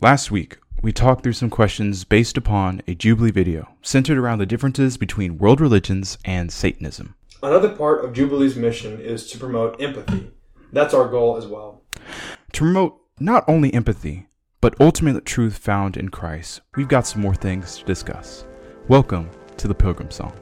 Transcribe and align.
last 0.00 0.30
week 0.30 0.58
we 0.80 0.92
talked 0.92 1.24
through 1.24 1.32
some 1.32 1.50
questions 1.50 2.04
based 2.04 2.36
upon 2.36 2.80
a 2.86 2.94
Jubilee 2.94 3.32
video 3.32 3.68
centered 3.82 4.16
around 4.16 4.38
the 4.38 4.46
differences 4.46 4.96
between 4.96 5.38
world 5.38 5.60
religions 5.60 6.18
and 6.24 6.52
Satanism. 6.52 7.16
Another 7.42 7.68
part 7.68 8.04
of 8.04 8.12
Jubilee's 8.12 8.54
mission 8.54 9.00
is 9.00 9.28
to 9.30 9.38
promote 9.38 9.80
empathy. 9.80 10.30
That's 10.72 10.94
our 10.94 11.08
goal 11.08 11.36
as 11.36 11.46
well. 11.46 11.82
To 12.52 12.60
promote 12.60 13.00
not 13.18 13.44
only 13.48 13.74
empathy, 13.74 14.28
but 14.60 14.80
ultimate 14.80 15.24
truth 15.24 15.58
found 15.58 15.96
in 15.96 16.10
Christ, 16.10 16.60
we've 16.76 16.88
got 16.88 17.06
some 17.06 17.22
more 17.22 17.34
things 17.34 17.78
to 17.78 17.84
discuss. 17.84 18.44
Welcome 18.86 19.30
to 19.56 19.66
the 19.66 19.74
Pilgrim 19.74 20.12
Song. 20.12 20.32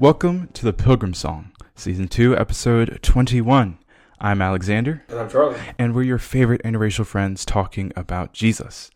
Welcome 0.00 0.48
to 0.54 0.64
the 0.64 0.72
Pilgrim 0.72 1.12
Song, 1.12 1.52
Season 1.74 2.08
2, 2.08 2.34
Episode 2.34 3.00
21. 3.02 3.76
I'm 4.18 4.40
Alexander, 4.40 5.04
And 5.10 5.18
I'm 5.18 5.28
Charlie. 5.28 5.60
and 5.78 5.94
we're 5.94 6.04
your 6.04 6.16
favorite 6.16 6.62
interracial 6.62 7.04
friends 7.04 7.44
talking 7.44 7.92
about 7.94 8.32
Jesus. 8.32 8.90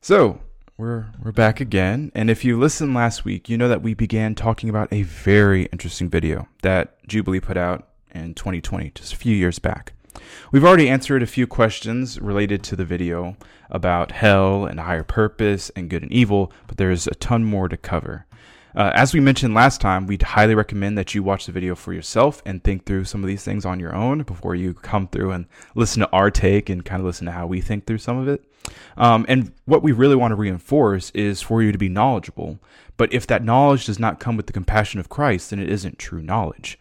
So, 0.00 0.40
we're, 0.78 1.08
we're 1.22 1.32
back 1.32 1.60
again, 1.60 2.10
and 2.14 2.30
if 2.30 2.46
you 2.46 2.58
listened 2.58 2.94
last 2.94 3.26
week, 3.26 3.50
you 3.50 3.58
know 3.58 3.68
that 3.68 3.82
we 3.82 3.92
began 3.92 4.34
talking 4.34 4.70
about 4.70 4.90
a 4.90 5.02
very 5.02 5.64
interesting 5.66 6.08
video 6.08 6.48
that 6.62 6.96
Jubilee 7.06 7.40
put 7.40 7.58
out 7.58 7.86
in 8.14 8.32
2020, 8.32 8.92
just 8.94 9.12
a 9.12 9.16
few 9.16 9.36
years 9.36 9.58
back. 9.58 9.92
We've 10.50 10.64
already 10.64 10.88
answered 10.88 11.22
a 11.22 11.26
few 11.26 11.46
questions 11.46 12.18
related 12.22 12.62
to 12.64 12.74
the 12.74 12.86
video 12.86 13.36
about 13.68 14.12
hell 14.12 14.64
and 14.64 14.80
higher 14.80 15.04
purpose 15.04 15.70
and 15.76 15.90
good 15.90 16.02
and 16.02 16.10
evil, 16.10 16.50
but 16.66 16.78
there's 16.78 17.06
a 17.06 17.14
ton 17.16 17.44
more 17.44 17.68
to 17.68 17.76
cover. 17.76 18.24
Uh, 18.74 18.92
as 18.94 19.14
we 19.14 19.20
mentioned 19.20 19.54
last 19.54 19.80
time, 19.80 20.06
we'd 20.06 20.22
highly 20.22 20.54
recommend 20.54 20.96
that 20.98 21.14
you 21.14 21.22
watch 21.22 21.46
the 21.46 21.52
video 21.52 21.74
for 21.74 21.92
yourself 21.92 22.42
and 22.44 22.62
think 22.62 22.84
through 22.84 23.04
some 23.04 23.22
of 23.22 23.28
these 23.28 23.42
things 23.42 23.64
on 23.64 23.80
your 23.80 23.94
own 23.94 24.22
before 24.22 24.54
you 24.54 24.74
come 24.74 25.08
through 25.08 25.30
and 25.30 25.46
listen 25.74 26.00
to 26.00 26.10
our 26.10 26.30
take 26.30 26.68
and 26.68 26.84
kind 26.84 27.00
of 27.00 27.06
listen 27.06 27.26
to 27.26 27.32
how 27.32 27.46
we 27.46 27.60
think 27.60 27.86
through 27.86 27.98
some 27.98 28.18
of 28.18 28.28
it. 28.28 28.44
Um, 28.96 29.24
and 29.28 29.52
what 29.64 29.82
we 29.82 29.92
really 29.92 30.16
want 30.16 30.32
to 30.32 30.36
reinforce 30.36 31.10
is 31.10 31.40
for 31.40 31.62
you 31.62 31.72
to 31.72 31.78
be 31.78 31.88
knowledgeable. 31.88 32.58
But 32.96 33.12
if 33.12 33.26
that 33.28 33.44
knowledge 33.44 33.86
does 33.86 33.98
not 33.98 34.20
come 34.20 34.36
with 34.36 34.46
the 34.46 34.52
compassion 34.52 35.00
of 35.00 35.08
Christ, 35.08 35.50
then 35.50 35.60
it 35.60 35.70
isn't 35.70 35.98
true 35.98 36.22
knowledge. 36.22 36.78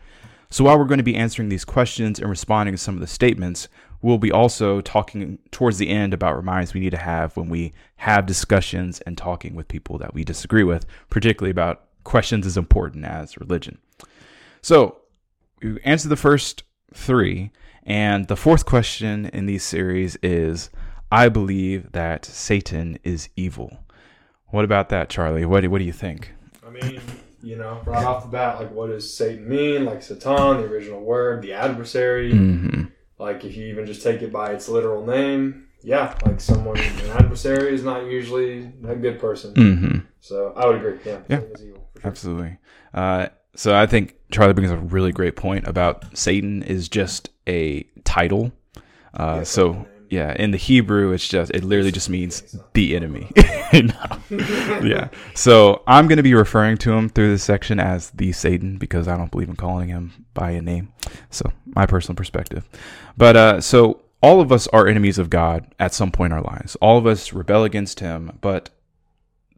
So 0.49 0.63
while 0.63 0.77
we're 0.77 0.85
going 0.85 0.97
to 0.97 1.03
be 1.03 1.15
answering 1.15 1.49
these 1.49 1.65
questions 1.65 2.19
and 2.19 2.29
responding 2.29 2.73
to 2.73 2.77
some 2.77 2.95
of 2.95 3.01
the 3.01 3.07
statements, 3.07 3.67
we'll 4.01 4.17
be 4.17 4.31
also 4.31 4.81
talking 4.81 5.39
towards 5.51 5.77
the 5.77 5.89
end 5.89 6.13
about 6.13 6.35
reminders 6.35 6.73
we 6.73 6.79
need 6.79 6.91
to 6.91 6.97
have 6.97 7.35
when 7.35 7.49
we 7.49 7.73
have 7.97 8.25
discussions 8.25 9.01
and 9.01 9.17
talking 9.17 9.55
with 9.55 9.67
people 9.67 9.97
that 9.97 10.13
we 10.13 10.23
disagree 10.23 10.63
with, 10.63 10.85
particularly 11.09 11.51
about 11.51 11.83
questions 12.03 12.45
as 12.45 12.57
important 12.57 13.05
as 13.05 13.37
religion. 13.37 13.77
So 14.61 14.97
we 15.61 15.79
answered 15.83 16.09
the 16.09 16.15
first 16.15 16.63
three, 16.93 17.51
and 17.83 18.27
the 18.27 18.35
fourth 18.35 18.65
question 18.65 19.27
in 19.27 19.45
these 19.45 19.63
series 19.63 20.17
is 20.17 20.69
I 21.11 21.29
believe 21.29 21.91
that 21.93 22.25
Satan 22.25 22.99
is 23.03 23.29
evil. 23.35 23.79
What 24.47 24.65
about 24.65 24.89
that, 24.89 25.09
Charlie? 25.09 25.45
What 25.45 25.61
do, 25.61 25.69
what 25.69 25.79
do 25.79 25.85
you 25.85 25.93
think? 25.93 26.33
I 26.65 26.69
mean, 26.69 27.01
you 27.41 27.55
know, 27.55 27.81
right 27.85 28.03
off 28.03 28.23
the 28.23 28.29
bat, 28.29 28.59
like, 28.59 28.71
what 28.71 28.87
does 28.87 29.13
Satan 29.13 29.47
mean? 29.47 29.85
Like, 29.85 30.01
Satan, 30.01 30.57
the 30.57 30.65
original 30.65 31.01
word, 31.01 31.41
the 31.41 31.53
adversary. 31.53 32.33
Mm-hmm. 32.33 32.85
Like, 33.19 33.43
if 33.43 33.55
you 33.55 33.65
even 33.67 33.85
just 33.85 34.03
take 34.03 34.21
it 34.21 34.31
by 34.31 34.53
its 34.53 34.69
literal 34.69 35.05
name, 35.05 35.67
yeah, 35.81 36.17
like 36.25 36.39
someone, 36.41 36.77
an 36.77 37.09
adversary 37.11 37.73
is 37.73 37.83
not 37.83 38.05
usually 38.05 38.71
a 38.87 38.95
good 38.95 39.19
person. 39.19 39.53
Mm-hmm. 39.53 39.97
So 40.19 40.53
I 40.55 40.67
would 40.67 40.77
agree. 40.77 40.99
Yeah, 41.05 41.19
Yeah. 41.27 41.39
Is 41.39 41.63
evil. 41.63 41.87
Sure. 42.01 42.07
Absolutely. 42.07 42.57
Uh, 42.93 43.27
so 43.55 43.75
I 43.75 43.87
think 43.87 44.15
Charlie 44.31 44.53
brings 44.53 44.71
a 44.71 44.77
really 44.77 45.11
great 45.11 45.35
point 45.35 45.67
about 45.67 46.17
Satan 46.17 46.61
is 46.63 46.89
just 46.89 47.29
a 47.47 47.83
title. 48.03 48.51
Uh, 49.13 49.43
so. 49.43 49.87
Yeah, 50.09 50.35
in 50.37 50.51
the 50.51 50.57
Hebrew, 50.57 51.11
it's 51.11 51.27
just 51.27 51.51
it 51.53 51.63
literally 51.63 51.91
just 51.91 52.09
means 52.09 52.55
the 52.73 52.95
enemy. 52.95 53.31
Yeah. 54.29 55.09
So 55.33 55.83
I'm 55.87 56.07
going 56.07 56.17
to 56.17 56.23
be 56.23 56.33
referring 56.33 56.77
to 56.79 56.93
him 56.93 57.09
through 57.09 57.31
this 57.31 57.43
section 57.43 57.79
as 57.79 58.11
the 58.11 58.31
Satan 58.31 58.77
because 58.77 59.07
I 59.07 59.17
don't 59.17 59.31
believe 59.31 59.49
in 59.49 59.55
calling 59.55 59.89
him 59.89 60.25
by 60.33 60.51
a 60.51 60.61
name. 60.61 60.93
So 61.29 61.51
my 61.65 61.85
personal 61.85 62.15
perspective. 62.15 62.67
But 63.17 63.35
uh, 63.35 63.61
so 63.61 64.01
all 64.21 64.41
of 64.41 64.51
us 64.51 64.67
are 64.67 64.87
enemies 64.87 65.17
of 65.17 65.29
God 65.29 65.67
at 65.79 65.93
some 65.93 66.11
point 66.11 66.33
in 66.33 66.37
our 66.37 66.43
lives. 66.43 66.75
All 66.77 66.97
of 66.97 67.05
us 67.05 67.33
rebel 67.33 67.63
against 67.63 67.99
Him, 67.99 68.37
but 68.41 68.69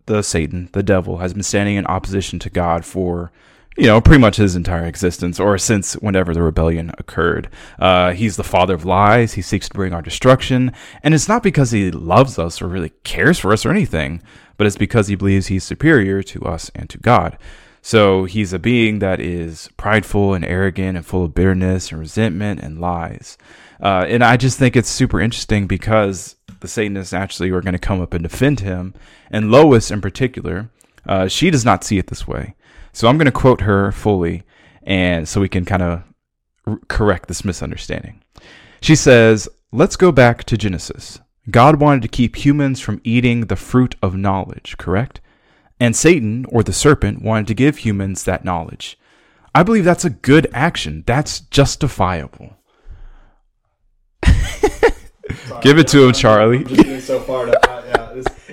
the 0.06 0.22
Satan, 0.22 0.70
the 0.74 0.84
devil, 0.84 1.18
has 1.18 1.34
been 1.34 1.44
standing 1.44 1.76
in 1.76 1.86
opposition 1.86 2.40
to 2.40 2.50
God 2.50 2.84
for, 2.84 3.32
you 3.80 3.86
know, 3.86 4.02
pretty 4.02 4.20
much 4.20 4.36
his 4.36 4.58
entire 4.58 4.86
existence, 4.86 5.40
or 5.40 5.58
since 5.58 5.94
whenever 5.94 6.34
the 6.34 6.42
rebellion 6.42 6.92
occurred. 6.98 7.50
Uh, 7.80 8.12
he's 8.12 8.36
the 8.36 8.44
father 8.44 8.74
of 8.74 8.84
lies. 8.84 9.34
He 9.34 9.42
seeks 9.42 9.70
to 9.70 9.74
bring 9.74 9.94
our 9.94 10.02
destruction, 10.02 10.74
and 11.02 11.14
it's 11.14 11.30
not 11.30 11.44
because 11.44 11.72
he 11.72 11.90
loves 11.90 12.38
us 12.38 12.62
or 12.62 12.68
really 12.68 12.92
cares 13.06 13.40
for 13.40 13.54
us 13.54 13.66
or 13.66 13.72
anything, 13.72 14.22
but 14.58 14.68
it's 14.68 14.76
because 14.76 15.08
he 15.08 15.16
believes 15.16 15.48
he's 15.48 15.64
superior 15.64 16.22
to 16.24 16.44
us 16.44 16.70
and 16.76 16.90
to 16.90 16.98
God. 16.98 17.38
So 17.82 18.26
he's 18.26 18.52
a 18.52 18.60
being 18.60 19.00
that 19.00 19.22
is 19.22 19.70
prideful 19.78 20.34
and 20.34 20.44
arrogant 20.44 20.98
and 20.98 21.06
full 21.06 21.24
of 21.24 21.34
bitterness 21.34 21.90
and 21.90 22.02
resentment 22.02 22.60
and 22.60 22.82
lies. 22.82 23.38
Uh, 23.82 24.06
and 24.10 24.26
I 24.26 24.36
just 24.36 24.60
think 24.60 24.76
it's 24.76 24.90
super 24.90 25.22
interesting 25.22 25.68
because 25.68 26.36
the 26.60 26.68
Satanists 26.68 27.14
actually 27.14 27.50
are 27.52 27.62
going 27.62 27.72
to 27.72 27.80
come 27.80 28.02
up 28.02 28.14
and 28.14 28.24
defend 28.24 28.60
him. 28.60 28.94
And 29.32 29.50
Lois, 29.50 29.90
in 29.90 30.02
particular, 30.02 30.70
uh, 31.06 31.30
she 31.30 31.50
does 31.50 31.64
not 31.64 31.86
see 31.86 31.98
it 31.98 32.08
this 32.08 32.28
way. 32.28 32.56
So 32.94 33.08
I'm 33.08 33.18
going 33.18 33.26
to 33.26 33.32
quote 33.32 33.62
her 33.62 33.92
fully, 33.92 34.44
and 34.84 35.28
so 35.28 35.40
we 35.42 35.50
can 35.50 35.66
kind 35.66 35.82
of 35.82 36.04
r- 36.66 36.80
correct 36.88 37.28
this 37.28 37.46
misunderstanding. 37.46 38.22
She 38.82 38.96
says, 38.96 39.48
Let's 39.72 39.96
go 39.96 40.12
back 40.12 40.44
to 40.46 40.58
Genesis. 40.58 41.20
God 41.52 41.80
wanted 41.80 42.02
to 42.04 42.08
keep 42.08 42.44
humans 42.44 42.80
from 42.80 43.02
eating 43.04 43.42
the 43.42 43.56
fruit 43.56 43.96
of 44.02 44.16
knowledge, 44.16 44.78
correct? 44.78 45.22
And 45.80 45.96
Satan, 45.96 46.46
or 46.50 46.64
the 46.64 46.74
serpent, 46.74 47.22
wanted 47.22 47.48
to 47.48 47.54
give 47.54 47.78
humans 47.78 48.24
that 48.24 48.44
knowledge. 48.44 48.98
I 49.56 49.64
believe 49.64 49.86
that's 49.86 50.06
a 50.06 50.10
good 50.10 50.48
action. 50.54 51.04
That's 51.08 51.40
justifiable. 51.40 52.56
Sorry, 54.26 55.62
Give 55.62 55.78
it 55.80 55.88
to 55.90 56.00
him, 56.00 56.06
I'm- 56.06 56.14
Charlie. 56.14 56.64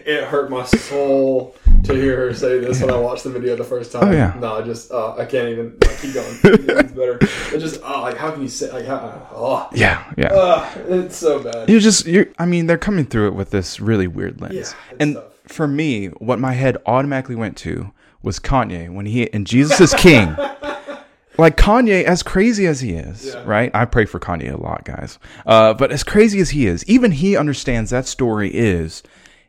it 0.06 0.24
hurt 0.24 0.50
my 0.50 0.64
soul 0.64 1.54
to 1.84 1.92
hear 1.94 2.16
her 2.16 2.34
say 2.34 2.60
this 2.60 2.80
when 2.80 2.90
I 2.90 2.96
watched 2.96 3.24
the 3.24 3.30
video 3.30 3.56
the 3.56 3.64
first 3.64 3.90
time. 3.92 4.08
Oh, 4.08 4.12
yeah. 4.12 4.36
No, 4.40 4.54
I 4.56 4.62
just 4.62 4.90
uh, 4.92 5.16
I 5.16 5.24
can't 5.24 5.48
even 5.48 5.76
like, 5.80 5.98
keep 6.00 6.14
going. 6.14 6.26
it's 6.44 6.92
better. 6.92 7.18
It 7.54 7.58
just 7.58 7.80
oh, 7.82 8.02
like 8.02 8.16
how 8.16 8.30
can 8.30 8.42
you 8.42 8.48
say 8.48 8.70
like 8.72 8.86
how 8.86 9.28
oh, 9.34 9.68
Yeah, 9.72 10.04
yeah. 10.16 10.32
uh, 10.32 10.70
it's 10.88 11.16
so 11.16 11.42
bad. 11.42 11.68
you 11.68 11.80
just 11.80 12.06
you 12.06 12.32
I 12.38 12.46
mean 12.46 12.66
they're 12.66 12.78
coming 12.78 13.04
through 13.04 13.28
it 13.28 13.34
with 13.34 13.50
this 13.50 13.80
really 13.80 14.06
weird 14.06 14.40
lens. 14.40 14.54
Yeah, 14.54 14.96
and 15.00 15.14
tough. 15.16 15.24
for 15.48 15.66
me, 15.66 16.06
what 16.06 16.38
my 16.38 16.52
head 16.52 16.76
automatically 16.86 17.34
went 17.36 17.56
to 17.58 17.92
was 18.22 18.38
Kanye 18.38 18.88
when 18.92 19.06
he 19.06 19.32
and 19.32 19.46
Jesus 19.46 19.80
is 19.80 19.94
king. 19.94 20.36
like 21.38 21.56
Kanye, 21.56 22.04
as 22.04 22.22
crazy 22.22 22.66
as 22.66 22.80
he 22.80 22.92
is, 22.92 23.26
Yeah. 23.26 23.42
right? 23.44 23.70
I 23.74 23.84
pray 23.84 24.04
for 24.04 24.18
Kanye 24.18 24.52
a 24.52 24.56
lot, 24.56 24.84
guys. 24.84 25.18
Uh, 25.44 25.74
but 25.74 25.90
as 25.92 26.02
crazy 26.02 26.40
as 26.40 26.50
he 26.50 26.66
is, 26.66 26.84
even 26.88 27.12
he 27.12 27.36
understands 27.36 27.90
that 27.90 28.06
story 28.06 28.50
is 28.54 29.02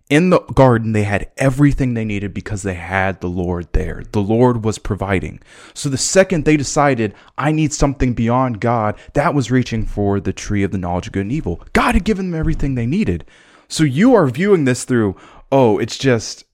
in 0.09 0.29
the 0.29 0.39
garden, 0.39 0.93
they 0.93 1.03
had 1.03 1.29
everything 1.37 1.93
they 1.93 2.05
needed 2.05 2.33
because 2.33 2.63
they 2.63 2.75
had 2.75 3.19
the 3.19 3.27
Lord 3.27 3.67
there. 3.73 4.03
The 4.11 4.21
Lord 4.21 4.63
was 4.63 4.79
providing. 4.79 5.41
So 5.73 5.89
the 5.89 5.97
second 5.97 6.45
they 6.45 6.55
decided, 6.55 7.13
I 7.37 7.51
need 7.51 7.73
something 7.73 8.13
beyond 8.13 8.61
God, 8.61 8.97
that 9.13 9.33
was 9.33 9.51
reaching 9.51 9.85
for 9.85 10.19
the 10.19 10.31
tree 10.31 10.63
of 10.63 10.71
the 10.71 10.77
knowledge 10.77 11.07
of 11.07 11.13
good 11.13 11.23
and 11.23 11.31
evil. 11.31 11.61
God 11.73 11.93
had 11.95 12.05
given 12.05 12.31
them 12.31 12.39
everything 12.39 12.75
they 12.75 12.85
needed. 12.85 13.25
So 13.67 13.83
you 13.83 14.15
are 14.15 14.27
viewing 14.27 14.63
this 14.63 14.85
through, 14.85 15.17
oh, 15.51 15.77
it's 15.77 15.97
just, 15.97 16.45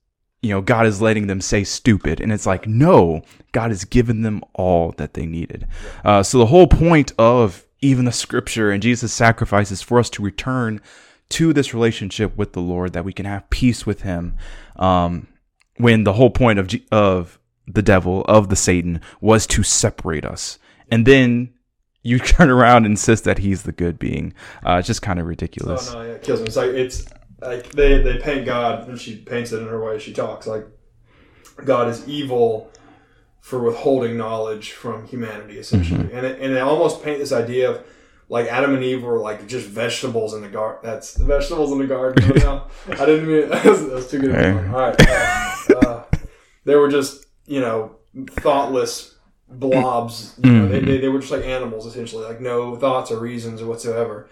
you 0.41 0.49
know, 0.49 0.61
God 0.61 0.88
is 0.88 0.99
letting 1.01 1.27
them 1.27 1.39
say 1.39 1.63
stupid. 1.63 2.19
And 2.19 2.31
it's 2.31 2.47
like, 2.47 2.67
no, 2.67 3.21
God 3.51 3.69
has 3.69 3.85
given 3.85 4.23
them 4.23 4.41
all 4.53 4.94
that 4.97 5.13
they 5.13 5.27
needed. 5.27 5.67
Uh, 6.03 6.23
so 6.23 6.39
the 6.39 6.47
whole 6.47 6.67
point 6.67 7.11
of 7.19 7.65
even 7.81 8.06
the 8.06 8.11
scripture 8.11 8.71
and 8.71 8.81
Jesus' 8.81 9.13
sacrifice 9.13 9.69
is 9.69 9.83
for 9.83 9.99
us 9.99 10.09
to 10.11 10.23
return 10.23 10.81
to 11.33 11.53
this 11.53 11.74
relationship 11.74 12.35
with 12.38 12.53
the 12.53 12.62
Lord, 12.62 12.94
that 12.94 13.06
we 13.06 13.13
can 13.13 13.25
have 13.25 13.50
peace 13.50 13.85
with 13.85 14.01
Him. 14.01 14.35
Um, 14.75 15.27
when 15.77 16.03
the 16.03 16.13
whole 16.13 16.30
point 16.30 16.59
of 16.59 16.68
G- 16.68 16.85
of 16.91 17.39
the 17.68 17.81
devil 17.81 18.24
of 18.25 18.50
the 18.50 18.56
Satan 18.56 19.01
was 19.21 19.47
to 19.47 19.63
separate 19.63 20.25
us, 20.25 20.59
and 20.91 21.06
then 21.06 21.53
you 22.03 22.19
turn 22.19 22.50
around 22.50 22.85
and 22.85 22.94
insist 22.94 23.24
that 23.24 23.39
he's 23.39 23.63
the 23.63 23.71
good 23.71 23.97
being. 23.97 24.33
Uh, 24.65 24.75
it's 24.75 24.88
just 24.88 25.01
kind 25.01 25.19
of 25.19 25.25
ridiculous. 25.25 25.89
Oh 25.91 26.00
no, 26.00 26.06
yeah, 26.06 26.13
it 26.13 26.24
kills 26.24 26.39
me. 26.41 26.47
It's 26.47 26.56
like 26.56 26.69
it's 26.69 27.06
like 27.41 27.71
they 27.71 28.01
they 28.01 28.18
paint 28.19 28.45
God 28.45 28.88
and 28.88 29.00
she 29.00 29.18
paints 29.18 29.51
it 29.51 29.59
in 29.59 29.68
her 29.68 29.83
way 29.83 30.00
she 30.00 30.13
talks 30.13 30.47
like 30.47 30.65
God 31.65 31.88
is 31.89 32.07
evil 32.07 32.71
for 33.41 33.59
withholding 33.59 34.18
knowledge 34.18 34.71
from 34.71 35.07
humanity 35.07 35.57
essentially, 35.57 36.13
and 36.13 36.25
it, 36.25 36.39
and 36.39 36.56
they 36.56 36.62
almost 36.62 37.03
paint 37.03 37.19
this 37.19 37.31
idea 37.31 37.71
of 37.71 37.85
like 38.33 38.47
Adam 38.47 38.74
and 38.74 38.83
Eve 38.83 39.03
were 39.03 39.19
like 39.19 39.47
just 39.47 39.68
vegetables 39.68 40.33
in 40.33 40.41
the 40.41 40.50
garden. 40.50 40.80
That's 40.83 41.13
the 41.13 41.25
vegetables 41.25 41.71
in 41.71 41.77
the 41.80 41.88
garden. 41.88 42.24
I 42.33 43.06
didn't 43.06 43.27
mean 43.27 43.50
that 43.53 43.63
was, 43.65 43.81
that 43.88 43.94
was 43.94 44.09
too 44.12 44.19
good. 44.19 44.33
Pun. 44.33 44.74
All 44.74 44.80
right, 44.81 44.95
uh, 45.07 45.80
uh, 45.88 46.03
they 46.65 46.75
were 46.75 46.89
just 46.89 47.25
you 47.45 47.62
know 47.62 47.95
thoughtless 48.41 49.15
blobs. 49.47 50.35
You 50.44 50.51
know, 50.51 50.68
they, 50.68 50.80
they 50.80 50.97
they 50.97 51.07
were 51.09 51.19
just 51.19 51.31
like 51.31 51.44
animals 51.45 51.85
essentially, 51.85 52.25
like 52.25 52.41
no 52.41 52.75
thoughts 52.75 53.12
or 53.12 53.19
reasons 53.19 53.62
or 53.62 53.68
whatsoever. 53.68 54.30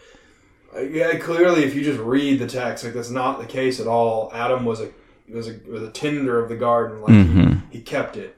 Uh, 0.76 0.82
Yeah, 0.82 1.18
clearly, 1.20 1.64
if 1.64 1.76
you 1.76 1.84
just 1.84 2.00
read 2.00 2.40
the 2.40 2.48
text, 2.48 2.84
like 2.84 2.94
that's 2.94 3.10
not 3.10 3.40
the 3.40 3.46
case 3.46 3.80
at 3.80 3.88
all. 3.88 4.32
Adam 4.34 4.66
was 4.66 4.82
a 4.82 4.90
was 5.30 5.48
a 5.48 5.60
was 5.70 5.84
a 5.84 5.92
tender 5.92 6.40
of 6.42 6.50
the 6.50 6.56
garden, 6.58 7.02
like 7.02 7.14
Mhm. 7.14 7.62
he, 7.72 7.78
he 7.78 7.84
kept 7.84 8.18
it. 8.18 8.36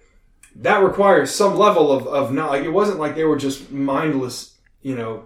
That 0.58 0.84
requires 0.84 1.32
some 1.34 1.58
level 1.58 1.92
of 1.92 2.06
of 2.08 2.32
not 2.32 2.50
like 2.52 2.64
it 2.64 2.70
wasn't 2.74 3.00
like 3.00 3.16
they 3.16 3.24
were 3.24 3.38
just 3.38 3.72
mindless, 3.72 4.56
you 4.82 4.96
know. 4.96 5.26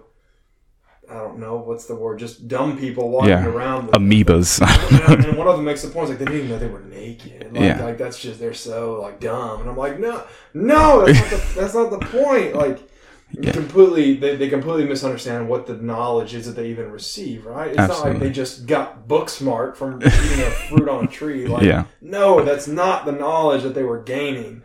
I 1.10 1.14
don't 1.14 1.38
know 1.38 1.56
what's 1.56 1.86
the 1.86 1.94
word, 1.94 2.18
just 2.18 2.48
dumb 2.48 2.78
people 2.78 3.08
walking 3.10 3.30
Yeah. 3.30 3.46
around. 3.46 3.86
With, 3.86 3.94
Amoebas. 3.94 4.60
and, 5.08 5.24
and 5.24 5.38
one 5.38 5.46
of 5.48 5.56
them 5.56 5.64
makes 5.64 5.82
the 5.82 5.88
point 5.88 6.10
like 6.10 6.18
they 6.18 6.24
didn't 6.26 6.40
even 6.40 6.50
know 6.50 6.58
they 6.58 6.68
were 6.68 6.80
naked. 6.82 7.52
Like, 7.54 7.62
Yeah. 7.62 7.84
like 7.84 7.98
that's 7.98 8.20
just 8.20 8.38
they're 8.40 8.52
so 8.54 9.00
like 9.00 9.18
dumb. 9.20 9.60
And 9.62 9.70
I'm 9.70 9.76
like, 9.76 9.98
no, 9.98 10.22
no, 10.54 11.06
that's 11.06 11.18
not 11.20 11.30
the, 11.30 11.60
that's 11.60 11.74
not 11.74 11.90
the 11.90 11.98
point. 11.98 12.54
Like 12.54 12.78
Yeah. 13.30 13.52
completely, 13.52 14.14
they, 14.16 14.36
they 14.36 14.48
completely 14.48 14.86
misunderstand 14.86 15.50
what 15.50 15.66
the 15.66 15.74
knowledge 15.74 16.34
is 16.34 16.46
that 16.46 16.56
they 16.56 16.68
even 16.68 16.90
receive. 16.90 17.44
Right? 17.46 17.68
It's 17.68 17.76
not 17.76 18.00
like 18.00 18.18
they 18.18 18.30
just 18.30 18.66
got 18.66 19.06
book 19.06 19.28
smart 19.28 19.76
from 19.76 19.96
eating 20.02 20.40
a 20.40 20.50
fruit 20.68 20.88
on 20.88 21.04
a 21.04 21.08
tree. 21.08 21.46
Like, 21.46 21.62
Yeah. 21.64 21.84
no, 22.00 22.42
that's 22.42 22.66
not 22.68 23.04
the 23.04 23.12
knowledge 23.12 23.62
that 23.64 23.74
they 23.74 23.82
were 23.82 24.02
gaining. 24.02 24.62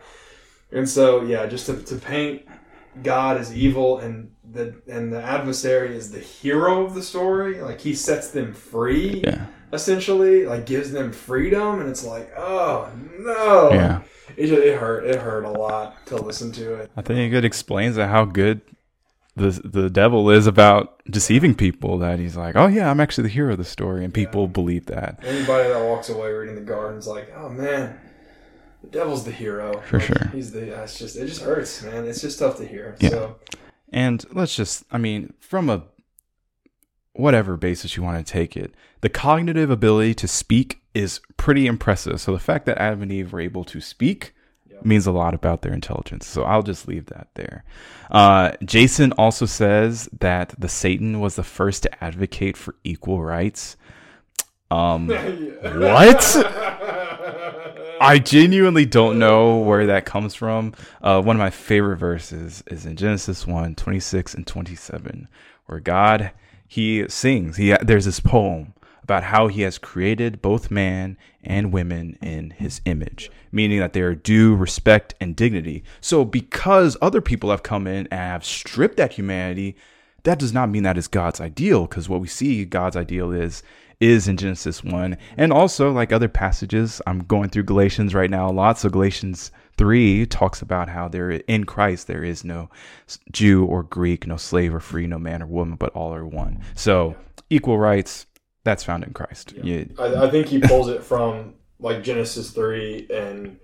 And 0.71 0.87
so, 0.89 1.21
yeah, 1.23 1.45
just 1.45 1.65
to, 1.67 1.75
to 1.83 1.95
paint 1.95 2.43
God 3.01 3.37
as 3.37 3.55
evil 3.55 3.97
and 3.99 4.32
the 4.53 4.75
and 4.87 5.11
the 5.11 5.21
adversary 5.21 5.95
is 5.95 6.11
the 6.11 6.19
hero 6.19 6.85
of 6.85 6.93
the 6.95 7.03
story. 7.03 7.61
Like 7.61 7.81
he 7.81 7.93
sets 7.95 8.29
them 8.31 8.53
free 8.53 9.21
yeah. 9.25 9.47
essentially 9.71 10.45
like 10.45 10.65
gives 10.65 10.91
them 10.91 11.11
freedom 11.11 11.79
and 11.79 11.89
it's 11.89 12.05
like 12.05 12.31
oh 12.37 12.89
no 13.19 13.71
Yeah. 13.73 14.01
it, 14.37 14.47
just, 14.47 14.61
it 14.61 14.79
hurt 14.79 15.05
it 15.05 15.19
hurt 15.19 15.43
a 15.45 15.51
lot 15.51 16.05
to 16.07 16.15
listen 16.15 16.51
to 16.53 16.75
it 16.75 16.91
I 16.95 17.01
think 17.01 17.33
it 17.33 17.43
explains 17.45 17.97
how 17.97 18.25
good 18.25 18.61
the 19.35 19.49
the 19.63 19.89
devil 19.89 20.29
is 20.29 20.45
about 20.45 21.01
deceiving 21.09 21.55
people. 21.55 21.97
That 21.97 22.19
he's 22.19 22.37
like, 22.37 22.55
oh 22.55 22.67
yeah, 22.67 22.91
I'm 22.91 22.99
actually 22.99 23.23
the 23.23 23.29
hero 23.33 23.53
of 23.53 23.57
the 23.57 23.63
story, 23.63 24.05
and 24.05 24.13
people 24.13 24.47
believe 24.47 24.85
that. 24.85 25.17
anybody 25.23 25.69
that 25.69 25.83
walks 25.83 26.09
away 26.09 26.31
reading 26.31 26.53
the 26.53 26.61
garden's 26.61 27.07
like 27.07 27.33
oh 27.35 27.49
man 27.49 27.99
the 28.83 28.89
devil's 28.89 29.23
the 29.25 29.31
hero 29.31 29.81
For 29.89 29.97
Like, 29.97 30.07
sure. 30.07 30.27
he's 30.33 30.51
the 30.51 30.83
it's 30.83 30.99
just 30.99 31.15
it 31.15 31.25
just 31.25 31.41
hurts 31.41 31.81
man 31.81 32.05
it's 32.05 32.21
just 32.21 32.37
tough 32.37 32.57
to 32.57 32.67
hear 32.67 32.95
Yeah. 32.99 33.09
so 33.09 33.35
And 33.93 34.25
let's 34.33 34.55
just, 34.55 34.83
I 34.91 34.97
mean, 34.97 35.33
from 35.39 35.69
a 35.69 35.83
whatever 37.13 37.55
basis 37.57 37.95
you 37.95 38.03
want 38.03 38.25
to 38.25 38.31
take 38.31 38.57
it, 38.57 38.73
the 39.01 39.09
cognitive 39.09 39.69
ability 39.69 40.15
to 40.15 40.27
speak 40.27 40.81
is 40.95 41.21
pretty 41.37 41.67
impressive. 41.67 42.19
So 42.19 42.31
the 42.33 42.39
fact 42.39 42.65
that 42.65 42.79
Adam 42.79 43.03
and 43.03 43.11
Eve 43.11 43.31
were 43.33 43.39
able 43.39 43.63
to 43.65 43.79
speak 43.79 44.33
Yeah. 44.69 44.77
means 44.83 45.05
a 45.05 45.11
lot 45.11 45.33
about 45.35 45.61
their 45.61 45.73
intelligence. 45.73 46.25
So 46.25 46.43
I'll 46.43 46.63
just 46.63 46.87
leave 46.87 47.05
that 47.07 47.27
there. 47.35 47.63
Uh, 48.09 48.51
Jason 48.65 49.11
also 49.13 49.45
says 49.45 50.09
that 50.19 50.55
the 50.57 50.69
Satan 50.69 51.19
was 51.19 51.35
the 51.35 51.43
first 51.43 51.83
to 51.83 52.03
advocate 52.03 52.57
for 52.57 52.75
equal 52.83 53.21
rights. 53.21 53.77
Um, 54.71 55.07
What? 55.61 56.23
I 58.03 58.19
genuinely 58.19 58.85
don't 58.85 59.17
know 59.17 59.59
where 59.59 59.85
that 59.85 60.03
comes 60.03 60.35
from. 60.35 60.73
Uh, 61.01 61.21
one 61.21 61.37
of 61.37 61.39
my 61.39 61.49
favorite 61.49 61.95
verses 61.95 62.61
is 62.67 62.85
in 62.85 62.97
Genesis 62.97 63.47
1 63.47 63.75
26 63.75 64.33
and 64.33 64.45
27, 64.45 65.29
where 65.67 65.79
God, 65.79 66.31
he 66.67 67.07
sings. 67.07 67.55
He, 67.55 67.73
there's 67.81 68.03
this 68.03 68.19
poem 68.19 68.73
about 69.03 69.23
how 69.23 69.47
he 69.47 69.61
has 69.61 69.77
created 69.77 70.41
both 70.41 70.69
man 70.69 71.17
and 71.45 71.71
women 71.71 72.17
in 72.21 72.49
his 72.49 72.81
image, 72.83 73.31
meaning 73.53 73.79
that 73.79 73.93
they 73.93 74.01
are 74.01 74.15
due 74.15 74.53
respect 74.53 75.15
and 75.21 75.33
dignity. 75.33 75.81
So, 76.01 76.25
because 76.25 76.97
other 77.01 77.21
people 77.21 77.51
have 77.51 77.63
come 77.63 77.87
in 77.87 78.07
and 78.11 78.19
have 78.19 78.43
stripped 78.43 78.97
that 78.97 79.13
humanity, 79.13 79.77
that 80.23 80.39
does 80.39 80.51
not 80.51 80.69
mean 80.69 80.83
that 80.83 80.97
is 80.97 81.07
God's 81.07 81.39
ideal, 81.39 81.87
because 81.87 82.09
what 82.09 82.19
we 82.19 82.27
see 82.27 82.65
God's 82.65 82.97
ideal 82.97 83.31
is 83.31 83.63
is 84.03 84.27
in 84.27 84.37
Genesis 84.37 84.83
1. 84.83 85.17
And 85.37 85.53
also, 85.53 85.91
like 85.91 86.11
other 86.11 86.27
passages, 86.29 87.01
I'm 87.07 87.19
going 87.19 87.49
through 87.49 87.63
Galatians 87.63 88.13
right 88.13 88.29
now 88.29 88.49
a 88.49 88.51
lot. 88.51 88.77
So, 88.77 88.89
Galatians 88.89 89.51
3 89.77 90.25
talks 90.27 90.61
about 90.61 90.89
how 90.89 91.07
there 91.07 91.31
in 91.31 91.63
Christ 91.63 92.07
there 92.07 92.23
is 92.23 92.43
no 92.43 92.69
Jew 93.31 93.65
or 93.65 93.83
Greek, 93.83 94.27
no 94.27 94.37
slave 94.37 94.75
or 94.75 94.79
free, 94.79 95.07
no 95.07 95.17
man 95.17 95.41
or 95.41 95.47
woman, 95.47 95.75
but 95.75 95.93
all 95.93 96.13
are 96.13 96.25
one. 96.25 96.61
So, 96.75 97.15
equal 97.49 97.79
rights, 97.79 98.25
that's 98.63 98.83
found 98.83 99.03
in 99.03 99.13
Christ. 99.13 99.53
Yeah. 99.61 99.85
I, 99.99 100.25
I 100.25 100.29
think 100.29 100.47
he 100.47 100.59
pulls 100.59 100.89
it 100.89 101.03
from 101.03 101.55
like 101.79 102.03
Genesis 102.03 102.51
three 102.51 103.07
and 103.13 103.57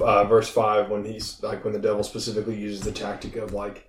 uh, 0.00 0.24
verse 0.24 0.48
five 0.48 0.90
when 0.90 1.04
he's 1.04 1.42
like 1.42 1.64
when 1.64 1.72
the 1.72 1.78
devil 1.78 2.02
specifically 2.02 2.56
uses 2.56 2.82
the 2.82 2.92
tactic 2.92 3.36
of 3.36 3.52
like 3.52 3.88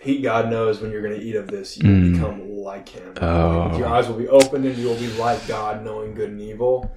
he 0.00 0.20
God 0.22 0.50
knows 0.50 0.80
when 0.80 0.90
you're 0.90 1.02
going 1.02 1.18
to 1.18 1.24
eat 1.24 1.34
of 1.36 1.48
this 1.48 1.76
you 1.76 1.84
Mm. 1.84 2.12
become 2.12 2.40
like 2.70 2.88
him. 2.88 3.14
Oh. 3.20 3.68
Like, 3.70 3.78
your 3.78 3.88
eyes 3.88 4.08
will 4.08 4.16
be 4.16 4.28
opened 4.28 4.64
and 4.64 4.76
you 4.76 4.86
will 4.88 4.96
be 4.96 5.08
like 5.18 5.46
God, 5.46 5.84
knowing 5.84 6.14
good 6.14 6.30
and 6.30 6.40
evil. 6.40 6.90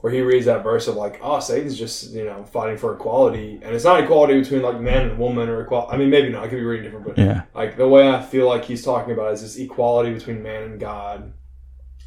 Where 0.00 0.12
he 0.12 0.20
reads 0.20 0.46
that 0.46 0.64
verse 0.64 0.88
of 0.88 0.96
like, 0.96 1.20
oh, 1.22 1.38
Satan's 1.38 1.78
just 1.78 2.10
you 2.10 2.24
know 2.24 2.42
fighting 2.44 2.76
for 2.76 2.92
equality, 2.92 3.60
and 3.62 3.72
it's 3.72 3.84
not 3.84 4.02
equality 4.02 4.40
between 4.40 4.60
like 4.62 4.80
man 4.80 5.08
and 5.10 5.18
woman 5.18 5.48
or 5.48 5.60
equality. 5.60 5.92
I 5.92 5.96
mean, 5.96 6.10
maybe 6.10 6.28
not. 6.28 6.42
I 6.42 6.48
could 6.48 6.56
be 6.56 6.64
reading 6.64 6.84
different, 6.86 7.06
but 7.06 7.18
Yeah. 7.18 7.42
like 7.54 7.76
the 7.76 7.86
way 7.86 8.08
I 8.10 8.20
feel 8.20 8.48
like 8.48 8.64
he's 8.64 8.84
talking 8.84 9.12
about 9.12 9.32
is 9.32 9.42
this 9.42 9.56
equality 9.58 10.12
between 10.12 10.42
man 10.42 10.62
and 10.64 10.80
God. 10.80 11.32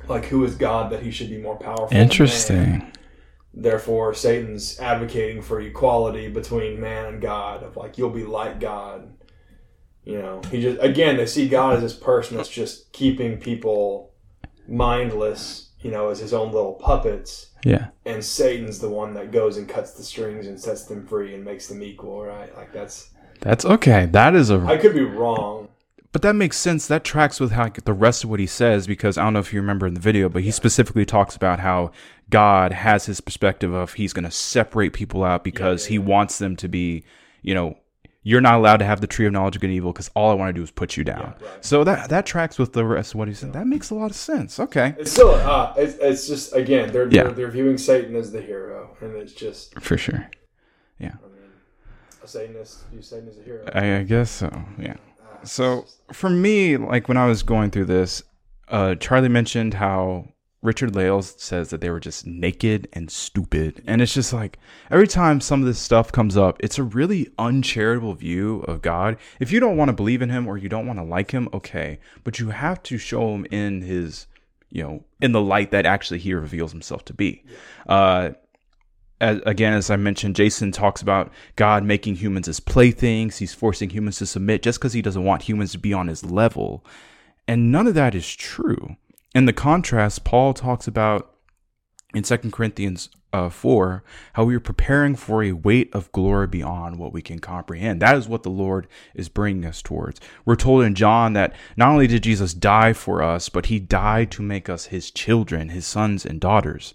Like 0.09 0.25
who 0.25 0.43
is 0.43 0.55
God 0.55 0.91
that 0.91 1.03
he 1.03 1.11
should 1.11 1.29
be 1.29 1.37
more 1.37 1.55
powerful? 1.57 1.87
than? 1.87 1.97
Interesting. 2.01 2.91
Therefore, 3.53 4.13
Satan's 4.13 4.77
advocating 4.81 5.41
for 5.41 5.61
equality 5.61 6.27
between 6.27 6.81
man 6.81 7.05
and 7.05 7.21
God. 7.21 7.63
Of 7.63 7.77
like 7.77 7.97
you'll 7.97 8.09
be 8.09 8.25
like 8.25 8.59
God. 8.59 9.14
You 10.05 10.19
know, 10.19 10.41
he 10.51 10.61
just 10.61 10.81
again 10.81 11.17
they 11.17 11.25
see 11.25 11.49
God 11.49 11.75
as 11.75 11.81
this 11.81 11.95
person 11.95 12.37
that's 12.37 12.49
just 12.49 12.91
keeping 12.93 13.37
people 13.37 14.13
mindless. 14.67 15.71
You 15.79 15.91
know, 15.91 16.09
as 16.09 16.17
his 16.17 16.33
own 16.33 16.51
little 16.51 16.73
puppets. 16.73 17.51
Yeah. 17.63 17.87
And 18.05 18.23
Satan's 18.23 18.79
the 18.79 18.89
one 18.89 19.13
that 19.15 19.31
goes 19.31 19.57
and 19.57 19.69
cuts 19.69 19.91
the 19.93 20.03
strings 20.03 20.47
and 20.47 20.59
sets 20.59 20.85
them 20.85 21.05
free 21.05 21.35
and 21.35 21.43
makes 21.43 21.67
them 21.67 21.83
equal, 21.83 22.23
right? 22.23 22.55
Like 22.55 22.73
that's 22.73 23.11
That's 23.41 23.65
okay. 23.65 24.07
That 24.07 24.33
is 24.35 24.49
a 24.49 24.59
I 24.61 24.77
could 24.77 24.95
be 24.95 25.03
wrong. 25.03 25.69
But 26.11 26.21
that 26.21 26.33
makes 26.33 26.57
sense. 26.57 26.87
That 26.87 27.03
tracks 27.03 27.41
with 27.41 27.51
how 27.51 27.69
the 27.69 27.91
rest 27.91 28.23
of 28.23 28.29
what 28.29 28.39
he 28.39 28.47
says 28.47 28.87
because 28.87 29.17
I 29.17 29.23
don't 29.25 29.33
know 29.33 29.39
if 29.39 29.51
you 29.51 29.59
remember 29.59 29.85
in 29.85 29.95
the 29.95 29.99
video, 29.99 30.29
but 30.29 30.43
he 30.43 30.51
specifically 30.51 31.05
talks 31.05 31.35
about 31.35 31.59
how 31.59 31.91
God 32.29 32.71
has 32.71 33.05
his 33.05 33.19
perspective 33.19 33.73
of 33.73 33.93
he's 33.93 34.13
going 34.13 34.23
to 34.23 34.31
separate 34.31 34.93
people 34.93 35.25
out 35.25 35.43
because 35.43 35.85
yeah, 35.85 35.89
he 35.89 35.99
wants 35.99 36.37
them 36.37 36.55
to 36.55 36.69
be, 36.69 37.03
you 37.41 37.53
know, 37.53 37.77
you're 38.27 38.41
not 38.41 38.55
allowed 38.55 38.77
to 38.77 38.85
have 38.85 39.01
the 39.01 39.07
tree 39.07 39.27
of 39.27 39.31
knowledge 39.33 39.55
of 39.55 39.61
good 39.61 39.67
and 39.67 39.75
evil 39.75 39.93
because 39.93 40.09
all 40.15 40.31
I 40.31 40.33
want 40.33 40.49
to 40.49 40.53
do 40.53 40.63
is 40.63 40.71
put 40.71 40.97
you 40.97 41.03
down. 41.03 41.35
Yeah, 41.39 41.47
right. 41.47 41.63
So 41.65 41.83
that 41.83 42.09
that 42.09 42.25
tracks 42.25 42.57
with 42.57 42.73
the 42.73 42.83
rest 42.83 43.13
of 43.13 43.19
what 43.19 43.27
he 43.27 43.33
said. 43.35 43.53
That 43.53 43.67
makes 43.67 43.91
a 43.91 43.95
lot 43.95 44.09
of 44.09 44.15
sense. 44.17 44.59
Okay, 44.59 44.95
It's 44.97 45.11
still 45.11 45.29
uh, 45.35 45.73
it's, 45.77 45.95
it's 45.99 46.27
just 46.27 46.53
again 46.55 46.91
they're, 46.91 47.07
Yeah. 47.07 47.23
they're 47.23 47.31
they're 47.33 47.51
viewing 47.51 47.77
Satan 47.77 48.15
as 48.15 48.31
the 48.31 48.41
hero, 48.41 48.97
and 48.99 49.15
it's 49.15 49.31
just 49.33 49.79
for 49.79 49.95
sure. 49.97 50.27
Yeah. 50.99 51.11
I 51.23 51.27
mean 51.27 51.51
a 52.23 52.27
Satanist 52.27 52.87
view 52.89 53.01
Satan 53.03 53.29
as 53.29 53.37
a 53.37 53.43
hero. 53.43 53.63
I, 53.73 53.97
I 53.99 54.03
guess 54.03 54.31
so. 54.31 54.49
Yeah. 54.79 54.95
Ah, 55.21 55.37
So 55.43 55.81
just- 55.83 56.01
for 56.13 56.29
me, 56.29 56.77
like 56.77 57.07
when 57.07 57.17
I 57.17 57.27
was 57.27 57.43
going 57.43 57.69
through 57.69 57.85
this, 57.85 58.23
uh, 58.69 58.95
Charlie 58.95 59.29
mentioned 59.29 59.75
how 59.75 60.29
Richard 60.65 60.95
Lales 60.95 61.35
says 61.37 61.69
that 61.69 61.79
they 61.79 61.89
were 61.89 61.99
just 61.99 62.25
naked 62.25 62.87
and 62.93 63.09
stupid, 63.09 63.83
and 63.85 64.01
it's 64.01 64.13
just 64.13 64.33
like 64.33 64.59
every 64.89 65.07
time 65.07 65.39
some 65.39 65.61
of 65.61 65.67
this 65.67 65.79
stuff 65.79 66.11
comes 66.11 66.35
up, 66.35 66.57
it's 66.59 66.79
a 66.79 66.83
really 66.83 67.29
uncharitable 67.37 68.15
view 68.15 68.61
of 68.61 68.81
God. 68.81 69.17
If 69.39 69.51
you 69.51 69.59
don't 69.59 69.77
want 69.77 69.89
to 69.89 69.93
believe 69.93 70.21
in 70.21 70.29
Him 70.29 70.47
or 70.47 70.57
you 70.57 70.67
don't 70.67 70.87
want 70.87 70.99
to 70.99 71.03
like 71.03 71.31
Him, 71.31 71.47
okay, 71.53 71.99
but 72.23 72.39
you 72.39 72.49
have 72.49 72.81
to 72.83 72.97
show 72.97 73.33
Him 73.33 73.45
in 73.51 73.81
His, 73.81 74.27
you 74.69 74.83
know, 74.83 75.03
in 75.21 75.31
the 75.31 75.41
light 75.41 75.71
that 75.71 75.85
actually 75.85 76.19
He 76.19 76.33
reveals 76.33 76.71
Himself 76.71 77.05
to 77.05 77.13
be. 77.13 77.43
Uh, 77.87 78.31
as, 79.21 79.41
again, 79.45 79.73
as 79.73 79.89
I 79.89 79.95
mentioned, 79.95 80.35
Jason 80.35 80.71
talks 80.71 81.01
about 81.01 81.31
God 81.55 81.83
making 81.83 82.15
humans 82.15 82.47
as 82.47 82.59
playthings. 82.59 83.37
He's 83.37 83.53
forcing 83.53 83.89
humans 83.89 84.17
to 84.17 84.25
submit 84.25 84.61
just 84.61 84.79
because 84.79 84.93
he 84.93 85.01
doesn't 85.01 85.23
want 85.23 85.43
humans 85.43 85.71
to 85.71 85.77
be 85.77 85.93
on 85.93 86.07
his 86.07 86.25
level. 86.25 86.85
And 87.47 87.71
none 87.71 87.87
of 87.87 87.93
that 87.93 88.15
is 88.15 88.35
true. 88.35 88.97
In 89.35 89.45
the 89.45 89.53
contrast, 89.53 90.23
Paul 90.23 90.53
talks 90.53 90.87
about 90.87 91.29
in 92.13 92.23
2 92.23 92.37
Corinthians 92.51 93.09
uh, 93.33 93.49
4 93.49 94.01
how 94.31 94.45
we 94.45 94.55
are 94.55 94.61
preparing 94.61 95.17
for 95.17 95.43
a 95.43 95.51
weight 95.51 95.93
of 95.93 96.09
glory 96.13 96.47
beyond 96.47 96.97
what 96.97 97.11
we 97.11 97.21
can 97.21 97.39
comprehend. 97.39 98.01
That 98.01 98.15
is 98.15 98.29
what 98.29 98.43
the 98.43 98.49
Lord 98.49 98.87
is 99.13 99.27
bringing 99.27 99.65
us 99.65 99.81
towards. 99.81 100.21
We're 100.45 100.55
told 100.55 100.85
in 100.85 100.95
John 100.95 101.33
that 101.33 101.53
not 101.75 101.89
only 101.89 102.07
did 102.07 102.23
Jesus 102.23 102.53
die 102.53 102.93
for 102.93 103.21
us, 103.21 103.49
but 103.49 103.65
he 103.65 103.77
died 103.77 104.31
to 104.31 104.41
make 104.41 104.69
us 104.69 104.85
his 104.85 105.11
children, 105.11 105.67
his 105.67 105.85
sons 105.85 106.25
and 106.25 106.39
daughters. 106.39 106.93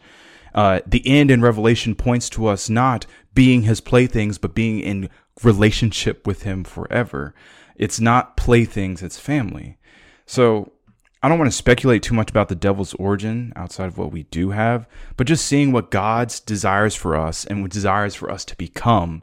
Uh, 0.54 0.80
the 0.86 1.06
end 1.06 1.30
in 1.30 1.42
Revelation 1.42 1.94
points 1.94 2.30
to 2.30 2.46
us 2.46 2.70
not 2.70 3.04
being 3.34 3.62
his 3.62 3.82
playthings, 3.82 4.38
but 4.38 4.54
being 4.54 4.80
in 4.80 5.10
relationship 5.42 6.26
with 6.26 6.44
him 6.44 6.64
forever. 6.64 7.34
It's 7.76 8.00
not 8.00 8.38
playthings, 8.38 9.02
it's 9.02 9.18
family. 9.18 9.76
So 10.24 10.72
I 11.22 11.28
don't 11.28 11.38
want 11.38 11.50
to 11.50 11.56
speculate 11.56 12.02
too 12.02 12.14
much 12.14 12.30
about 12.30 12.48
the 12.48 12.54
devil's 12.54 12.94
origin 12.94 13.52
outside 13.54 13.86
of 13.86 13.98
what 13.98 14.10
we 14.10 14.22
do 14.24 14.50
have, 14.50 14.88
but 15.16 15.26
just 15.26 15.44
seeing 15.44 15.70
what 15.70 15.90
God's 15.90 16.40
desires 16.40 16.94
for 16.94 17.14
us 17.14 17.44
and 17.44 17.60
what 17.60 17.70
desires 17.70 18.14
for 18.14 18.30
us 18.30 18.44
to 18.46 18.56
become 18.56 19.22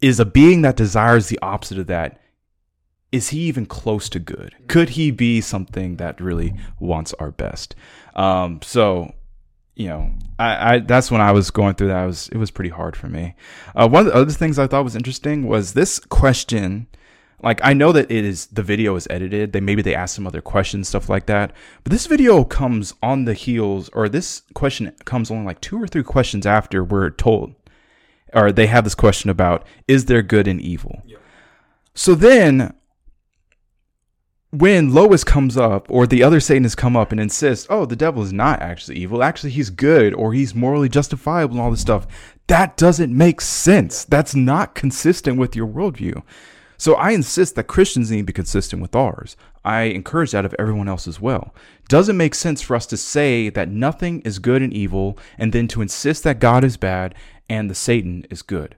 is 0.00 0.20
a 0.20 0.24
being 0.24 0.62
that 0.62 0.76
desires 0.76 1.28
the 1.28 1.38
opposite 1.42 1.78
of 1.78 1.88
that. 1.88 2.20
Is 3.10 3.30
he 3.30 3.40
even 3.40 3.66
close 3.66 4.08
to 4.10 4.18
good? 4.18 4.54
Could 4.68 4.90
he 4.90 5.10
be 5.10 5.40
something 5.40 5.96
that 5.96 6.20
really 6.20 6.54
wants 6.78 7.12
our 7.14 7.30
best? 7.30 7.74
Um, 8.14 8.60
so, 8.62 9.12
you 9.74 9.88
know, 9.88 10.12
I, 10.38 10.74
I 10.74 10.78
that's 10.78 11.10
when 11.10 11.20
I 11.20 11.32
was 11.32 11.50
going 11.50 11.74
through 11.74 11.88
that. 11.88 12.04
Was 12.04 12.28
it 12.28 12.38
was 12.38 12.50
pretty 12.50 12.70
hard 12.70 12.96
for 12.96 13.08
me. 13.08 13.34
Uh, 13.74 13.88
one 13.88 14.06
of 14.06 14.12
the 14.12 14.18
other 14.18 14.32
things 14.32 14.58
I 14.58 14.66
thought 14.66 14.84
was 14.84 14.96
interesting 14.96 15.46
was 15.46 15.74
this 15.74 15.98
question 15.98 16.86
like 17.42 17.60
I 17.64 17.72
know 17.72 17.92
that 17.92 18.10
it 18.10 18.24
is 18.24 18.46
the 18.46 18.62
video 18.62 18.94
is 18.96 19.08
edited. 19.10 19.52
They 19.52 19.60
maybe 19.60 19.82
they 19.82 19.94
ask 19.94 20.14
some 20.14 20.26
other 20.26 20.40
questions, 20.40 20.88
stuff 20.88 21.08
like 21.08 21.26
that. 21.26 21.52
But 21.82 21.92
this 21.92 22.06
video 22.06 22.44
comes 22.44 22.94
on 23.02 23.24
the 23.24 23.34
heels, 23.34 23.90
or 23.92 24.08
this 24.08 24.42
question 24.54 24.94
comes 25.04 25.30
only 25.30 25.46
like 25.46 25.60
two 25.60 25.80
or 25.82 25.86
three 25.86 26.04
questions 26.04 26.46
after 26.46 26.84
we're 26.84 27.10
told, 27.10 27.54
or 28.32 28.52
they 28.52 28.66
have 28.66 28.84
this 28.84 28.94
question 28.94 29.30
about 29.30 29.66
is 29.88 30.04
there 30.04 30.22
good 30.22 30.46
and 30.46 30.60
evil. 30.60 31.02
Yeah. 31.04 31.18
So 31.94 32.14
then, 32.14 32.74
when 34.50 34.94
Lois 34.94 35.24
comes 35.24 35.56
up, 35.56 35.86
or 35.90 36.06
the 36.06 36.22
other 36.22 36.38
Satanists 36.38 36.74
come 36.74 36.96
up 36.96 37.10
and 37.10 37.20
insist, 37.20 37.66
oh, 37.70 37.86
the 37.86 37.96
devil 37.96 38.22
is 38.22 38.32
not 38.32 38.62
actually 38.62 38.98
evil. 38.98 39.22
Actually, 39.22 39.50
he's 39.50 39.70
good, 39.70 40.14
or 40.14 40.32
he's 40.32 40.54
morally 40.54 40.88
justifiable, 40.88 41.56
and 41.56 41.62
all 41.62 41.70
this 41.70 41.80
stuff. 41.80 42.06
That 42.46 42.76
doesn't 42.76 43.16
make 43.16 43.40
sense. 43.40 44.04
That's 44.04 44.34
not 44.34 44.74
consistent 44.74 45.38
with 45.38 45.56
your 45.56 45.66
worldview. 45.66 46.22
So 46.82 46.94
I 46.94 47.12
insist 47.12 47.54
that 47.54 47.68
Christians 47.68 48.10
need 48.10 48.22
to 48.22 48.24
be 48.24 48.32
consistent 48.32 48.82
with 48.82 48.96
ours. 48.96 49.36
I 49.64 49.82
encourage 49.82 50.32
that 50.32 50.44
of 50.44 50.52
everyone 50.58 50.88
else 50.88 51.06
as 51.06 51.20
well. 51.20 51.54
Doesn't 51.86 52.16
make 52.16 52.34
sense 52.34 52.60
for 52.60 52.74
us 52.74 52.86
to 52.86 52.96
say 52.96 53.50
that 53.50 53.68
nothing 53.68 54.20
is 54.22 54.40
good 54.40 54.62
and 54.62 54.74
evil 54.74 55.16
and 55.38 55.52
then 55.52 55.68
to 55.68 55.80
insist 55.80 56.24
that 56.24 56.40
God 56.40 56.64
is 56.64 56.76
bad 56.76 57.14
and 57.48 57.70
the 57.70 57.76
Satan 57.76 58.26
is 58.30 58.42
good. 58.42 58.74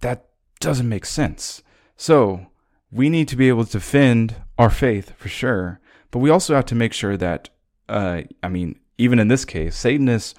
That 0.00 0.30
doesn't 0.58 0.88
make 0.88 1.06
sense. 1.06 1.62
So 1.96 2.46
we 2.90 3.08
need 3.08 3.28
to 3.28 3.36
be 3.36 3.46
able 3.46 3.64
to 3.64 3.70
defend 3.70 4.34
our 4.58 4.68
faith 4.68 5.12
for 5.16 5.28
sure, 5.28 5.78
but 6.10 6.18
we 6.18 6.30
also 6.30 6.56
have 6.56 6.66
to 6.66 6.74
make 6.74 6.92
sure 6.92 7.16
that, 7.16 7.48
uh, 7.88 8.22
I 8.42 8.48
mean, 8.48 8.80
even 8.98 9.20
in 9.20 9.28
this 9.28 9.44
case, 9.44 9.76
Satanists 9.76 10.34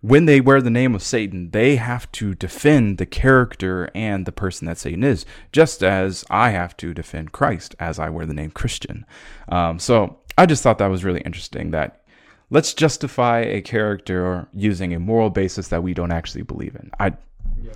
when 0.00 0.26
they 0.26 0.40
wear 0.40 0.60
the 0.62 0.70
name 0.70 0.94
of 0.94 1.02
Satan, 1.02 1.50
they 1.50 1.76
have 1.76 2.10
to 2.12 2.34
defend 2.34 2.98
the 2.98 3.06
character 3.06 3.90
and 3.94 4.26
the 4.26 4.32
person 4.32 4.66
that 4.66 4.78
Satan 4.78 5.02
is, 5.02 5.26
just 5.52 5.82
as 5.82 6.24
I 6.30 6.50
have 6.50 6.76
to 6.78 6.94
defend 6.94 7.32
Christ 7.32 7.74
as 7.80 7.98
I 7.98 8.08
wear 8.08 8.24
the 8.24 8.34
name 8.34 8.50
Christian. 8.50 9.04
Um, 9.48 9.78
so 9.78 10.18
I 10.36 10.46
just 10.46 10.62
thought 10.62 10.78
that 10.78 10.86
was 10.86 11.04
really 11.04 11.20
interesting 11.22 11.72
that 11.72 12.04
let's 12.50 12.74
justify 12.74 13.40
a 13.40 13.60
character 13.60 14.46
using 14.54 14.94
a 14.94 15.00
moral 15.00 15.30
basis 15.30 15.68
that 15.68 15.82
we 15.82 15.94
don't 15.94 16.12
actually 16.12 16.42
believe 16.42 16.76
in. 16.76 16.90
I 17.00 17.14
yeah. 17.60 17.72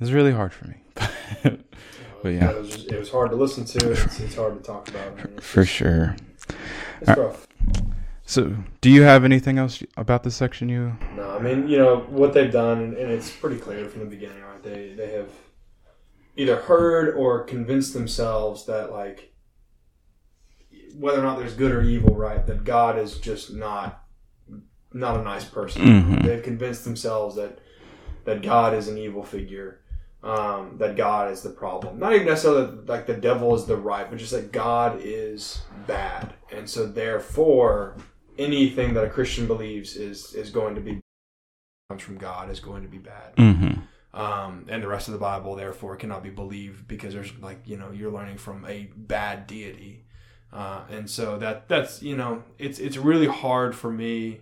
it's 0.00 0.12
really 0.12 0.32
hard 0.32 0.52
for 0.52 0.68
me. 0.68 0.76
but 1.42 2.28
yeah, 2.28 2.50
it 2.50 2.58
was, 2.58 2.70
just, 2.70 2.92
it 2.92 2.98
was, 2.98 3.10
hard 3.10 3.30
to 3.30 3.36
listen 3.36 3.64
to. 3.64 3.90
It's, 3.90 4.20
it's 4.20 4.36
hard 4.36 4.56
to 4.58 4.62
talk 4.62 4.88
about. 4.88 5.42
For 5.42 5.64
sure. 5.64 6.14
It's 7.00 7.18
rough. 7.18 7.48
So, 8.24 8.56
do 8.80 8.90
you 8.90 9.02
have 9.02 9.24
anything 9.24 9.58
else 9.58 9.82
about 9.96 10.22
this 10.22 10.36
section? 10.36 10.68
You? 10.68 10.96
No, 11.16 11.30
I 11.30 11.38
mean, 11.38 11.68
you 11.68 11.78
know 11.78 12.00
what 12.08 12.32
they've 12.32 12.52
done, 12.52 12.96
and 12.98 13.10
it's 13.10 13.30
pretty 13.30 13.58
clear 13.58 13.88
from 13.88 14.00
the 14.00 14.06
beginning, 14.06 14.42
right? 14.42 14.62
They 14.62 14.94
they 14.96 15.12
have 15.12 15.30
either 16.36 16.56
heard 16.56 17.14
or 17.16 17.44
convinced 17.44 17.92
themselves 17.92 18.66
that 18.66 18.92
like 18.92 19.32
whether 20.94 21.20
or 21.20 21.22
not 21.22 21.38
there's 21.38 21.54
good 21.54 21.72
or 21.72 21.82
evil, 21.82 22.14
right? 22.14 22.46
That 22.46 22.64
God 22.64 22.98
is 22.98 23.18
just 23.18 23.52
not 23.52 24.04
not 24.92 25.18
a 25.18 25.22
nice 25.22 25.44
person. 25.44 25.82
Mm-hmm. 25.82 26.26
They've 26.26 26.42
convinced 26.42 26.84
themselves 26.84 27.36
that 27.36 27.58
that 28.24 28.42
God 28.42 28.74
is 28.74 28.88
an 28.88 28.98
evil 28.98 29.24
figure, 29.24 29.80
um, 30.22 30.76
that 30.78 30.96
God 30.96 31.30
is 31.32 31.42
the 31.42 31.50
problem. 31.50 31.98
Not 31.98 32.14
even 32.14 32.28
necessarily 32.28 32.66
that, 32.66 32.86
like 32.86 33.06
the 33.06 33.14
devil 33.14 33.54
is 33.54 33.66
the 33.66 33.76
right, 33.76 34.08
but 34.08 34.18
just 34.18 34.32
that 34.32 34.52
God 34.52 35.00
is 35.02 35.62
bad, 35.86 36.34
and 36.52 36.68
so 36.68 36.86
therefore 36.86 37.96
anything 38.42 38.94
that 38.94 39.04
a 39.04 39.10
Christian 39.10 39.46
believes 39.46 39.96
is 39.96 40.34
is 40.34 40.50
going 40.50 40.74
to 40.74 40.80
be 40.80 41.00
comes 41.92 42.02
from 42.02 42.16
God 42.16 42.50
is 42.50 42.60
going 42.60 42.82
to 42.82 42.88
be 42.88 42.98
bad. 42.98 43.36
Mm-hmm. 43.36 43.80
Um, 44.18 44.66
and 44.68 44.82
the 44.82 44.88
rest 44.88 45.08
of 45.08 45.12
the 45.12 45.20
Bible, 45.20 45.54
therefore, 45.54 45.96
cannot 45.96 46.22
be 46.22 46.30
believed 46.30 46.86
because 46.86 47.14
there's 47.14 47.32
like 47.40 47.60
you 47.66 47.76
know 47.76 47.90
you're 47.90 48.10
learning 48.10 48.38
from 48.38 48.64
a 48.66 48.90
bad 48.96 49.46
deity, 49.46 50.04
uh, 50.52 50.82
and 50.90 51.08
so 51.08 51.38
that 51.38 51.68
that's 51.68 52.02
you 52.02 52.16
know 52.16 52.42
it's 52.58 52.78
it's 52.78 52.96
really 52.96 53.26
hard 53.26 53.74
for 53.74 53.90
me. 53.90 54.40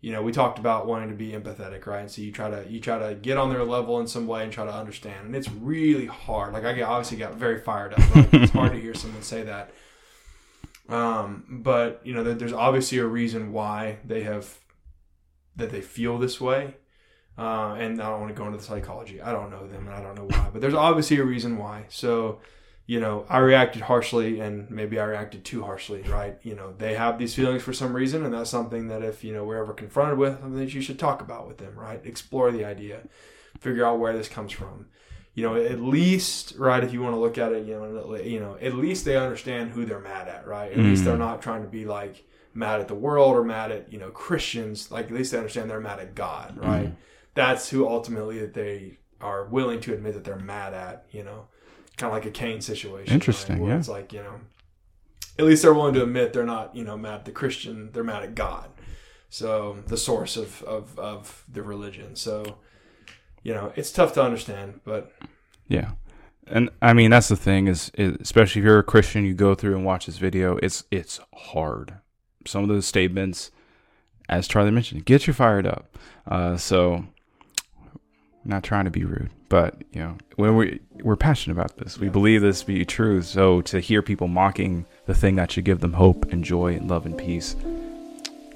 You 0.00 0.12
know, 0.12 0.22
we 0.22 0.30
talked 0.30 0.60
about 0.60 0.86
wanting 0.86 1.08
to 1.08 1.14
be 1.16 1.32
empathetic, 1.32 1.86
right? 1.86 2.00
And 2.00 2.10
so 2.10 2.22
you 2.22 2.30
try 2.30 2.50
to 2.50 2.70
you 2.70 2.80
try 2.80 2.98
to 2.98 3.14
get 3.14 3.36
on 3.36 3.50
their 3.50 3.64
level 3.64 3.98
in 3.98 4.06
some 4.06 4.26
way 4.26 4.44
and 4.44 4.52
try 4.52 4.64
to 4.64 4.74
understand, 4.74 5.26
and 5.26 5.36
it's 5.36 5.50
really 5.50 6.06
hard. 6.06 6.52
Like 6.52 6.64
I 6.64 6.74
get 6.74 6.82
obviously 6.82 7.16
got 7.16 7.34
very 7.34 7.60
fired 7.60 7.94
up. 7.94 8.14
Right? 8.14 8.28
it's 8.34 8.52
hard 8.52 8.72
to 8.72 8.80
hear 8.80 8.94
someone 8.94 9.22
say 9.22 9.42
that 9.44 9.70
um, 10.88 11.44
but 11.62 12.00
you 12.04 12.14
know, 12.14 12.22
there's 12.22 12.52
obviously 12.52 12.98
a 12.98 13.06
reason 13.06 13.52
why 13.52 13.98
they 14.04 14.22
have 14.22 14.58
that 15.56 15.70
they 15.70 15.80
feel 15.80 16.18
this 16.18 16.40
way. 16.40 16.74
Uh, 17.36 17.76
and 17.78 18.02
I 18.02 18.10
don't 18.10 18.20
want 18.20 18.34
to 18.34 18.38
go 18.38 18.46
into 18.46 18.58
the 18.58 18.64
psychology. 18.64 19.20
I 19.20 19.30
don't 19.30 19.50
know 19.50 19.66
them, 19.68 19.86
and 19.86 19.94
I 19.94 20.02
don't 20.02 20.16
know 20.16 20.24
why. 20.24 20.48
But 20.52 20.60
there's 20.60 20.74
obviously 20.74 21.18
a 21.18 21.24
reason 21.24 21.56
why. 21.56 21.84
So, 21.88 22.40
you 22.86 22.98
know, 22.98 23.26
I 23.28 23.38
reacted 23.38 23.82
harshly, 23.82 24.40
and 24.40 24.68
maybe 24.70 24.98
I 24.98 25.04
reacted 25.04 25.44
too 25.44 25.62
harshly, 25.62 26.02
right? 26.02 26.36
You 26.42 26.56
know, 26.56 26.74
they 26.76 26.94
have 26.94 27.16
these 27.16 27.36
feelings 27.36 27.62
for 27.62 27.72
some 27.72 27.94
reason, 27.94 28.24
and 28.24 28.34
that's 28.34 28.50
something 28.50 28.88
that 28.88 29.04
if 29.04 29.22
you 29.22 29.32
know 29.32 29.44
we're 29.44 29.62
ever 29.62 29.72
confronted 29.72 30.18
with, 30.18 30.40
something 30.40 30.58
that 30.58 30.74
you 30.74 30.80
should 30.80 30.98
talk 30.98 31.20
about 31.20 31.46
with 31.46 31.58
them, 31.58 31.78
right? 31.78 32.04
Explore 32.04 32.50
the 32.50 32.64
idea, 32.64 33.02
figure 33.60 33.86
out 33.86 34.00
where 34.00 34.16
this 34.16 34.28
comes 34.28 34.50
from 34.50 34.86
you 35.38 35.44
know, 35.44 35.54
at 35.54 35.80
least, 35.80 36.54
right, 36.58 36.82
if 36.82 36.92
you 36.92 37.00
want 37.00 37.14
to 37.14 37.20
look 37.20 37.38
at 37.38 37.52
it, 37.52 37.64
you 37.64 37.74
know, 37.74 38.16
you 38.16 38.40
know, 38.40 38.58
at 38.60 38.74
least 38.74 39.04
they 39.04 39.16
understand 39.16 39.70
who 39.70 39.84
they're 39.84 40.00
mad 40.00 40.26
at, 40.26 40.48
right? 40.48 40.72
At 40.72 40.78
mm. 40.78 40.82
least 40.82 41.04
they're 41.04 41.14
mm. 41.14 41.20
not 41.20 41.40
trying 41.40 41.62
to 41.62 41.68
be 41.68 41.84
like 41.84 42.26
mad 42.54 42.80
at 42.80 42.88
the 42.88 42.96
world 42.96 43.36
or 43.36 43.44
mad 43.44 43.70
at, 43.70 43.92
you 43.92 44.00
know, 44.00 44.10
Christians. 44.10 44.90
Like 44.90 45.06
at 45.06 45.12
least 45.12 45.30
they 45.30 45.38
understand 45.38 45.70
they're 45.70 45.78
mad 45.78 46.00
at 46.00 46.16
God, 46.16 46.56
mm. 46.56 46.66
right? 46.66 46.86
Mm. 46.88 46.96
That's 47.34 47.68
who 47.68 47.86
ultimately 47.86 48.40
that 48.40 48.52
they 48.52 48.98
are 49.20 49.44
willing 49.44 49.78
to 49.82 49.94
admit 49.94 50.14
that 50.14 50.24
they're 50.24 50.40
mad 50.40 50.74
at, 50.74 51.06
you 51.12 51.22
know, 51.22 51.46
kind 51.96 52.10
of 52.10 52.16
like 52.16 52.26
a 52.26 52.32
Cain 52.32 52.60
situation. 52.60 53.14
Interesting, 53.14 53.62
right? 53.62 53.68
yeah. 53.68 53.78
It's 53.78 53.88
like, 53.88 54.12
you 54.12 54.24
know, 54.24 54.40
at 55.38 55.44
least 55.44 55.62
they're 55.62 55.72
willing 55.72 55.94
to 55.94 56.02
admit 56.02 56.32
they're 56.32 56.42
not, 56.42 56.74
you 56.74 56.82
know, 56.82 56.96
mad 56.98 57.20
at 57.20 57.24
the 57.26 57.30
Christian, 57.30 57.92
they're 57.92 58.02
mad 58.02 58.24
at 58.24 58.34
God. 58.34 58.70
So 59.30 59.84
the 59.86 59.96
source 59.96 60.36
of, 60.36 60.64
of, 60.64 60.98
of 60.98 61.44
the 61.48 61.62
religion. 61.62 62.16
So, 62.16 62.58
you 63.42 63.54
know, 63.54 63.72
it's 63.76 63.92
tough 63.92 64.12
to 64.14 64.22
understand, 64.22 64.80
but 64.84 65.12
yeah. 65.68 65.92
And 66.46 66.70
I 66.80 66.92
mean 66.92 67.10
that's 67.10 67.28
the 67.28 67.36
thing 67.36 67.68
is, 67.68 67.90
is, 67.94 68.16
especially 68.20 68.60
if 68.60 68.64
you're 68.64 68.78
a 68.78 68.84
Christian, 68.84 69.24
you 69.24 69.34
go 69.34 69.54
through 69.54 69.76
and 69.76 69.84
watch 69.84 70.06
this 70.06 70.18
video. 70.18 70.56
It's 70.62 70.84
it's 70.90 71.20
hard. 71.34 71.94
Some 72.46 72.62
of 72.62 72.68
those 72.68 72.86
statements, 72.86 73.50
as 74.28 74.48
Charlie 74.48 74.70
mentioned, 74.70 75.04
get 75.04 75.26
you 75.26 75.32
fired 75.32 75.66
up. 75.66 75.96
Uh, 76.26 76.56
so, 76.56 77.04
not 78.44 78.62
trying 78.62 78.86
to 78.86 78.90
be 78.90 79.04
rude, 79.04 79.30
but 79.48 79.76
you 79.92 80.00
know 80.00 80.16
when 80.36 80.56
we 80.56 80.80
we're 81.02 81.16
passionate 81.16 81.54
about 81.54 81.76
this, 81.76 81.98
we 81.98 82.08
believe 82.08 82.40
this 82.40 82.60
to 82.60 82.66
be 82.66 82.84
true. 82.84 83.20
So 83.22 83.60
to 83.62 83.80
hear 83.80 84.02
people 84.02 84.28
mocking 84.28 84.86
the 85.06 85.14
thing 85.14 85.36
that 85.36 85.52
should 85.52 85.64
give 85.64 85.80
them 85.80 85.92
hope 85.92 86.32
and 86.32 86.42
joy 86.42 86.74
and 86.74 86.88
love 86.88 87.04
and 87.04 87.16
peace, 87.16 87.56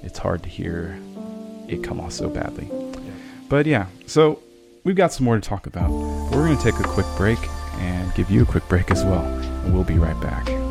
it's 0.01 0.17
hard 0.17 0.43
to 0.43 0.49
hear 0.49 0.97
it 1.67 1.83
come 1.83 1.99
off 1.99 2.11
so 2.11 2.29
badly. 2.29 2.69
But 3.49 3.65
yeah, 3.65 3.85
so 4.07 4.42
we've 4.83 4.95
got 4.95 5.11
some 5.11 5.25
more 5.25 5.35
to 5.35 5.41
talk 5.41 5.67
about. 5.67 5.89
But 5.89 6.37
we're 6.37 6.47
going 6.47 6.57
to 6.57 6.63
take 6.63 6.79
a 6.79 6.83
quick 6.83 7.07
break 7.17 7.39
and 7.75 8.13
give 8.15 8.29
you 8.29 8.43
a 8.43 8.45
quick 8.45 8.67
break 8.67 8.91
as 8.91 9.03
well. 9.03 9.25
And 9.25 9.73
we'll 9.73 9.83
be 9.83 9.97
right 9.97 10.19
back. 10.21 10.62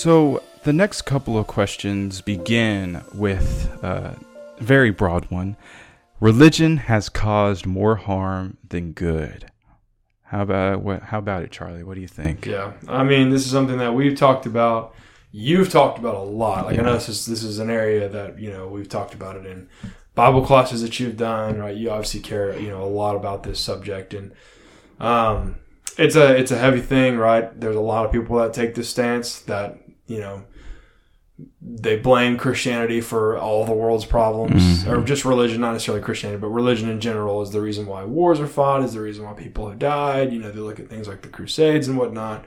So 0.00 0.42
the 0.62 0.72
next 0.72 1.02
couple 1.02 1.36
of 1.36 1.46
questions 1.46 2.22
begin 2.22 3.02
with 3.12 3.68
a 3.82 4.16
very 4.58 4.90
broad 4.90 5.30
one. 5.30 5.58
Religion 6.20 6.78
has 6.78 7.10
caused 7.10 7.66
more 7.66 7.96
harm 7.96 8.56
than 8.66 8.92
good. 8.92 9.50
How 10.22 10.40
about 10.40 10.80
what? 10.80 11.02
How 11.02 11.18
about 11.18 11.42
it, 11.42 11.50
Charlie? 11.50 11.82
What 11.84 11.96
do 11.96 12.00
you 12.00 12.08
think? 12.08 12.46
Yeah, 12.46 12.72
I 12.88 13.04
mean, 13.04 13.28
this 13.28 13.44
is 13.44 13.52
something 13.52 13.76
that 13.76 13.92
we've 13.92 14.16
talked 14.16 14.46
about, 14.46 14.94
you've 15.32 15.68
talked 15.68 15.98
about 15.98 16.14
a 16.14 16.22
lot. 16.22 16.64
Like 16.64 16.78
I 16.78 16.82
know 16.82 16.94
this 16.94 17.10
is 17.10 17.26
this 17.26 17.42
is 17.42 17.58
an 17.58 17.68
area 17.68 18.08
that 18.08 18.38
you 18.38 18.50
know 18.50 18.68
we've 18.68 18.88
talked 18.88 19.12
about 19.12 19.36
it 19.36 19.44
in 19.44 19.68
Bible 20.14 20.46
classes 20.46 20.80
that 20.80 20.98
you've 20.98 21.18
done. 21.18 21.58
Right, 21.58 21.76
you 21.76 21.90
obviously 21.90 22.20
care 22.20 22.58
you 22.58 22.70
know 22.70 22.82
a 22.82 22.88
lot 22.88 23.16
about 23.16 23.42
this 23.42 23.60
subject, 23.60 24.14
and 24.14 24.32
um, 24.98 25.56
it's 25.98 26.16
a 26.16 26.34
it's 26.34 26.52
a 26.52 26.56
heavy 26.56 26.80
thing. 26.80 27.18
Right, 27.18 27.60
there's 27.60 27.76
a 27.76 27.80
lot 27.80 28.06
of 28.06 28.12
people 28.12 28.38
that 28.38 28.54
take 28.54 28.74
this 28.74 28.88
stance 28.88 29.40
that 29.40 29.76
you 30.10 30.18
know 30.18 30.42
they 31.62 31.96
blame 31.96 32.36
Christianity 32.36 33.00
for 33.00 33.38
all 33.38 33.64
the 33.64 33.72
world's 33.72 34.04
problems, 34.04 34.82
mm-hmm. 34.82 34.90
or 34.90 35.04
just 35.04 35.24
religion, 35.24 35.60
not 35.60 35.72
necessarily 35.72 36.02
Christianity, 36.02 36.40
but 36.40 36.48
religion 36.48 36.90
in 36.90 37.00
general 37.00 37.40
is 37.42 37.50
the 37.50 37.60
reason 37.60 37.86
why 37.86 38.04
wars 38.04 38.40
are 38.40 38.46
fought, 38.46 38.82
is 38.82 38.92
the 38.92 39.00
reason 39.00 39.24
why 39.24 39.32
people 39.34 39.68
have 39.68 39.78
died. 39.78 40.32
You 40.32 40.40
know, 40.40 40.50
they 40.50 40.58
look 40.58 40.80
at 40.80 40.88
things 40.88 41.06
like 41.06 41.22
the 41.22 41.28
Crusades 41.28 41.86
and 41.88 41.96
whatnot. 41.96 42.44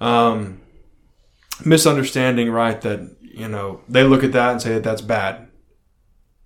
Um, 0.00 0.60
misunderstanding, 1.64 2.50
right? 2.50 2.80
That 2.80 3.16
you 3.20 3.48
know 3.48 3.80
they 3.88 4.04
look 4.04 4.22
at 4.22 4.32
that 4.32 4.52
and 4.52 4.62
say 4.62 4.74
that 4.74 4.84
that's 4.84 5.02
bad, 5.02 5.48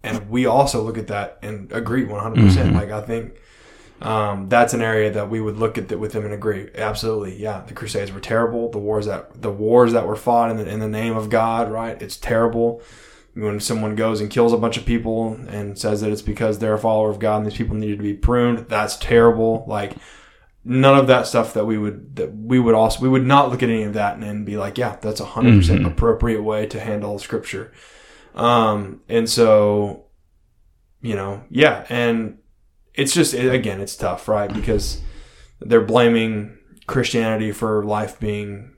and 0.02 0.30
we 0.30 0.46
also 0.46 0.82
look 0.82 0.96
at 0.96 1.08
that 1.08 1.38
and 1.42 1.70
agree 1.70 2.04
one 2.04 2.22
hundred 2.22 2.46
percent. 2.46 2.70
Mm-hmm. 2.70 2.78
Like 2.78 2.90
I 2.90 3.02
think 3.02 3.34
um, 4.00 4.48
that's 4.48 4.72
an 4.72 4.80
area 4.80 5.10
that 5.12 5.28
we 5.28 5.40
would 5.40 5.58
look 5.58 5.76
at 5.76 5.96
with 5.98 6.12
them 6.12 6.24
and 6.24 6.32
agree. 6.32 6.70
Absolutely, 6.74 7.36
yeah. 7.36 7.62
The 7.66 7.74
Crusades 7.74 8.12
were 8.12 8.20
terrible. 8.20 8.70
The 8.70 8.78
wars 8.78 9.06
that 9.06 9.42
the 9.42 9.50
wars 9.50 9.92
that 9.92 10.06
were 10.06 10.16
fought 10.16 10.50
in 10.50 10.56
the, 10.56 10.68
in 10.68 10.80
the 10.80 10.88
name 10.88 11.16
of 11.16 11.28
God, 11.28 11.70
right? 11.70 12.00
It's 12.00 12.16
terrible. 12.16 12.82
When 13.34 13.60
someone 13.60 13.94
goes 13.94 14.20
and 14.20 14.30
kills 14.30 14.52
a 14.52 14.58
bunch 14.58 14.76
of 14.76 14.84
people 14.84 15.34
and 15.48 15.78
says 15.78 16.00
that 16.00 16.10
it's 16.10 16.22
because 16.22 16.58
they're 16.58 16.74
a 16.74 16.78
follower 16.78 17.10
of 17.10 17.20
God 17.20 17.38
and 17.38 17.46
these 17.46 17.56
people 17.56 17.76
needed 17.76 17.98
to 17.98 18.02
be 18.02 18.14
pruned, 18.14 18.68
that's 18.68 18.96
terrible. 18.96 19.64
Like 19.68 19.96
none 20.64 20.98
of 20.98 21.06
that 21.06 21.26
stuff 21.26 21.54
that 21.54 21.64
we 21.64 21.78
would 21.78 22.16
that 22.16 22.34
we 22.34 22.58
would 22.58 22.74
also 22.74 23.00
we 23.00 23.08
would 23.08 23.26
not 23.26 23.50
look 23.50 23.62
at 23.62 23.68
any 23.68 23.82
of 23.82 23.94
that 23.94 24.14
and, 24.14 24.24
and 24.24 24.46
be 24.46 24.56
like, 24.56 24.78
yeah, 24.78 24.96
that's 24.96 25.20
a 25.20 25.24
100 25.24 25.58
percent 25.58 25.80
mm-hmm. 25.80 25.88
appropriate 25.88 26.42
way 26.42 26.66
to 26.66 26.80
handle 26.80 27.18
Scripture. 27.18 27.72
Um, 28.34 29.02
and 29.08 29.28
so, 29.28 30.06
you 31.02 31.14
know, 31.14 31.44
yeah, 31.50 31.84
and 31.90 32.38
it's 32.94 33.12
just 33.12 33.34
it, 33.34 33.52
again, 33.52 33.80
it's 33.80 33.96
tough, 33.96 34.28
right? 34.28 34.52
Because 34.52 35.00
they're 35.60 35.80
blaming 35.80 36.58
Christianity 36.86 37.52
for 37.52 37.84
life 37.84 38.18
being 38.20 38.72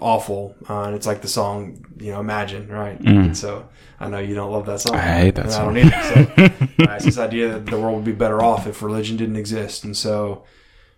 awful, 0.00 0.54
uh, 0.68 0.84
and 0.84 0.94
it's 0.94 1.06
like 1.06 1.22
the 1.22 1.28
song, 1.28 1.84
you 1.98 2.12
know, 2.12 2.20
Imagine, 2.20 2.68
right? 2.68 3.00
Mm. 3.00 3.34
so 3.34 3.68
I 3.98 4.08
know 4.08 4.18
you 4.18 4.34
don't 4.34 4.52
love 4.52 4.66
that 4.66 4.80
song. 4.80 4.96
I 4.96 5.20
hate 5.20 5.34
that 5.36 5.50
song. 5.50 5.76
I 5.76 5.82
don't 5.82 5.92
either. 5.92 6.26
So 6.36 6.84
uh, 6.84 6.94
it's 6.94 7.04
this 7.04 7.18
idea 7.18 7.48
that 7.48 7.66
the 7.66 7.80
world 7.80 7.96
would 7.96 8.04
be 8.04 8.12
better 8.12 8.42
off 8.42 8.66
if 8.66 8.82
religion 8.82 9.16
didn't 9.16 9.36
exist, 9.36 9.84
and 9.84 9.96
so 9.96 10.44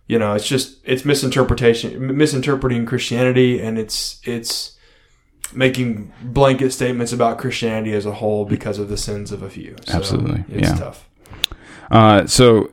you 0.08 0.18
know, 0.18 0.34
it's 0.34 0.48
just 0.48 0.78
it's 0.84 1.04
misinterpretation, 1.04 2.16
misinterpreting 2.16 2.86
Christianity, 2.86 3.60
and 3.60 3.78
it's 3.78 4.20
it's 4.24 4.76
making 5.54 6.12
blanket 6.22 6.72
statements 6.72 7.12
about 7.12 7.38
Christianity 7.38 7.92
as 7.92 8.06
a 8.06 8.12
whole 8.12 8.44
because 8.44 8.78
of 8.78 8.88
the 8.88 8.96
sins 8.96 9.30
of 9.32 9.42
a 9.42 9.50
few. 9.50 9.76
So 9.86 9.94
Absolutely, 9.94 10.44
it's 10.48 10.70
yeah. 10.70 10.76
tough. 10.76 11.07
Uh, 11.90 12.26
so 12.26 12.70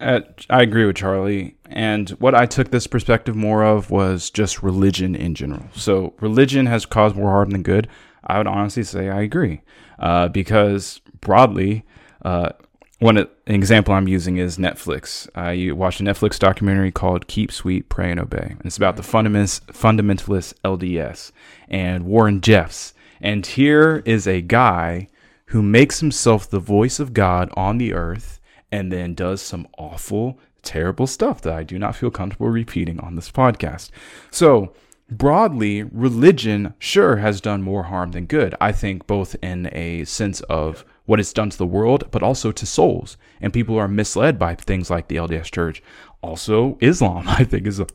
at, 0.00 0.44
I 0.50 0.62
agree 0.62 0.84
with 0.84 0.96
Charlie. 0.96 1.56
And 1.66 2.10
what 2.10 2.34
I 2.34 2.46
took 2.46 2.70
this 2.70 2.86
perspective 2.86 3.34
more 3.34 3.64
of 3.64 3.90
was 3.90 4.30
just 4.30 4.62
religion 4.62 5.14
in 5.14 5.34
general. 5.34 5.64
So 5.74 6.14
religion 6.20 6.66
has 6.66 6.84
caused 6.84 7.16
more 7.16 7.30
harm 7.30 7.50
than 7.50 7.62
good. 7.62 7.88
I 8.26 8.38
would 8.38 8.46
honestly 8.46 8.82
say 8.82 9.08
I 9.08 9.22
agree. 9.22 9.62
Uh, 9.98 10.28
because 10.28 11.00
broadly, 11.20 11.84
uh, 12.24 12.50
one 12.98 13.16
an 13.16 13.28
example 13.46 13.94
I'm 13.94 14.06
using 14.06 14.36
is 14.36 14.58
Netflix. 14.58 15.28
I 15.34 15.72
watched 15.72 16.00
a 16.00 16.04
Netflix 16.04 16.38
documentary 16.38 16.92
called 16.92 17.26
"Keep 17.26 17.50
Sweet, 17.50 17.88
Pray 17.88 18.12
and 18.12 18.20
Obey," 18.20 18.48
and 18.50 18.60
it's 18.64 18.76
about 18.76 18.96
the 18.96 19.02
fundamentalist, 19.02 19.66
fundamentalist 19.72 20.54
LDS 20.64 21.32
and 21.68 22.04
Warren 22.04 22.40
Jeffs. 22.40 22.94
And 23.20 23.44
here 23.44 24.02
is 24.04 24.28
a 24.28 24.40
guy 24.40 25.08
who 25.52 25.62
makes 25.62 26.00
himself 26.00 26.48
the 26.48 26.58
voice 26.58 26.98
of 26.98 27.12
God 27.12 27.50
on 27.58 27.76
the 27.76 27.92
earth 27.92 28.40
and 28.70 28.90
then 28.90 29.12
does 29.14 29.42
some 29.42 29.68
awful, 29.76 30.38
terrible 30.62 31.06
stuff 31.06 31.42
that 31.42 31.52
I 31.52 31.62
do 31.62 31.78
not 31.78 31.94
feel 31.94 32.10
comfortable 32.10 32.48
repeating 32.48 32.98
on 32.98 33.16
this 33.16 33.30
podcast. 33.30 33.90
So, 34.30 34.72
broadly, 35.10 35.82
religion 35.82 36.72
sure 36.78 37.16
has 37.16 37.42
done 37.42 37.62
more 37.62 37.82
harm 37.82 38.12
than 38.12 38.24
good. 38.24 38.54
I 38.62 38.72
think 38.72 39.06
both 39.06 39.36
in 39.42 39.68
a 39.72 40.04
sense 40.04 40.40
of 40.42 40.86
what 41.04 41.20
it's 41.20 41.34
done 41.34 41.50
to 41.50 41.58
the 41.58 41.66
world, 41.66 42.08
but 42.10 42.22
also 42.22 42.50
to 42.50 42.64
souls. 42.64 43.18
And 43.38 43.52
people 43.52 43.76
are 43.76 43.88
misled 43.88 44.38
by 44.38 44.54
things 44.54 44.88
like 44.88 45.08
the 45.08 45.16
LDS 45.16 45.52
Church. 45.52 45.82
Also, 46.22 46.78
Islam, 46.80 47.24
I 47.28 47.44
think, 47.44 47.66
is 47.66 47.78
a 47.78 47.86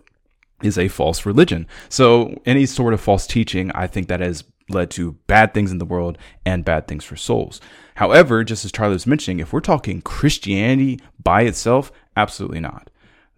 is 0.61 0.77
a 0.77 0.89
false 0.89 1.25
religion. 1.25 1.65
So 1.89 2.39
any 2.45 2.67
sort 2.67 2.93
of 2.93 3.01
false 3.01 3.25
teaching, 3.25 3.71
I 3.71 3.87
think 3.87 4.09
that 4.09 4.19
has 4.19 4.43
led 4.69 4.89
to 4.91 5.13
bad 5.27 5.53
things 5.53 5.71
in 5.71 5.77
the 5.77 5.85
world 5.85 6.17
and 6.45 6.65
bad 6.65 6.87
things 6.87 7.03
for 7.03 7.15
souls. 7.15 7.61
However, 7.95 8.43
just 8.43 8.65
as 8.65 8.71
Charlie 8.71 8.93
was 8.93 9.07
mentioning, 9.07 9.39
if 9.39 9.53
we're 9.53 9.59
talking 9.59 10.01
Christianity 10.01 10.99
by 11.21 11.43
itself, 11.43 11.91
absolutely 12.15 12.59
not. 12.59 12.89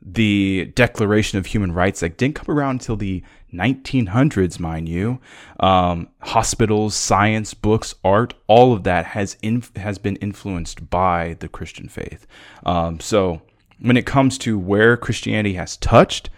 The 0.02 0.72
Declaration 0.76 1.38
of 1.38 1.48
Human 1.48 1.74
Rights 1.74 2.00
that 2.00 2.18
didn't 2.18 2.36
come 2.36 2.56
around 2.56 2.76
until 2.76 2.96
the 2.96 3.24
1900s, 3.54 4.60
mind 4.60 4.88
you. 4.88 5.20
Um, 5.60 6.10
hospitals, 6.22 6.96
science, 6.96 7.54
books, 7.54 7.96
art, 8.04 8.34
all 8.48 8.74
of 8.74 8.84
that 8.84 9.08
has 9.08 9.38
inf- 9.42 9.76
has 9.76 9.98
been 9.98 10.16
influenced 10.18 10.90
by 10.90 11.36
the 11.40 11.50
Christian 11.50 11.90
faith. 11.90 12.28
Um, 12.66 13.00
so 13.00 13.42
when 13.80 13.98
it 13.98 14.06
comes 14.06 14.38
to 14.40 14.58
where 14.58 14.96
Christianity 14.98 15.54
has 15.56 15.78
touched, 15.78 16.30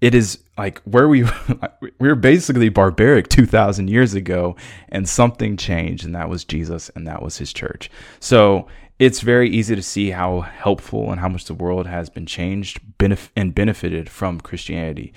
it 0.00 0.14
is 0.14 0.38
like 0.58 0.80
where 0.82 1.08
we 1.08 1.22
we 1.80 2.08
were 2.08 2.14
basically 2.14 2.68
barbaric 2.68 3.28
2000 3.28 3.88
years 3.88 4.14
ago 4.14 4.56
and 4.88 5.08
something 5.08 5.56
changed 5.56 6.04
and 6.04 6.14
that 6.14 6.28
was 6.28 6.44
Jesus 6.44 6.90
and 6.94 7.06
that 7.06 7.22
was 7.22 7.38
his 7.38 7.52
church. 7.52 7.90
So 8.20 8.66
it's 8.98 9.20
very 9.20 9.48
easy 9.48 9.76
to 9.76 9.82
see 9.82 10.10
how 10.10 10.40
helpful 10.40 11.10
and 11.10 11.20
how 11.20 11.28
much 11.28 11.44
the 11.44 11.54
world 11.54 11.86
has 11.86 12.10
been 12.10 12.26
changed 12.26 12.80
benef- 12.98 13.30
and 13.36 13.54
benefited 13.54 14.10
from 14.10 14.40
Christianity. 14.40 15.12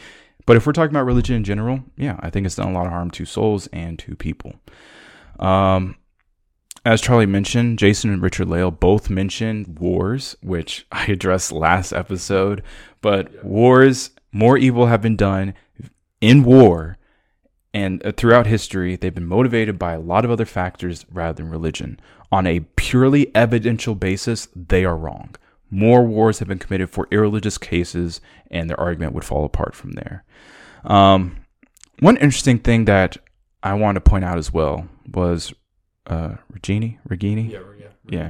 But 0.46 0.56
if 0.56 0.66
we're 0.66 0.74
talking 0.74 0.92
about 0.92 1.06
religion 1.06 1.36
in 1.36 1.44
general, 1.44 1.84
yeah, 1.98 2.18
I 2.20 2.30
think 2.30 2.46
it's 2.46 2.56
done 2.56 2.70
a 2.70 2.74
lot 2.74 2.86
of 2.86 2.92
harm 2.92 3.10
to 3.12 3.26
souls 3.26 3.68
and 3.68 3.98
to 4.00 4.16
people. 4.16 4.54
Um, 5.40 5.96
as 6.86 7.02
Charlie 7.02 7.26
mentioned, 7.28 7.80
Jason 7.80 8.12
and 8.12 8.22
Richard 8.22 8.48
Lael 8.48 8.72
both 8.72 9.10
mentioned 9.10 9.80
wars, 9.80 10.36
which 10.42 10.86
I 10.92 11.06
addressed 11.06 11.52
last 11.52 11.92
episode. 11.92 12.64
But 13.02 13.34
yeah. 13.34 13.42
wars 13.44 14.12
more 14.32 14.58
evil 14.58 14.88
have 14.88 15.02
been 15.02 15.16
done 15.16 15.54
in 16.20 16.44
war 16.44 16.98
and 17.74 18.06
uh, 18.06 18.12
throughout 18.12 18.48
history, 18.48 18.96
they've 18.96 19.14
been 19.14 19.26
motivated 19.26 19.80
by 19.80 19.94
a 19.94 20.00
lot 20.00 20.26
of 20.26 20.32
other 20.32 20.46
factors 20.46 21.06
rather 21.12 21.34
than 21.34 21.50
religion. 21.50 22.00
On 22.32 22.46
a 22.46 22.62
purely 22.76 23.34
evidential 23.36 23.96
basis, 23.96 24.48
they 24.56 24.84
are 24.86 24.98
wrong. 24.98 25.36
More 25.70 26.04
wars 26.04 26.40
have 26.40 26.50
been 26.50 26.60
committed 26.60 26.90
for 26.90 27.08
irreligious 27.12 27.58
cases, 27.58 28.20
and 28.50 28.70
their 28.70 28.80
argument 28.80 29.14
would 29.14 29.24
fall 29.24 29.46
apart 29.46 29.74
from 29.74 29.92
there. 29.92 30.26
Um, 30.84 31.46
one 32.00 32.18
interesting 32.18 32.60
thing 32.60 32.86
that 32.86 33.18
I 33.64 33.74
want 33.76 33.96
to 33.96 34.02
point 34.02 34.26
out 34.26 34.38
as 34.38 34.52
well 34.52 34.88
was 35.14 35.54
uh, 36.08 36.36
Regini, 36.52 36.98
Regini, 37.08 37.52
yeah, 37.52 37.60
yeah, 37.80 37.88
yeah. 38.10 38.30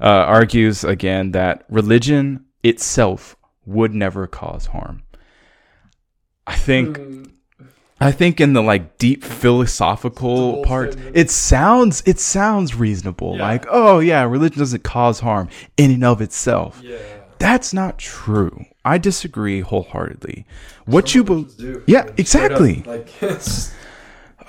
Uh, 0.00 0.24
argues 0.24 0.82
again 0.82 1.32
that 1.32 1.64
religion 1.68 2.46
itself 2.64 3.36
would 3.66 3.94
never 3.94 4.26
cause 4.26 4.66
harm. 4.66 5.02
I 6.50 6.56
think 6.56 6.98
mm. 6.98 7.30
I 8.00 8.10
think 8.10 8.40
in 8.40 8.54
the 8.54 8.62
like 8.62 8.98
deep 8.98 9.22
philosophical 9.22 10.64
part, 10.64 10.96
it 11.14 11.30
sounds 11.30 12.02
it 12.06 12.18
sounds 12.18 12.74
reasonable. 12.74 13.36
Yeah. 13.36 13.42
Like, 13.42 13.66
oh 13.70 14.00
yeah, 14.00 14.24
religion 14.24 14.58
doesn't 14.58 14.82
cause 14.82 15.20
harm 15.20 15.48
in 15.76 15.92
and 15.92 16.02
of 16.02 16.20
itself. 16.20 16.80
Yeah. 16.82 16.98
That's 17.38 17.72
not 17.72 17.98
true. 17.98 18.64
I 18.84 18.98
disagree 18.98 19.60
wholeheartedly. 19.60 20.44
What 20.86 21.08
Some 21.08 21.18
you 21.18 21.24
believe? 21.24 21.84
Yeah, 21.86 22.02
like, 22.02 22.18
exactly. 22.18 22.82
Like 22.84 23.10
it's 23.22 23.72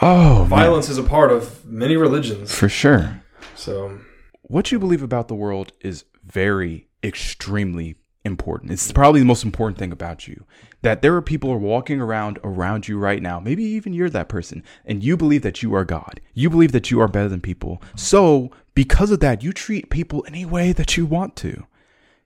oh, 0.01 0.45
violence 0.49 0.87
man. 0.87 0.93
is 0.93 0.97
a 0.97 1.03
part 1.03 1.31
of 1.31 1.63
many 1.65 1.97
religions 1.97 2.55
for 2.55 2.67
sure. 2.67 3.21
So, 3.55 3.99
what 4.41 4.71
you 4.71 4.79
believe 4.79 5.03
about 5.03 5.27
the 5.27 5.35
world 5.35 5.71
is 5.81 6.05
very 6.25 6.87
extremely 7.03 7.95
important. 8.23 8.71
It's 8.71 8.91
probably 8.91 9.19
the 9.19 9.25
most 9.25 9.43
important 9.43 9.77
thing 9.77 9.91
about 9.91 10.27
you 10.27 10.45
that 10.81 11.01
there 11.01 11.15
are 11.15 11.21
people 11.21 11.51
are 11.51 11.57
walking 11.57 11.99
around 11.99 12.39
around 12.43 12.87
you 12.87 12.97
right 12.97 13.21
now. 13.21 13.39
Maybe 13.39 13.63
even 13.63 13.93
you're 13.93 14.09
that 14.09 14.29
person 14.29 14.63
and 14.85 15.03
you 15.03 15.17
believe 15.17 15.41
that 15.43 15.61
you 15.61 15.73
are 15.75 15.85
God. 15.85 16.21
You 16.33 16.49
believe 16.49 16.71
that 16.71 16.91
you 16.91 16.99
are 17.01 17.07
better 17.07 17.29
than 17.29 17.41
people. 17.41 17.81
So, 17.95 18.51
because 18.73 19.11
of 19.11 19.19
that, 19.19 19.43
you 19.43 19.51
treat 19.51 19.89
people 19.89 20.23
any 20.27 20.45
way 20.45 20.71
that 20.73 20.97
you 20.97 21.05
want 21.05 21.35
to. 21.37 21.65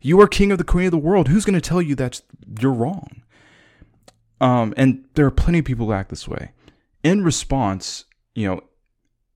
You 0.01 0.21
are 0.21 0.27
king 0.27 0.51
of 0.51 0.57
the 0.57 0.63
queen 0.63 0.85
of 0.85 0.91
the 0.91 0.97
world. 0.97 1.27
Who's 1.27 1.45
going 1.45 1.59
to 1.59 1.61
tell 1.61 1.81
you 1.81 1.95
that 1.95 2.21
you're 2.59 2.71
wrong? 2.71 3.23
Um, 4.39 4.73
and 4.77 5.05
there 5.15 5.25
are 5.25 5.31
plenty 5.31 5.59
of 5.59 5.65
people 5.65 5.87
who 5.87 5.93
act 5.93 6.09
this 6.09 6.27
way. 6.27 6.51
In 7.03 7.23
response, 7.23 8.05
you 8.35 8.47
know, 8.47 8.61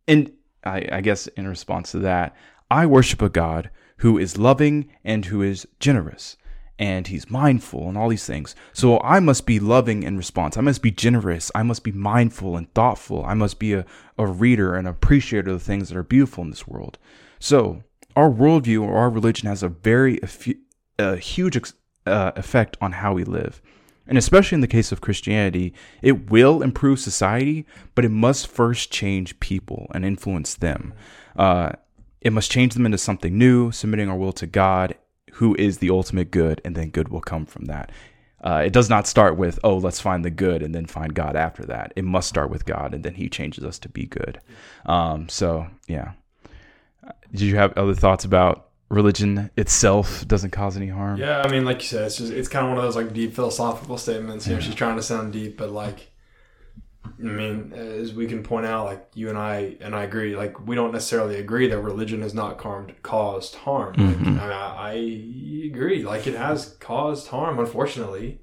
and 0.07 0.31
I, 0.63 0.87
I 0.91 1.01
guess 1.01 1.27
in 1.27 1.47
response 1.47 1.91
to 1.91 1.99
that, 1.99 2.35
I 2.69 2.85
worship 2.85 3.21
a 3.21 3.29
God 3.29 3.69
who 3.97 4.17
is 4.17 4.37
loving 4.37 4.89
and 5.03 5.25
who 5.25 5.41
is 5.41 5.67
generous. 5.79 6.37
And 6.79 7.07
he's 7.07 7.29
mindful 7.29 7.89
and 7.89 7.97
all 7.97 8.07
these 8.07 8.25
things. 8.25 8.55
So 8.71 8.99
I 9.01 9.19
must 9.19 9.45
be 9.45 9.59
loving 9.59 10.03
in 10.03 10.15
response. 10.15 10.55
I 10.55 10.61
must 10.61 10.81
be 10.81 10.91
generous. 10.91 11.51
I 11.53 11.61
must 11.61 11.83
be 11.83 11.91
mindful 11.91 12.55
and 12.55 12.73
thoughtful. 12.73 13.23
I 13.25 13.33
must 13.33 13.59
be 13.59 13.73
a, 13.73 13.85
a 14.17 14.25
reader 14.25 14.75
and 14.75 14.87
appreciator 14.87 15.51
of 15.51 15.59
the 15.59 15.65
things 15.65 15.89
that 15.89 15.97
are 15.97 16.03
beautiful 16.03 16.45
in 16.45 16.49
this 16.49 16.67
world. 16.67 16.97
So 17.37 17.83
our 18.15 18.31
worldview 18.31 18.81
or 18.81 18.95
our 18.95 19.09
religion 19.09 19.49
has 19.49 19.61
a 19.61 19.69
very 19.69 20.19
a 20.97 21.17
huge 21.17 21.57
uh, 22.05 22.31
effect 22.35 22.77
on 22.81 22.93
how 22.93 23.13
we 23.13 23.25
live. 23.25 23.61
And 24.07 24.17
especially 24.17 24.55
in 24.55 24.61
the 24.61 24.67
case 24.67 24.91
of 24.91 25.01
Christianity, 25.01 25.73
it 26.01 26.31
will 26.31 26.63
improve 26.63 26.99
society, 26.99 27.65
but 27.93 28.05
it 28.05 28.09
must 28.09 28.47
first 28.47 28.89
change 28.91 29.39
people 29.39 29.87
and 29.93 30.03
influence 30.03 30.55
them. 30.55 30.93
Uh, 31.35 31.73
it 32.21 32.33
must 32.33 32.49
change 32.49 32.73
them 32.73 32.85
into 32.85 32.97
something 32.97 33.37
new, 33.37 33.71
submitting 33.71 34.09
our 34.09 34.17
will 34.17 34.33
to 34.33 34.47
God 34.47 34.95
who 35.33 35.55
is 35.55 35.77
the 35.77 35.89
ultimate 35.89 36.31
good, 36.31 36.61
and 36.63 36.75
then 36.75 36.89
good 36.89 37.09
will 37.09 37.21
come 37.21 37.45
from 37.45 37.65
that. 37.65 37.91
Uh, 38.41 38.63
it 38.65 38.71
does 38.71 38.89
not 38.89 39.05
start 39.05 39.35
with, 39.35 39.59
oh, 39.63 39.77
let's 39.77 39.99
find 39.99 40.23
the 40.23 40.29
good 40.29 40.63
and 40.63 40.73
then 40.73 40.85
find 40.85 41.13
God 41.13 41.35
after 41.35 41.65
that. 41.65 41.91
It 41.95 42.05
must 42.05 42.29
start 42.29 42.49
with 42.49 42.65
God, 42.65 42.93
and 42.93 43.03
then 43.03 43.15
He 43.15 43.29
changes 43.29 43.63
us 43.63 43.77
to 43.79 43.89
be 43.89 44.05
good. 44.05 44.39
Um, 44.85 45.27
so, 45.27 45.67
yeah. 45.87 46.13
Did 47.31 47.41
you 47.41 47.55
have 47.57 47.77
other 47.77 47.93
thoughts 47.93 48.23
about 48.23 48.69
religion 48.89 49.51
itself 49.55 50.27
doesn't 50.27 50.51
cause 50.51 50.75
any 50.75 50.87
harm? 50.87 51.19
Yeah, 51.19 51.41
I 51.41 51.51
mean, 51.51 51.65
like 51.65 51.81
you 51.81 51.87
said, 51.87 52.05
it's 52.05 52.17
just 52.17 52.31
it's 52.31 52.47
kind 52.47 52.65
of 52.65 52.69
one 52.69 52.77
of 52.77 52.83
those 52.83 52.95
like 52.95 53.13
deep 53.13 53.33
philosophical 53.33 53.97
statements. 53.97 54.47
You 54.47 54.55
know, 54.55 54.59
she's 54.59 54.75
trying 54.75 54.95
to 54.95 55.03
sound 55.03 55.33
deep, 55.33 55.57
but 55.57 55.69
like 55.71 56.08
I 57.05 57.21
mean, 57.21 57.73
as 57.73 58.13
we 58.13 58.27
can 58.27 58.43
point 58.43 58.65
out, 58.65 58.85
like 58.85 59.07
you 59.13 59.29
and 59.29 59.37
I, 59.37 59.75
and 59.81 59.93
I 59.95 60.03
agree, 60.03 60.35
like 60.37 60.65
we 60.65 60.75
don't 60.75 60.93
necessarily 60.93 61.35
agree 61.35 61.67
that 61.67 61.79
religion 61.79 62.21
has 62.21 62.33
not 62.33 62.61
harmed, 62.61 62.93
caused 63.03 63.55
harm. 63.55 63.95
Mm-hmm. 63.95 64.37
Like, 64.37 64.51
I, 64.51 64.75
I, 64.77 64.91
agree, 65.65 66.03
like 66.03 66.27
it 66.27 66.35
has 66.35 66.77
caused 66.79 67.27
harm, 67.27 67.59
unfortunately. 67.59 68.41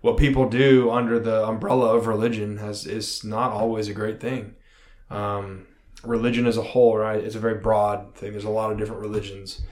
What 0.00 0.16
people 0.16 0.48
do 0.48 0.90
under 0.90 1.18
the 1.18 1.46
umbrella 1.46 1.96
of 1.96 2.06
religion 2.06 2.58
has 2.58 2.86
is 2.86 3.24
not 3.24 3.50
always 3.52 3.88
a 3.88 3.94
great 3.94 4.20
thing. 4.20 4.54
Um, 5.10 5.66
religion 6.02 6.46
as 6.46 6.56
a 6.56 6.62
whole, 6.62 6.96
right? 6.96 7.22
It's 7.22 7.34
a 7.34 7.40
very 7.40 7.58
broad 7.58 8.14
thing. 8.14 8.32
There's 8.32 8.44
a 8.44 8.50
lot 8.50 8.70
of 8.70 8.78
different 8.78 9.02
religions, 9.02 9.62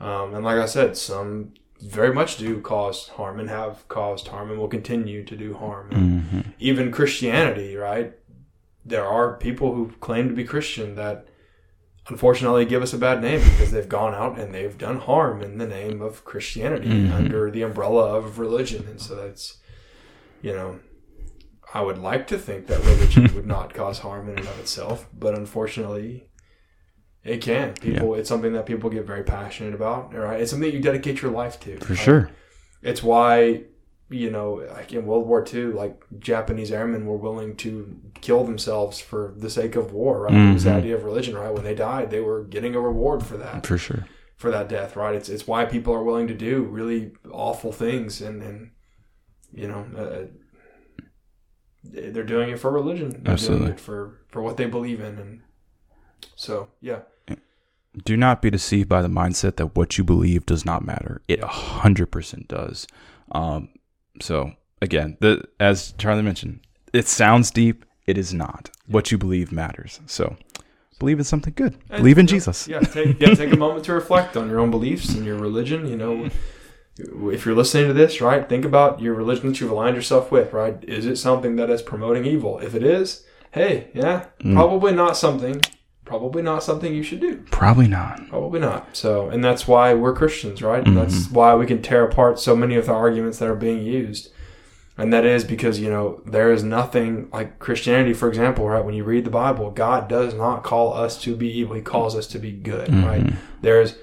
um, 0.00 0.34
and 0.34 0.44
like 0.44 0.58
I 0.58 0.66
said, 0.66 0.96
some 0.96 1.54
very 1.80 2.12
much 2.12 2.36
do 2.36 2.60
cause 2.60 3.08
harm 3.08 3.38
and 3.40 3.48
have 3.48 3.86
caused 3.88 4.28
harm 4.28 4.50
and 4.50 4.58
will 4.58 4.68
continue 4.68 5.24
to 5.24 5.36
do 5.36 5.54
harm. 5.54 5.90
Mm-hmm. 5.90 6.40
Even 6.58 6.92
Christianity, 6.92 7.76
right? 7.76 8.14
There 8.84 9.04
are 9.04 9.36
people 9.36 9.74
who 9.74 9.92
claim 10.00 10.28
to 10.28 10.34
be 10.34 10.44
Christian 10.44 10.94
that 10.94 11.26
unfortunately 12.08 12.64
give 12.64 12.82
us 12.82 12.92
a 12.92 12.98
bad 12.98 13.22
name 13.22 13.40
because 13.40 13.70
they've 13.70 13.88
gone 13.88 14.14
out 14.14 14.38
and 14.38 14.54
they've 14.54 14.76
done 14.76 14.98
harm 14.98 15.42
in 15.42 15.58
the 15.58 15.66
name 15.66 16.02
of 16.02 16.24
Christianity 16.24 16.88
mm-hmm. 16.88 17.12
under 17.12 17.50
the 17.50 17.62
umbrella 17.62 18.14
of 18.14 18.38
religion. 18.38 18.86
And 18.88 19.00
so 19.00 19.14
that's, 19.14 19.58
you 20.42 20.52
know, 20.52 20.80
I 21.72 21.80
would 21.80 21.98
like 21.98 22.26
to 22.28 22.38
think 22.38 22.66
that 22.68 22.84
religion 22.84 23.34
would 23.34 23.46
not 23.46 23.74
cause 23.74 23.98
harm 24.00 24.28
in 24.28 24.38
and 24.38 24.46
of 24.46 24.60
itself, 24.60 25.08
but 25.12 25.34
unfortunately, 25.34 26.28
it 27.24 27.40
can. 27.40 27.72
People, 27.74 28.14
yeah. 28.14 28.20
it's 28.20 28.28
something 28.28 28.52
that 28.52 28.66
people 28.66 28.90
get 28.90 29.06
very 29.06 29.24
passionate 29.24 29.74
about. 29.74 30.14
Right? 30.14 30.40
It's 30.40 30.50
something 30.50 30.70
you 30.70 30.80
dedicate 30.80 31.22
your 31.22 31.30
life 31.30 31.58
to. 31.60 31.78
For 31.78 31.94
right? 31.94 32.02
sure. 32.02 32.30
It's 32.82 33.02
why 33.02 33.64
you 34.10 34.30
know, 34.30 34.66
like 34.72 34.92
in 34.92 35.06
World 35.06 35.26
War 35.26 35.44
II, 35.52 35.64
like 35.72 36.02
Japanese 36.18 36.70
airmen 36.70 37.06
were 37.06 37.16
willing 37.16 37.56
to 37.56 37.98
kill 38.20 38.44
themselves 38.44 39.00
for 39.00 39.34
the 39.38 39.48
sake 39.48 39.74
of 39.74 39.92
war. 39.92 40.22
Right? 40.22 40.34
Mm-hmm. 40.34 40.50
It 40.50 40.54
was 40.54 40.64
the 40.64 40.74
idea 40.74 40.94
of 40.94 41.04
religion. 41.04 41.34
Right? 41.34 41.52
When 41.52 41.64
they 41.64 41.74
died, 41.74 42.10
they 42.10 42.20
were 42.20 42.44
getting 42.44 42.74
a 42.74 42.80
reward 42.80 43.24
for 43.24 43.38
that. 43.38 43.66
For 43.66 43.78
sure. 43.78 44.04
For 44.36 44.50
that 44.50 44.68
death, 44.68 44.94
right? 44.94 45.14
It's 45.14 45.30
it's 45.30 45.46
why 45.46 45.64
people 45.64 45.94
are 45.94 46.02
willing 46.02 46.28
to 46.28 46.34
do 46.34 46.64
really 46.64 47.12
awful 47.30 47.72
things, 47.72 48.20
and 48.20 48.42
and 48.42 48.70
you 49.52 49.68
know. 49.68 49.86
Uh, 49.96 50.26
they're 51.86 52.24
doing 52.24 52.48
it 52.48 52.58
for 52.58 52.70
religion. 52.70 53.10
They're 53.10 53.34
Absolutely. 53.34 53.76
for 53.76 54.22
for 54.28 54.42
what 54.42 54.56
they 54.56 54.64
believe 54.64 55.00
in, 55.00 55.18
and 55.18 55.42
so 56.34 56.70
yeah 56.80 57.00
do 58.02 58.16
not 58.16 58.42
be 58.42 58.50
deceived 58.50 58.88
by 58.88 59.02
the 59.02 59.08
mindset 59.08 59.56
that 59.56 59.76
what 59.76 59.96
you 59.98 60.04
believe 60.04 60.46
does 60.46 60.64
not 60.64 60.84
matter. 60.84 61.22
It 61.28 61.40
100% 61.40 62.48
does. 62.48 62.86
Um, 63.32 63.68
so, 64.20 64.52
again, 64.82 65.16
the, 65.20 65.44
as 65.60 65.92
Charlie 65.98 66.22
mentioned, 66.22 66.60
it 66.92 67.06
sounds 67.06 67.50
deep. 67.50 67.84
It 68.06 68.18
is 68.18 68.34
not. 68.34 68.70
What 68.86 69.10
you 69.10 69.18
believe 69.18 69.52
matters. 69.52 70.00
So, 70.06 70.36
believe 70.98 71.18
in 71.18 71.24
something 71.24 71.54
good. 71.54 71.76
And, 71.88 71.98
believe 71.98 72.18
in 72.18 72.26
Jesus. 72.26 72.68
Yeah, 72.68 72.80
take, 72.80 73.20
yeah, 73.20 73.34
take 73.34 73.52
a 73.52 73.56
moment 73.56 73.84
to 73.86 73.94
reflect 73.94 74.36
on 74.36 74.48
your 74.48 74.60
own 74.60 74.70
beliefs 74.70 75.14
and 75.14 75.24
your 75.24 75.38
religion. 75.38 75.86
You 75.86 75.96
know, 75.96 76.30
if 77.30 77.46
you're 77.46 77.54
listening 77.54 77.88
to 77.88 77.94
this, 77.94 78.20
right, 78.20 78.48
think 78.48 78.64
about 78.64 79.00
your 79.00 79.14
religion 79.14 79.48
that 79.48 79.60
you've 79.60 79.70
aligned 79.70 79.96
yourself 79.96 80.30
with, 80.30 80.52
right? 80.52 80.82
Is 80.84 81.06
it 81.06 81.16
something 81.16 81.56
that 81.56 81.70
is 81.70 81.82
promoting 81.82 82.24
evil? 82.24 82.58
If 82.58 82.74
it 82.74 82.82
is, 82.82 83.24
hey, 83.52 83.88
yeah, 83.94 84.26
mm. 84.40 84.54
probably 84.54 84.92
not 84.92 85.16
something 85.16 85.60
probably 86.04 86.42
not 86.42 86.62
something 86.62 86.94
you 86.94 87.02
should 87.02 87.20
do. 87.20 87.38
Probably 87.50 87.88
not. 87.88 88.28
Probably 88.28 88.60
not. 88.60 88.96
So, 88.96 89.28
and 89.28 89.42
that's 89.42 89.66
why 89.66 89.94
we're 89.94 90.14
Christians, 90.14 90.62
right? 90.62 90.84
Mm-hmm. 90.84 90.94
That's 90.94 91.30
why 91.30 91.54
we 91.54 91.66
can 91.66 91.82
tear 91.82 92.04
apart 92.04 92.38
so 92.38 92.54
many 92.54 92.74
of 92.74 92.86
the 92.86 92.92
arguments 92.92 93.38
that 93.38 93.48
are 93.48 93.54
being 93.54 93.82
used. 93.82 94.30
And 94.96 95.12
that 95.12 95.24
is 95.24 95.42
because, 95.42 95.80
you 95.80 95.90
know, 95.90 96.22
there 96.24 96.52
is 96.52 96.62
nothing 96.62 97.28
like 97.32 97.58
Christianity, 97.58 98.12
for 98.12 98.28
example, 98.28 98.68
right? 98.68 98.84
When 98.84 98.94
you 98.94 99.02
read 99.02 99.24
the 99.24 99.30
Bible, 99.30 99.70
God 99.70 100.08
does 100.08 100.34
not 100.34 100.62
call 100.62 100.94
us 100.94 101.20
to 101.22 101.34
be 101.34 101.50
evil. 101.50 101.74
He 101.74 101.82
calls 101.82 102.14
us 102.14 102.28
to 102.28 102.38
be 102.38 102.52
good, 102.52 102.88
mm-hmm. 102.88 103.04
right? 103.04 103.32
There's, 103.60 103.96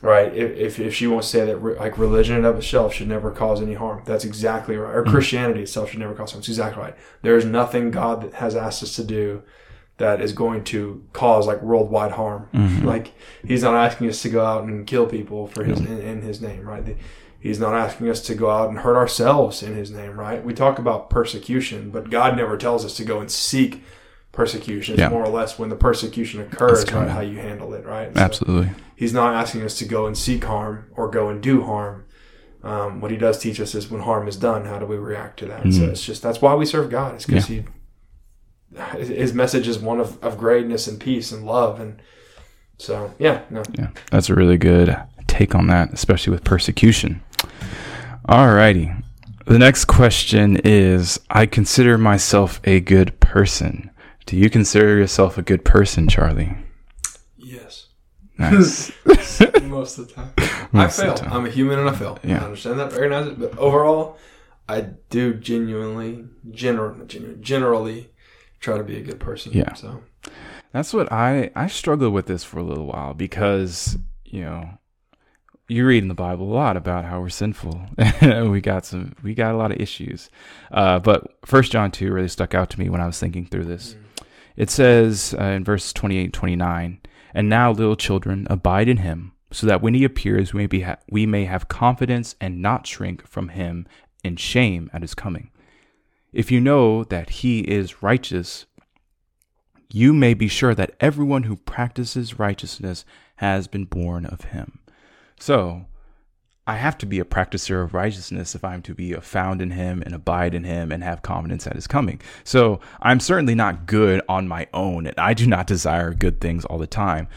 right? 0.00 0.32
If, 0.32 0.78
if 0.78 0.94
she 0.94 1.08
wants 1.08 1.28
to 1.30 1.38
say 1.38 1.46
that 1.46 1.60
like 1.60 1.98
religion 1.98 2.36
in 2.36 2.44
of 2.44 2.56
itself 2.58 2.94
should 2.94 3.08
never 3.08 3.32
cause 3.32 3.60
any 3.60 3.74
harm, 3.74 4.02
that's 4.04 4.24
exactly 4.24 4.76
right. 4.76 4.94
Or 4.94 5.02
mm-hmm. 5.02 5.10
Christianity 5.10 5.62
itself 5.62 5.90
should 5.90 5.98
never 5.98 6.14
cause 6.14 6.30
harm. 6.30 6.40
It's 6.40 6.48
exactly 6.48 6.82
right. 6.82 6.94
There 7.22 7.36
is 7.36 7.44
nothing 7.44 7.90
God 7.90 8.32
has 8.34 8.54
asked 8.54 8.84
us 8.84 8.94
to 8.94 9.02
do 9.02 9.42
that 9.98 10.20
is 10.20 10.32
going 10.32 10.64
to 10.64 11.04
cause 11.12 11.46
like 11.46 11.60
worldwide 11.60 12.12
harm. 12.12 12.48
Mm-hmm. 12.54 12.86
Like 12.86 13.12
he's 13.44 13.62
not 13.62 13.74
asking 13.74 14.08
us 14.08 14.22
to 14.22 14.30
go 14.30 14.44
out 14.44 14.64
and 14.64 14.86
kill 14.86 15.06
people 15.06 15.48
for 15.48 15.64
his 15.64 15.80
in, 15.80 16.00
in, 16.00 16.22
his 16.22 16.40
name, 16.40 16.66
right? 16.66 16.96
He's 17.40 17.60
not 17.60 17.74
asking 17.74 18.08
us 18.08 18.22
to 18.22 18.34
go 18.34 18.50
out 18.50 18.68
and 18.68 18.78
hurt 18.78 18.96
ourselves 18.96 19.62
in 19.62 19.74
his 19.74 19.90
name, 19.90 20.18
right? 20.18 20.42
We 20.44 20.54
talk 20.54 20.78
about 20.78 21.10
persecution, 21.10 21.90
but 21.90 22.10
God 22.10 22.36
never 22.36 22.56
tells 22.56 22.84
us 22.84 22.96
to 22.96 23.04
go 23.04 23.20
and 23.20 23.30
seek 23.30 23.82
persecution. 24.32 24.94
It's 24.94 25.00
yeah. 25.00 25.08
more 25.08 25.24
or 25.24 25.28
less 25.28 25.58
when 25.58 25.68
the 25.68 25.76
persecution 25.76 26.40
occurs, 26.40 26.90
right? 26.92 27.08
How 27.08 27.20
you 27.20 27.38
handle 27.38 27.74
it, 27.74 27.84
right? 27.84 28.14
So 28.14 28.20
Absolutely. 28.20 28.70
He's 28.94 29.12
not 29.12 29.34
asking 29.34 29.62
us 29.62 29.78
to 29.78 29.84
go 29.84 30.06
and 30.06 30.16
seek 30.16 30.44
harm 30.44 30.90
or 30.94 31.10
go 31.10 31.28
and 31.28 31.42
do 31.42 31.62
harm. 31.62 32.04
Um, 32.62 33.00
what 33.00 33.10
he 33.10 33.16
does 33.16 33.38
teach 33.38 33.60
us 33.60 33.74
is 33.74 33.88
when 33.90 34.02
harm 34.02 34.26
is 34.28 34.36
done, 34.36 34.64
how 34.64 34.78
do 34.78 34.86
we 34.86 34.96
react 34.96 35.38
to 35.40 35.46
that? 35.46 35.60
Mm-hmm. 35.60 35.70
So 35.70 35.84
it's 35.86 36.04
just 36.04 36.22
that's 36.22 36.40
why 36.40 36.54
we 36.54 36.66
serve 36.66 36.90
God. 36.90 37.14
It's 37.14 37.24
because 37.24 37.48
yeah. 37.48 37.62
he 37.62 37.68
his 38.98 39.32
message 39.32 39.66
is 39.66 39.78
one 39.78 40.00
of, 40.00 40.22
of 40.22 40.38
greatness 40.38 40.86
and 40.86 41.00
peace 41.00 41.32
and 41.32 41.44
love. 41.44 41.80
And 41.80 42.00
so 42.78 43.14
yeah 43.18 43.42
no. 43.50 43.62
Yeah 43.78 43.90
that's 44.10 44.28
a 44.28 44.34
really 44.34 44.58
good 44.58 44.96
take 45.26 45.54
on 45.54 45.66
that 45.68 45.92
especially 45.92 46.30
with 46.32 46.44
persecution. 46.44 47.22
Alrighty 48.28 49.02
the 49.46 49.58
next 49.58 49.86
question 49.86 50.56
is 50.62 51.18
i 51.30 51.46
consider 51.46 51.96
myself 51.98 52.60
a 52.64 52.80
good 52.80 53.18
person. 53.20 53.90
Do 54.26 54.36
you 54.36 54.50
consider 54.50 54.98
yourself 54.98 55.38
a 55.38 55.42
good 55.42 55.64
person 55.64 56.08
charlie? 56.08 56.54
Yes. 57.36 57.86
Nice. 58.36 58.92
Most 59.62 59.98
of 59.98 60.08
the 60.08 60.14
time. 60.14 60.32
Most 60.72 61.00
i 61.00 61.04
fail. 61.04 61.14
time. 61.14 61.32
i'm 61.32 61.46
a 61.46 61.50
human 61.50 61.78
and 61.78 61.88
i 61.88 61.94
fail. 61.94 62.18
Yeah. 62.22 62.42
i 62.42 62.44
understand 62.44 62.78
that 62.78 62.92
recognize 62.92 63.26
it 63.28 63.40
but 63.40 63.56
overall 63.56 64.18
i 64.68 64.82
do 65.08 65.32
genuinely 65.34 66.26
general, 66.50 66.94
generally 67.40 68.10
try 68.60 68.76
to 68.76 68.84
be 68.84 68.96
a 68.96 69.02
good 69.02 69.20
person. 69.20 69.52
Yeah. 69.52 69.74
So 69.74 70.02
that's 70.72 70.92
what 70.92 71.10
I 71.12 71.50
I 71.54 71.66
struggled 71.66 72.12
with 72.12 72.26
this 72.26 72.44
for 72.44 72.58
a 72.58 72.64
little 72.64 72.86
while 72.86 73.14
because 73.14 73.98
you 74.24 74.42
know 74.42 74.78
you 75.68 75.86
read 75.86 76.02
in 76.02 76.08
the 76.08 76.14
Bible 76.14 76.50
a 76.50 76.54
lot 76.54 76.76
about 76.76 77.04
how 77.04 77.20
we're 77.20 77.28
sinful. 77.28 77.80
we 78.22 78.60
got 78.60 78.86
some 78.86 79.14
we 79.22 79.34
got 79.34 79.54
a 79.54 79.58
lot 79.58 79.70
of 79.70 79.80
issues. 79.80 80.30
Uh, 80.72 80.98
but 80.98 81.38
First 81.44 81.72
John 81.72 81.90
two 81.90 82.12
really 82.12 82.28
stuck 82.28 82.54
out 82.54 82.70
to 82.70 82.80
me 82.80 82.88
when 82.88 83.00
I 83.00 83.06
was 83.06 83.18
thinking 83.18 83.46
through 83.46 83.64
this. 83.64 83.94
Mm. 83.94 84.26
It 84.56 84.70
says 84.70 85.36
uh, 85.38 85.44
in 85.44 85.64
verse 85.64 85.92
28 85.92 86.32
29, 86.32 87.00
and 87.32 87.48
now 87.48 87.70
little 87.70 87.96
children 87.96 88.46
abide 88.50 88.88
in 88.88 88.98
him, 88.98 89.32
so 89.52 89.66
that 89.68 89.82
when 89.82 89.94
he 89.94 90.04
appears 90.04 90.52
we 90.52 90.62
may 90.62 90.66
be 90.66 90.80
ha- 90.80 90.96
we 91.08 91.26
may 91.26 91.44
have 91.44 91.68
confidence 91.68 92.34
and 92.40 92.60
not 92.60 92.86
shrink 92.86 93.26
from 93.26 93.50
him 93.50 93.86
in 94.24 94.36
shame 94.36 94.90
at 94.92 95.02
his 95.02 95.14
coming. 95.14 95.50
If 96.32 96.50
you 96.50 96.60
know 96.60 97.04
that 97.04 97.30
he 97.30 97.60
is 97.60 98.02
righteous, 98.02 98.66
you 99.90 100.12
may 100.12 100.34
be 100.34 100.48
sure 100.48 100.74
that 100.74 100.94
everyone 101.00 101.44
who 101.44 101.56
practices 101.56 102.38
righteousness 102.38 103.04
has 103.36 103.66
been 103.66 103.84
born 103.84 104.26
of 104.26 104.42
him. 104.42 104.80
So, 105.40 105.86
I 106.66 106.76
have 106.76 106.98
to 106.98 107.06
be 107.06 107.18
a 107.18 107.24
practicer 107.24 107.82
of 107.82 107.94
righteousness 107.94 108.54
if 108.54 108.62
I'm 108.62 108.82
to 108.82 108.94
be 108.94 109.14
found 109.14 109.62
in 109.62 109.70
him 109.70 110.02
and 110.02 110.14
abide 110.14 110.54
in 110.54 110.64
him 110.64 110.92
and 110.92 111.02
have 111.02 111.22
confidence 111.22 111.66
at 111.66 111.76
his 111.76 111.86
coming. 111.86 112.20
So, 112.44 112.80
I'm 113.00 113.20
certainly 113.20 113.54
not 113.54 113.86
good 113.86 114.20
on 114.28 114.48
my 114.48 114.66
own, 114.74 115.06
and 115.06 115.18
I 115.18 115.32
do 115.32 115.46
not 115.46 115.66
desire 115.66 116.12
good 116.12 116.42
things 116.42 116.66
all 116.66 116.78
the 116.78 116.86
time. 116.86 117.28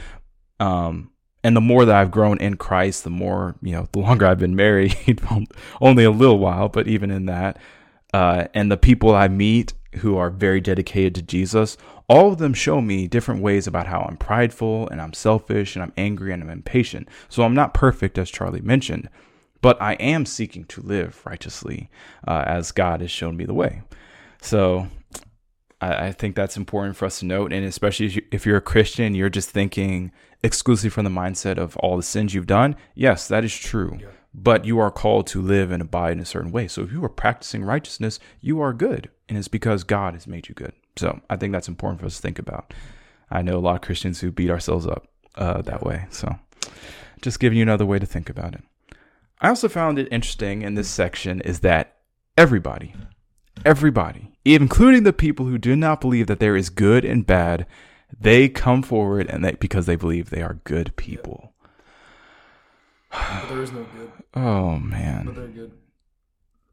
Um, 0.60 1.12
and 1.44 1.56
the 1.56 1.62
more 1.62 1.86
that 1.86 1.96
I've 1.96 2.12
grown 2.12 2.40
in 2.40 2.58
Christ, 2.58 3.06
the 3.06 3.10
more, 3.10 3.56
you 3.62 3.72
know, 3.72 3.88
the 3.94 4.00
longer 4.00 4.26
I've 4.26 4.38
been 4.38 4.56
married, 4.56 5.22
only 5.82 6.04
a 6.04 6.12
little 6.12 6.38
while, 6.38 6.68
but 6.68 6.88
even 6.88 7.10
in 7.10 7.26
that, 7.28 7.58
uh, 8.14 8.48
and 8.54 8.72
the 8.72 8.78
people 8.78 9.16
I 9.16 9.28
meet 9.28 9.74
who 9.96 10.18
are 10.18 10.30
very 10.30 10.62
dedicated 10.62 11.16
to 11.16 11.22
Jesus, 11.22 11.78
all 12.08 12.32
of 12.32 12.38
them 12.38 12.54
show 12.54 12.82
me 12.82 13.08
different 13.08 13.42
ways 13.42 13.68
about 13.68 13.88
how 13.88 14.02
I'm 14.02 14.18
prideful 14.18 14.88
and 14.90 15.02
I'm 15.02 15.14
selfish 15.14 15.76
and 15.76 15.84
I'm 15.84 15.94
angry 15.98 16.34
and 16.34 16.44
I'm 16.44 16.50
impatient. 16.50 17.08
So 17.30 17.44
I'm 17.44 17.54
not 17.54 17.74
perfect, 17.74 18.18
as 18.18 18.30
Charlie 18.30 18.62
mentioned, 18.62 19.10
but 19.62 19.82
I 19.82 19.94
am 19.94 20.26
seeking 20.26 20.66
to 20.66 20.82
live 20.82 21.22
righteously 21.26 21.90
uh, 22.28 22.44
as 22.46 22.72
God 22.72 23.02
has 23.02 23.12
shown 23.12 23.38
me 23.38 23.46
the 23.46 23.54
way. 23.54 23.82
So 24.42 24.88
I, 25.80 26.08
I, 26.08 26.12
think 26.12 26.36
that's 26.36 26.58
important 26.58 26.96
for 26.96 27.06
us 27.06 27.20
to 27.20 27.26
note. 27.26 27.54
And 27.54 27.66
especially 27.66 28.26
if 28.32 28.46
you're 28.46 28.58
a 28.58 28.62
Christian, 28.62 29.14
you're 29.14 29.30
just 29.30 29.50
thinking 29.50 30.12
exclusively 30.44 30.90
from 30.90 31.04
the 31.04 31.12
mindset 31.12 31.58
of 31.58 31.78
all 31.78 31.96
the 31.96 32.04
sins 32.04 32.34
you've 32.34 32.48
done. 32.48 32.76
Yes, 32.96 33.28
that 33.28 33.44
is 33.46 33.56
true. 33.56 33.98
Yeah. 34.02 34.08
But 34.34 34.66
you 34.66 34.80
are 34.80 34.92
called 34.92 35.28
to 35.28 35.42
live 35.42 35.72
and 35.72 35.82
abide 35.82 36.14
in 36.14 36.20
a 36.20 36.26
certain 36.26 36.52
way. 36.52 36.68
So 36.68 36.84
if 36.84 36.92
you 36.92 37.04
are 37.04 37.10
practicing 37.10 37.64
righteousness, 37.64 38.20
you 38.40 38.62
are 38.62 38.72
good. 38.72 39.10
And 39.28 39.38
it's 39.38 39.50
because 39.50 39.84
God 39.84 40.14
has 40.14 40.26
made 40.26 40.48
you 40.48 40.56
good. 40.56 40.74
So 40.96 41.20
I 41.30 41.36
think 41.36 41.52
that's 41.52 41.68
important 41.68 42.00
for 42.00 42.06
us 42.06 42.16
to 42.16 42.22
think 42.22 42.40
about. 42.40 42.74
I 43.30 43.42
know 43.42 43.58
a 43.58 43.60
lot 43.60 43.76
of 43.76 43.82
Christians 43.82 44.22
who 44.22 44.32
beat 44.32 44.50
ourselves 44.50 44.88
up 44.88 45.08
uh, 45.36 45.62
that 45.64 45.84
way. 45.84 46.06
So 46.10 46.36
just 47.22 47.40
giving 47.40 47.58
you 47.58 47.64
another 47.64 47.86
way 47.86 48.00
to 48.00 48.06
think 48.06 48.30
about 48.30 48.56
it. 48.56 48.64
I 49.42 49.50
also 49.50 49.68
found 49.70 49.98
it 49.98 50.08
interesting 50.12 50.62
in 50.62 50.76
this 50.76 50.90
section 50.90 51.42
is 51.42 51.62
that 51.62 51.98
everybody, 52.38 52.94
everybody, 53.66 54.32
including 54.46 55.04
the 55.04 55.14
people 55.14 55.46
who 55.46 55.58
do 55.58 55.76
not 55.76 56.02
believe 56.02 56.28
that 56.28 56.40
there 56.40 56.56
is 56.56 56.70
good 56.70 57.04
and 57.04 57.26
bad, 57.26 57.66
they 58.20 58.50
come 58.50 58.84
forward 58.84 59.28
and 59.30 59.44
they 59.44 59.54
because 59.54 59.86
they 59.86 59.96
believe 59.96 60.30
they 60.30 60.42
are 60.42 60.60
good 60.64 60.96
people. 60.96 61.54
But 63.10 63.50
there 63.50 63.62
is 63.62 63.72
no 63.72 63.86
good. 63.98 64.12
Oh 64.34 64.78
man. 64.78 65.26
But 65.26 65.36
they're 65.36 65.48
good. 65.48 65.74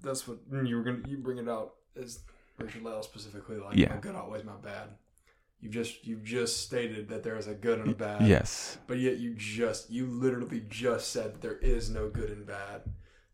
That's 0.02 0.28
what 0.28 0.50
mm, 0.50 0.68
you 0.68 0.76
were 0.76 0.82
gonna 0.82 1.02
you 1.06 1.18
bring 1.18 1.38
it 1.38 1.48
out 1.48 1.74
as 2.00 2.20
Richard 2.58 2.82
Lyle 2.82 3.02
specifically 3.02 3.56
like 3.56 3.76
yeah. 3.76 3.94
my 3.94 4.00
good 4.00 4.14
outweighs 4.14 4.44
my 4.44 4.56
bad. 4.62 4.90
You've 5.60 5.72
just 5.72 6.06
you've 6.06 6.22
just 6.22 6.62
stated 6.62 7.08
that 7.08 7.24
there 7.24 7.36
is 7.36 7.48
a 7.48 7.54
good 7.54 7.80
and 7.80 7.90
a 7.90 7.94
bad. 7.94 8.26
Yes. 8.26 8.78
But 8.86 8.98
yet 8.98 9.18
you 9.18 9.34
just 9.34 9.90
you 9.90 10.06
literally 10.06 10.64
just 10.68 11.10
said 11.10 11.34
that 11.34 11.42
there 11.42 11.58
is 11.58 11.90
no 11.90 12.08
good 12.08 12.30
and 12.30 12.46
bad. 12.46 12.82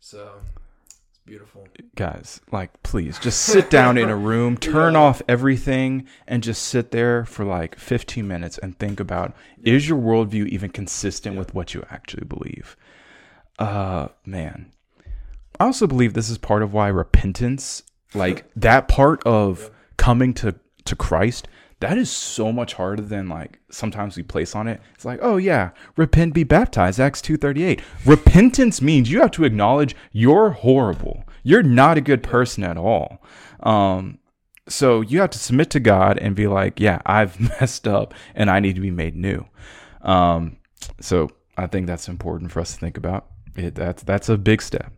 So 0.01 0.33
it's 1.11 1.19
beautiful. 1.27 1.69
Guys, 1.97 2.41
like 2.51 2.83
please 2.83 3.19
just 3.19 3.43
sit 3.43 3.69
down 3.69 3.99
in 3.99 4.09
a 4.09 4.17
room, 4.17 4.57
turn 4.59 4.95
yeah. 4.95 5.01
off 5.01 5.21
everything, 5.29 6.07
and 6.27 6.43
just 6.43 6.63
sit 6.63 6.93
there 6.93 7.27
for 7.27 7.45
like 7.45 7.79
15 7.79 8.27
minutes 8.27 8.57
and 8.57 8.79
think 8.79 9.01
about 9.01 9.37
yeah. 9.63 9.75
is 9.75 9.87
your 9.87 10.01
worldview 10.01 10.49
even 10.49 10.71
consistent 10.71 11.35
yeah. 11.35 11.41
with 11.41 11.55
what 11.55 11.75
you 11.75 11.85
actually 11.91 12.25
believe? 12.25 12.75
Uh 13.59 14.09
man. 14.25 14.73
I 15.61 15.67
also 15.67 15.87
believe 15.87 16.15
this 16.15 16.31
is 16.31 16.39
part 16.39 16.63
of 16.63 16.73
why 16.73 16.89
repentance, 16.89 17.83
like 18.15 18.45
that 18.57 18.89
part 18.89 19.23
of 19.25 19.71
coming 19.97 20.35
to 20.35 20.57
to 20.85 20.97
Christ 20.97 21.49
that 21.85 21.99
is 21.99 22.11
so 22.11 22.51
much 22.51 22.75
harder 22.75 23.03
than 23.03 23.29
like 23.29 23.59
sometimes 23.71 24.17
we 24.17 24.23
place 24.23 24.55
on 24.55 24.69
it. 24.69 24.81
It's 24.95 25.05
like, 25.05 25.19
oh 25.21 25.37
yeah, 25.37 25.71
repent, 25.97 26.33
be 26.33 26.43
baptized, 26.43 26.99
Acts 26.99 27.21
2.38. 27.21 27.83
Repentance 28.07 28.81
means 28.81 29.11
you 29.11 29.21
have 29.21 29.33
to 29.33 29.45
acknowledge 29.45 29.95
you're 30.11 30.51
horrible. 30.51 31.25
You're 31.43 31.63
not 31.63 31.99
a 31.99 32.01
good 32.01 32.23
person 32.23 32.65
at 32.65 32.79
all. 32.79 33.23
Um, 33.61 34.19
so 34.67 35.03
you 35.03 35.21
have 35.21 35.29
to 35.31 35.39
submit 35.39 35.69
to 35.71 35.81
God 35.81 36.17
and 36.17 36.35
be 36.35 36.47
like, 36.47 36.81
yeah, 36.81 37.03
I've 37.05 37.39
messed 37.61 37.87
up 37.87 38.15
and 38.35 38.51
I 38.51 38.61
need 38.61 38.77
to 38.77 38.81
be 38.81 38.91
made 38.91 39.15
new. 39.15 39.45
Um, 40.01 40.57
so 41.01 41.31
I 41.59 41.67
think 41.67 41.87
that's 41.87 42.09
important 42.09 42.51
for 42.51 42.61
us 42.61 42.73
to 42.73 42.81
think 42.81 42.97
about. 42.97 43.27
It, 43.57 43.75
that's 43.75 44.03
that's 44.03 44.29
a 44.29 44.37
big 44.37 44.63
step. 44.63 44.93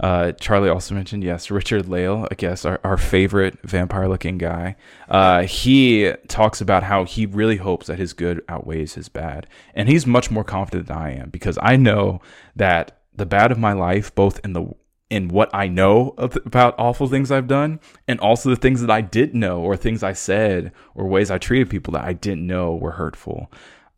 Uh, 0.00 0.32
Charlie 0.32 0.68
also 0.68 0.94
mentioned 0.94 1.24
yes, 1.24 1.50
Richard 1.50 1.88
Lale, 1.88 2.26
I 2.30 2.34
guess 2.34 2.64
our, 2.64 2.80
our 2.84 2.96
favorite 2.96 3.58
vampire-looking 3.62 4.38
guy. 4.38 4.76
Uh, 5.08 5.42
he 5.42 6.12
talks 6.28 6.60
about 6.60 6.84
how 6.84 7.04
he 7.04 7.26
really 7.26 7.56
hopes 7.56 7.88
that 7.88 7.98
his 7.98 8.12
good 8.12 8.42
outweighs 8.48 8.94
his 8.94 9.08
bad, 9.08 9.46
and 9.74 9.88
he's 9.88 10.06
much 10.06 10.30
more 10.30 10.44
confident 10.44 10.86
than 10.86 10.96
I 10.96 11.14
am 11.16 11.30
because 11.30 11.58
I 11.60 11.76
know 11.76 12.20
that 12.56 13.00
the 13.14 13.26
bad 13.26 13.50
of 13.50 13.58
my 13.58 13.72
life, 13.72 14.14
both 14.14 14.40
in 14.44 14.52
the 14.52 14.72
in 15.10 15.28
what 15.28 15.50
I 15.54 15.68
know 15.68 16.14
of, 16.18 16.36
about 16.44 16.74
awful 16.78 17.08
things 17.08 17.30
I've 17.30 17.48
done, 17.48 17.80
and 18.06 18.20
also 18.20 18.50
the 18.50 18.56
things 18.56 18.80
that 18.82 18.90
I 18.90 19.00
didn't 19.00 19.40
know, 19.40 19.60
or 19.60 19.76
things 19.76 20.02
I 20.02 20.12
said, 20.12 20.72
or 20.94 21.06
ways 21.08 21.30
I 21.30 21.38
treated 21.38 21.70
people 21.70 21.92
that 21.92 22.04
I 22.04 22.12
didn't 22.12 22.46
know 22.46 22.74
were 22.74 22.92
hurtful. 22.92 23.50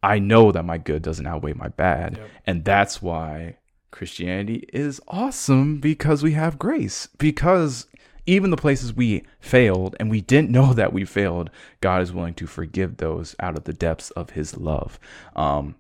I 0.03 0.19
know 0.19 0.51
that 0.53 0.65
my 0.65 0.79
good 0.79 1.03
doesn't 1.03 1.27
outweigh 1.27 1.53
my 1.53 1.69
bad, 1.69 2.17
yep. 2.17 2.31
and 2.47 2.65
that's 2.65 3.03
why 3.03 3.57
Christianity 3.91 4.69
is 4.73 5.01
awesome 5.09 5.79
because 5.79 6.23
we 6.23 6.33
have 6.33 6.59
grace. 6.59 7.09
Because 7.19 7.87
even 8.27 8.51
the 8.51 8.57
places 8.57 8.95
we 8.95 9.25
failed 9.41 9.97
and 9.99 10.11
we 10.11 10.21
didn't 10.21 10.51
know 10.51 10.73
that 10.75 10.93
we 10.93 11.05
failed, 11.05 11.51
God 11.81 12.03
is 12.03 12.13
willing 12.13 12.35
to 12.35 12.47
forgive 12.47 12.97
those 12.97 13.35
out 13.41 13.57
of 13.57 13.65
the 13.65 13.73
depths 13.73 14.11
of 14.13 14.31
his 14.31 14.57
love. 14.57 14.99
Um, 15.35 15.75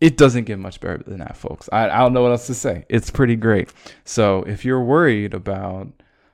it 0.00 0.16
doesn't 0.16 0.44
get 0.44 0.58
much 0.58 0.80
better 0.80 1.02
than 1.04 1.18
that, 1.18 1.36
folks. 1.36 1.68
I, 1.72 1.88
I 1.90 1.98
don't 1.98 2.12
know 2.12 2.22
what 2.22 2.30
else 2.30 2.46
to 2.46 2.54
say. 2.54 2.84
It's 2.88 3.10
pretty 3.10 3.34
great. 3.34 3.72
So 4.04 4.44
if 4.44 4.64
you're 4.64 4.82
worried 4.82 5.34
about, 5.34 5.88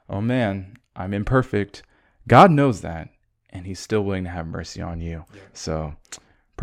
oh 0.09 0.21
man, 0.21 0.77
I'm 0.95 1.15
imperfect, 1.15 1.83
God 2.29 2.51
knows 2.51 2.83
that, 2.83 3.09
and 3.51 3.67
He's 3.67 3.81
still 3.81 4.03
willing 4.03 4.25
to 4.25 4.31
have 4.31 4.47
mercy 4.47 4.83
on 4.83 5.01
you. 5.01 5.25
Yeah. 5.35 5.41
So 5.55 5.95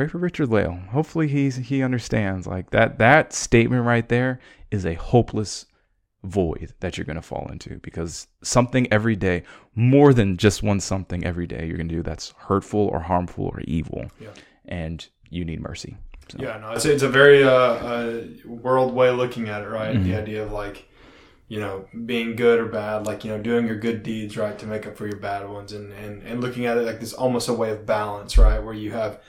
pray 0.02 0.08
for 0.08 0.18
Richard 0.18 0.50
Lale. 0.50 0.80
Hopefully 0.90 1.28
he's 1.28 1.58
he 1.58 1.84
understands 1.84 2.48
like 2.48 2.72
that 2.72 2.98
that 2.98 3.34
statement 3.34 3.86
right 3.86 4.10
there 4.10 4.40
is 4.72 4.84
a 4.84 4.96
hopeless 4.96 5.68
void 6.24 6.74
that 6.80 6.98
you're 6.98 7.06
going 7.06 7.18
to 7.18 7.22
fall 7.22 7.48
into 7.52 7.78
because 7.80 8.28
something 8.44 8.92
every 8.92 9.16
day 9.16 9.44
more 9.76 10.12
than 10.12 10.38
just 10.38 10.64
one 10.64 10.80
something 10.80 11.24
every 11.24 11.46
day 11.46 11.68
you're 11.68 11.78
going 11.78 11.90
to 11.90 11.96
do 11.96 12.02
that's 12.02 12.34
hurtful 12.38 12.80
or 12.88 13.00
harmful 13.00 13.46
or 13.46 13.60
evil 13.62 14.06
yeah. 14.20 14.30
and 14.66 15.08
you 15.32 15.44
need 15.44 15.60
mercy 15.60 15.98
so. 16.30 16.38
yeah 16.40 16.58
no 16.60 16.72
it's, 16.72 16.86
it's 16.86 17.02
a 17.02 17.10
very 17.10 17.44
uh, 17.44 17.50
uh, 17.50 18.24
world 18.46 18.94
way 18.94 19.10
looking 19.10 19.50
at 19.50 19.64
it 19.64 19.68
right 19.68 19.96
mm-hmm. 19.96 20.12
the 20.12 20.16
idea 20.16 20.44
of 20.44 20.52
like 20.52 20.88
you 21.48 21.60
know 21.60 21.88
being 22.06 22.36
good 22.36 22.60
or 22.60 22.68
bad 22.68 23.08
like 23.08 23.26
you 23.26 23.32
know 23.32 23.42
doing 23.42 23.66
your 23.66 23.78
good 23.78 24.04
deeds 24.04 24.38
right 24.38 24.60
to 24.60 24.68
make 24.68 24.86
up 24.86 24.96
for 24.96 25.08
your 25.08 25.18
bad 25.18 25.50
ones 25.50 25.74
and 25.74 25.92
and, 25.94 26.22
and 26.22 26.40
looking 26.40 26.68
at 26.68 26.78
it 26.78 26.82
like 26.82 27.00
this 27.00 27.14
almost 27.14 27.50
a 27.50 27.54
way 27.54 27.72
of 27.72 27.84
balance 27.88 28.38
right 28.38 28.64
where 28.64 28.76
you 28.76 28.92
have 28.92 29.20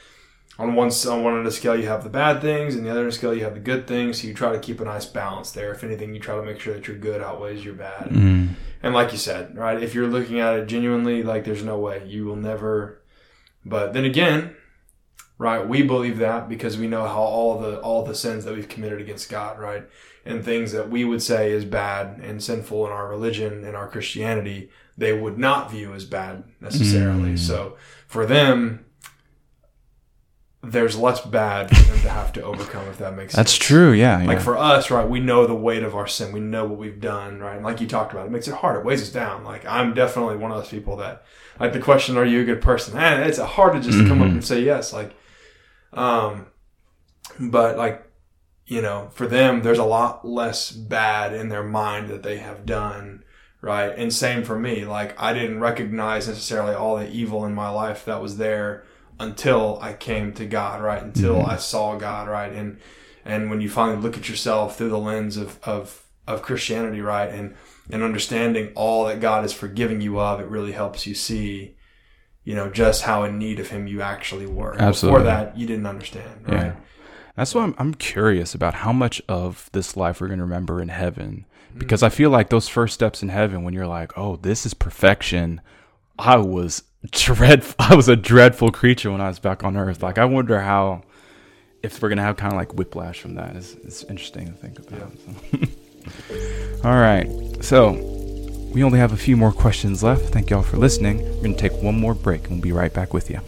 on 0.59 0.75
one 0.75 0.91
on 1.09 1.25
one 1.25 1.35
end 1.35 1.38
of 1.38 1.45
the 1.45 1.57
scale 1.57 1.77
you 1.77 1.87
have 1.88 2.05
the 2.05 2.11
bad 2.11 2.41
things, 2.41 2.75
and 2.75 2.85
the 2.85 2.91
other 2.91 3.01
end 3.01 3.09
of 3.09 3.15
the 3.15 3.19
scale 3.19 3.35
you 3.35 3.45
have 3.45 3.55
the 3.55 3.61
good 3.61 3.87
things. 3.87 4.21
So 4.21 4.29
you 4.29 4.35
try 4.35 4.53
to 4.53 4.59
keep 4.59 4.81
a 4.81 4.85
nice 4.85 5.07
balance 5.07 5.51
there. 5.53 5.73
If 5.73 5.83
anything, 5.83 6.15
you 6.15 6.21
try 6.21 6.37
to 6.37 6.43
make 6.43 6.61
sure 6.61 6.75
that 6.75 6.87
your 6.87 6.99
good 6.99 7.23
outweighs 7.23 7.65
your 7.65 7.75
bad. 7.75 8.11
Mm. 8.11 8.51
And 8.83 8.95
like 8.95 9.12
you 9.12 9.19
said, 9.19 9.57
right, 9.57 9.83
if 9.83 9.95
you're 9.95 10.09
looking 10.09 10.41
at 10.41 10.55
it 10.55 10.67
genuinely, 10.67 11.23
like 11.23 11.45
there's 11.45 11.65
no 11.65 11.79
way 11.79 12.05
you 12.07 12.27
will 12.27 12.37
never. 12.37 13.03
But 13.65 13.93
then 13.93 14.05
again, 14.05 14.57
right, 15.38 15.67
we 15.67 15.83
believe 15.83 16.19
that 16.19 16.49
because 16.49 16.77
we 16.77 16.87
know 16.87 17.07
how 17.07 17.23
all 17.23 17.59
the 17.59 17.81
all 17.81 18.05
the 18.05 18.15
sins 18.15 18.45
that 18.45 18.55
we've 18.55 18.69
committed 18.69 19.01
against 19.01 19.31
God, 19.31 19.59
right, 19.59 19.88
and 20.27 20.45
things 20.45 20.73
that 20.73 20.91
we 20.91 21.05
would 21.05 21.23
say 21.23 21.51
is 21.51 21.65
bad 21.65 22.21
and 22.21 22.43
sinful 22.43 22.87
in 22.87 22.93
our 22.93 23.09
religion 23.09 23.65
and 23.65 23.75
our 23.75 23.88
Christianity, 23.88 24.71
they 24.99 25.12
would 25.12 25.38
not 25.38 25.71
view 25.71 25.95
as 25.95 26.05
bad 26.05 26.45
necessarily. 26.61 27.35
Mm. 27.35 27.38
So 27.38 27.77
for 28.07 28.27
them 28.27 28.85
there's 30.62 30.96
less 30.96 31.20
bad 31.20 31.77
for 31.77 31.83
them 31.83 32.01
to 32.01 32.09
have 32.09 32.33
to 32.35 32.42
overcome 32.42 32.87
if 32.87 32.98
that 32.98 33.16
makes 33.16 33.35
That's 33.35 33.51
sense. 33.51 33.59
That's 33.59 33.66
true, 33.66 33.92
yeah. 33.92 34.22
Like 34.25 34.40
for 34.40 34.57
us, 34.57 34.92
right, 34.92 35.09
we 35.09 35.18
know 35.18 35.44
the 35.46 35.55
weight 35.55 35.83
of 35.83 35.96
our 35.96 36.07
sin. 36.07 36.33
We 36.33 36.38
know 36.38 36.66
what 36.66 36.79
we've 36.79 37.01
done, 37.01 37.40
right? 37.40 37.57
And 37.57 37.64
like 37.64 37.81
you 37.81 37.88
talked 37.88 38.12
about, 38.12 38.27
it 38.27 38.31
makes 38.31 38.46
it 38.46 38.55
hard. 38.55 38.79
It 38.79 38.85
weighs 38.85 39.03
us 39.03 39.11
down. 39.11 39.42
Like 39.42 39.66
I'm 39.66 39.92
definitely 39.92 40.37
one 40.37 40.53
of 40.53 40.59
those 40.59 40.68
people 40.68 40.96
that 40.98 41.25
like 41.59 41.72
the 41.72 41.81
question, 41.81 42.16
are 42.16 42.25
you 42.25 42.40
a 42.40 42.44
good 42.44 42.62
person? 42.62 42.94
Man, 42.94 43.22
it's 43.25 43.38
hard 43.38 43.72
to 43.75 43.81
just 43.81 43.98
mm-hmm. 43.98 44.09
come 44.09 44.22
up 44.22 44.29
mm-hmm. 44.29 44.37
and 44.37 44.44
say 44.44 44.62
yes. 44.62 44.92
Like 44.92 45.16
um 45.92 46.46
but 47.40 47.77
like 47.77 48.09
you 48.64 48.83
know, 48.83 49.11
for 49.12 49.27
them 49.27 49.62
there's 49.62 49.79
a 49.79 49.85
lot 49.85 50.25
less 50.25 50.70
bad 50.70 51.35
in 51.35 51.48
their 51.48 51.64
mind 51.64 52.09
that 52.09 52.22
they 52.22 52.38
have 52.38 52.64
done 52.64 53.25
right? 53.62 53.94
And 53.96 54.12
same 54.12 54.42
for 54.42 54.59
me. 54.59 54.85
Like 54.85 55.20
I 55.20 55.33
didn't 55.33 55.61
recognize 55.61 56.27
necessarily 56.29 56.75
all 56.75 56.96
the 56.96 57.09
evil 57.09 57.44
in 57.46 57.55
my 57.55 57.68
life 57.68 58.05
that 58.05 58.20
was 58.20 58.37
there 58.37 58.85
until 59.22 59.78
I 59.80 59.92
came 59.92 60.32
to 60.35 60.44
God, 60.44 60.82
right? 60.82 61.02
Until 61.02 61.37
mm-hmm. 61.37 61.50
I 61.50 61.56
saw 61.56 61.96
God, 61.96 62.28
right? 62.28 62.52
And 62.52 62.78
and 63.24 63.50
when 63.50 63.61
you 63.61 63.70
finally 63.70 63.98
look 63.98 64.16
at 64.16 64.28
yourself 64.28 64.76
through 64.76 64.90
the 64.90 64.98
lens 64.98 65.37
of 65.37 65.58
of 65.62 66.04
of 66.26 66.42
Christianity, 66.42 67.00
right? 67.00 67.30
And 67.30 67.54
and 67.90 68.02
understanding 68.02 68.72
all 68.74 69.06
that 69.06 69.20
God 69.20 69.44
is 69.44 69.52
forgiving 69.52 70.00
you 70.00 70.20
of, 70.20 70.40
it 70.40 70.48
really 70.48 70.72
helps 70.72 71.06
you 71.06 71.14
see, 71.14 71.76
you 72.44 72.54
know, 72.54 72.70
just 72.70 73.02
how 73.02 73.24
in 73.24 73.38
need 73.38 73.61
of 73.61 73.70
Him 73.70 73.87
you 73.87 74.02
actually 74.02 74.46
were. 74.46 74.74
Absolutely. 74.78 75.20
Before 75.20 75.32
that, 75.32 75.56
you 75.56 75.66
didn't 75.66 75.87
understand, 75.87 76.48
right? 76.48 76.66
Yeah. 76.66 76.76
That's 77.37 77.54
why 77.54 77.62
I'm, 77.62 77.74
I'm 77.78 77.94
curious 77.94 78.54
about 78.54 78.74
how 78.74 78.92
much 78.92 79.22
of 79.28 79.70
this 79.72 79.96
life 79.96 80.20
we're 80.20 80.28
going 80.28 80.38
to 80.38 80.44
remember 80.44 80.80
in 80.80 80.88
heaven. 80.88 81.46
Because 81.76 82.00
mm-hmm. 82.00 82.06
I 82.06 82.11
feel 82.11 82.30
like 82.30 82.50
those 82.50 82.68
first 82.68 82.92
steps 82.92 83.22
in 83.22 83.30
heaven, 83.30 83.64
when 83.64 83.72
you're 83.72 83.87
like, 83.87 84.16
oh, 84.18 84.37
this 84.37 84.66
is 84.66 84.74
perfection, 84.74 85.62
I 86.18 86.37
was 86.37 86.82
dread 87.11 87.65
I 87.79 87.95
was 87.95 88.09
a 88.09 88.17
dreadful 88.17 88.71
creature 88.71 89.11
when 89.11 89.21
I 89.21 89.29
was 89.29 89.38
back 89.38 89.65
on 89.65 89.77
earth. 89.77 90.03
Like 90.03 90.19
I 90.19 90.25
wonder 90.25 90.61
how 90.61 91.03
if 91.83 92.01
we're 92.01 92.09
gonna 92.09 92.23
have 92.23 92.37
kind 92.37 92.53
of 92.53 92.59
like 92.59 92.75
whiplash 92.75 93.21
from 93.21 93.35
that, 93.35 93.57
it's, 93.57 93.75
it's 93.75 94.05
interesting 94.05 94.47
to 94.47 94.53
think 94.53 94.79
about. 94.79 95.12
So. 95.19 95.69
All 96.88 96.97
right, 96.97 97.29
so 97.62 97.93
we 98.73 98.83
only 98.83 98.99
have 98.99 99.12
a 99.12 99.17
few 99.17 99.37
more 99.37 99.53
questions 99.53 100.03
left. 100.03 100.27
Thank 100.27 100.51
y'all 100.51 100.62
for 100.62 100.77
listening. 100.77 101.23
We're 101.37 101.43
gonna 101.43 101.57
take 101.57 101.75
one 101.83 101.99
more 101.99 102.15
break, 102.15 102.43
and 102.43 102.53
we'll 102.53 102.61
be 102.61 102.73
right 102.73 102.93
back 102.93 103.12
with 103.12 103.31
you. 103.31 103.41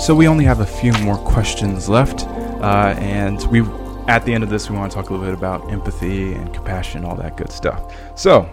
So 0.00 0.14
we 0.14 0.26
only 0.26 0.44
have 0.44 0.60
a 0.60 0.66
few 0.66 0.92
more 1.04 1.18
questions 1.18 1.88
left, 1.88 2.26
uh, 2.26 2.94
and 2.98 3.40
we 3.50 3.60
at 4.08 4.24
the 4.24 4.32
end 4.32 4.42
of 4.42 4.48
this 4.50 4.68
we 4.70 4.76
want 4.76 4.90
to 4.90 4.96
talk 4.96 5.10
a 5.10 5.12
little 5.12 5.26
bit 5.26 5.34
about 5.34 5.70
empathy 5.70 6.32
and 6.32 6.52
compassion, 6.54 7.04
all 7.04 7.14
that 7.16 7.36
good 7.36 7.52
stuff. 7.52 7.94
So 8.18 8.48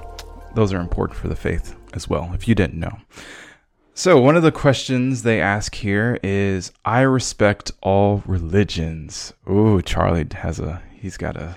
those 0.56 0.74
are 0.74 0.80
important 0.80 1.18
for 1.18 1.30
the 1.30 1.36
faith 1.36 1.76
as 1.94 2.08
well, 2.08 2.32
if 2.36 2.48
you 2.48 2.54
didn't 2.54 2.80
know. 2.80 2.98
So 3.94 4.20
one 4.22 4.36
of 4.36 4.44
the 4.44 4.52
questions 4.52 5.24
they 5.24 5.42
ask 5.42 5.74
here 5.74 6.20
is, 6.22 6.74
"I 6.86 7.02
respect 7.02 7.72
all 7.82 8.22
religions." 8.28 9.34
Ooh, 9.50 9.82
Charlie 9.82 10.28
has 10.34 10.60
a 10.60 10.82
he's 10.94 11.18
got 11.18 11.38
a. 11.38 11.56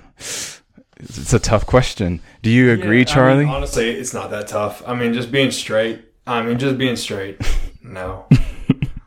It's 1.02 1.32
a 1.32 1.38
tough 1.38 1.66
question. 1.66 2.20
Do 2.42 2.50
you 2.50 2.70
agree, 2.70 3.00
Yeah, 3.00 3.04
Charlie? 3.04 3.42
I 3.42 3.46
mean, 3.46 3.54
honestly, 3.54 3.90
it's 3.90 4.14
not 4.14 4.30
that 4.30 4.46
tough. 4.48 4.82
I 4.86 4.94
mean, 4.94 5.12
just 5.14 5.32
being 5.32 5.50
straight. 5.50 6.04
I 6.26 6.42
mean, 6.42 6.58
just 6.58 6.78
being 6.78 6.96
straight. 6.96 7.40
No. 7.82 8.26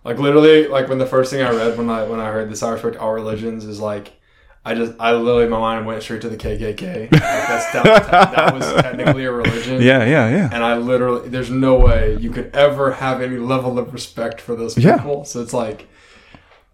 Like 0.04 0.20
literally, 0.20 0.68
like 0.68 0.90
when 0.90 0.98
the 0.98 1.06
first 1.06 1.32
thing 1.32 1.42
I 1.42 1.52
read 1.52 1.78
when 1.78 1.90
I 1.90 2.04
when 2.04 2.20
I 2.20 2.32
heard 2.32 2.50
this, 2.50 2.64
I 2.64 2.72
respect 2.72 2.98
all 2.98 3.14
religions 3.14 3.66
is 3.66 3.80
like. 3.80 4.14
I 4.66 4.76
just, 4.76 4.94
I 4.98 5.12
literally, 5.12 5.50
my 5.50 5.60
mind 5.60 5.86
went 5.86 6.02
straight 6.04 6.22
to 6.22 6.30
the 6.30 6.38
KKK. 6.38 7.12
Like 7.12 7.22
that's, 7.22 7.74
that, 7.74 7.84
was, 7.84 8.08
that 8.08 8.54
was 8.54 8.74
technically 8.82 9.26
a 9.26 9.32
religion. 9.34 9.82
yeah, 9.82 10.06
yeah, 10.06 10.30
yeah. 10.30 10.50
And 10.54 10.64
I 10.64 10.78
literally, 10.78 11.28
there's 11.28 11.50
no 11.50 11.76
way 11.76 12.16
you 12.16 12.32
could 12.32 12.56
ever 12.56 12.94
have 12.94 13.22
any 13.22 13.36
level 13.36 13.78
of 13.78 13.92
respect 13.92 14.40
for 14.40 14.56
those 14.56 14.78
Yeah. 14.78 14.96
people. 14.96 15.26
So 15.26 15.42
it's 15.42 15.52
like, 15.52 15.90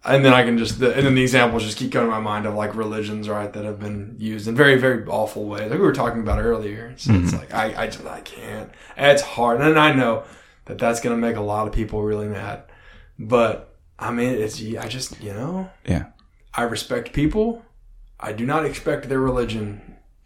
and 0.05 0.23
then 0.23 0.33
I 0.33 0.43
can 0.43 0.59
just, 0.59 0.79
the, 0.79 0.95
and 0.95 1.03
then 1.03 1.15
the 1.15 1.23
examples 1.23 1.63
just 1.63 1.79
keep 1.79 1.91
coming 1.91 2.09
to 2.09 2.11
my 2.11 2.19
mind 2.21 2.45
of 2.45 2.53
like 2.53 2.75
religions, 2.75 3.27
right, 3.27 3.51
that 3.51 3.65
have 3.65 3.79
been 3.79 4.15
used 4.19 4.47
in 4.47 4.53
very, 4.53 4.77
very 4.77 5.03
awful 5.07 5.45
ways, 5.45 5.71
like 5.71 5.79
we 5.79 5.85
were 5.85 5.91
talking 5.91 6.21
about 6.21 6.37
earlier. 6.37 6.93
So 6.95 7.13
it's 7.13 7.31
mm-hmm. 7.31 7.37
like, 7.37 7.51
I, 7.55 7.85
I 7.85 7.85
just, 7.87 8.05
I 8.05 8.21
can't. 8.21 8.69
And 8.97 9.11
it's 9.11 9.23
hard. 9.23 9.61
And 9.61 9.79
I 9.79 9.93
know 9.93 10.25
that 10.65 10.77
that's 10.77 11.01
going 11.01 11.19
to 11.19 11.19
make 11.19 11.37
a 11.37 11.41
lot 11.41 11.65
of 11.65 11.73
people 11.73 12.03
really 12.03 12.27
mad. 12.27 12.65
But 13.19 13.75
I 13.99 14.11
mean, 14.11 14.29
it's, 14.29 14.61
I 14.61 14.87
just, 14.87 15.21
you 15.21 15.33
know, 15.33 15.69
Yeah. 15.85 16.05
I 16.53 16.63
respect 16.63 17.13
people. 17.13 17.63
I 18.19 18.31
do 18.33 18.45
not 18.45 18.65
expect 18.65 19.07
their 19.09 19.19
religion 19.19 19.81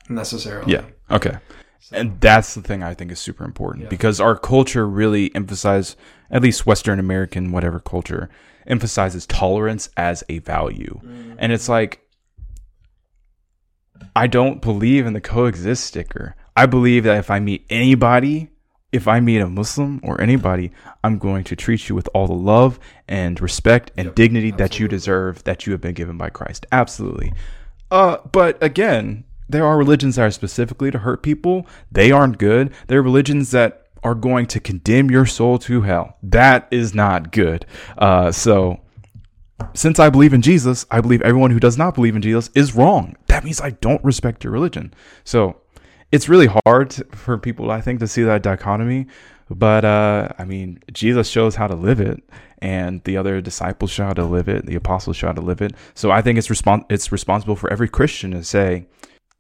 necessarily. 0.09 0.71
Yeah. 0.71 0.85
Okay. 1.11 1.37
And 1.91 2.19
that's 2.21 2.53
the 2.55 2.61
thing 2.61 2.81
I 2.81 2.93
think 2.93 3.11
is 3.11 3.19
super 3.19 3.43
important 3.43 3.83
Yeah. 3.83 3.89
because 3.89 4.21
our 4.21 4.37
culture 4.37 4.87
really 4.87 5.33
emphasizes, 5.35 5.97
at 6.31 6.41
least 6.41 6.65
Western 6.65 6.99
American, 6.99 7.51
whatever 7.51 7.79
culture, 7.79 8.29
emphasizes 8.67 9.25
tolerance 9.25 9.89
as 9.97 10.23
a 10.29 10.39
value. 10.39 11.01
Mm. 11.03 11.35
And 11.39 11.51
it's 11.51 11.67
like, 11.67 11.99
I 14.15 14.27
don't 14.27 14.61
believe 14.61 15.05
in 15.05 15.13
the 15.13 15.21
coexist 15.21 15.83
sticker. 15.85 16.35
I 16.55 16.67
believe 16.67 17.03
that 17.03 17.17
if 17.17 17.31
I 17.31 17.39
meet 17.39 17.65
anybody, 17.69 18.49
if 18.93 19.07
I 19.07 19.19
meet 19.19 19.39
a 19.39 19.49
Muslim 19.49 19.99
or 20.03 20.21
anybody, 20.21 20.71
I'm 21.03 21.17
going 21.17 21.43
to 21.45 21.55
treat 21.55 21.89
you 21.89 21.95
with 21.95 22.07
all 22.13 22.27
the 22.27 22.33
love 22.33 22.79
and 23.07 23.41
respect 23.41 23.91
and 23.97 24.05
Yep, 24.05 24.15
dignity 24.15 24.51
that 24.51 24.79
you 24.79 24.87
deserve, 24.87 25.43
that 25.43 25.65
you 25.65 25.71
have 25.73 25.81
been 25.81 25.95
given 25.95 26.17
by 26.17 26.29
Christ. 26.29 26.65
Absolutely. 26.71 27.33
Uh, 27.89 28.17
but 28.31 28.61
again, 28.63 29.23
there 29.49 29.65
are 29.65 29.77
religions 29.77 30.15
that 30.15 30.23
are 30.23 30.31
specifically 30.31 30.91
to 30.91 30.99
hurt 30.99 31.23
people. 31.23 31.67
They 31.91 32.11
aren't 32.11 32.37
good. 32.37 32.71
There 32.87 32.99
are 32.99 33.03
religions 33.03 33.51
that 33.51 33.87
are 34.03 34.15
going 34.15 34.45
to 34.47 34.59
condemn 34.59 35.09
your 35.09 35.25
soul 35.25 35.57
to 35.59 35.81
hell. 35.81 36.17
That 36.21 36.67
is 36.69 36.93
not 36.93 37.31
good. 37.31 37.65
Uh, 37.97 38.31
so 38.31 38.79
since 39.73 39.99
I 39.99 40.09
believe 40.09 40.33
in 40.33 40.41
Jesus, 40.41 40.85
I 40.91 41.01
believe 41.01 41.21
everyone 41.21 41.51
who 41.51 41.59
does 41.59 41.77
not 41.77 41.95
believe 41.95 42.15
in 42.15 42.21
Jesus 42.21 42.49
is 42.53 42.75
wrong. 42.75 43.15
That 43.27 43.43
means 43.43 43.61
I 43.61 43.71
don't 43.71 44.03
respect 44.03 44.43
your 44.43 44.53
religion. 44.53 44.93
So 45.23 45.57
it's 46.13 46.29
really 46.29 46.47
hard 46.65 46.93
for 47.11 47.39
people, 47.39 47.71
I 47.71 47.81
think, 47.81 47.99
to 47.99 48.07
see 48.07 48.21
that 48.21 48.43
dichotomy. 48.43 49.07
But 49.49 49.83
uh, 49.83 50.29
I 50.37 50.45
mean, 50.45 50.79
Jesus 50.91 51.27
shows 51.27 51.55
how 51.55 51.65
to 51.65 51.75
live 51.75 51.99
it, 51.99 52.23
and 52.59 53.03
the 53.03 53.17
other 53.17 53.41
disciples 53.41 53.89
show 53.89 54.05
how 54.05 54.13
to 54.13 54.23
live 54.23 54.47
it. 54.47 54.67
The 54.67 54.75
apostles 54.75 55.17
show 55.17 55.27
how 55.27 55.33
to 55.33 55.41
live 55.41 55.61
it. 55.61 55.73
So 55.95 56.11
I 56.11 56.21
think 56.21 56.37
it's 56.37 56.49
respon- 56.49 56.85
it's 56.87 57.11
responsible 57.11 57.55
for 57.55 57.71
every 57.73 57.89
Christian 57.89 58.29
to 58.31 58.43
say, 58.43 58.85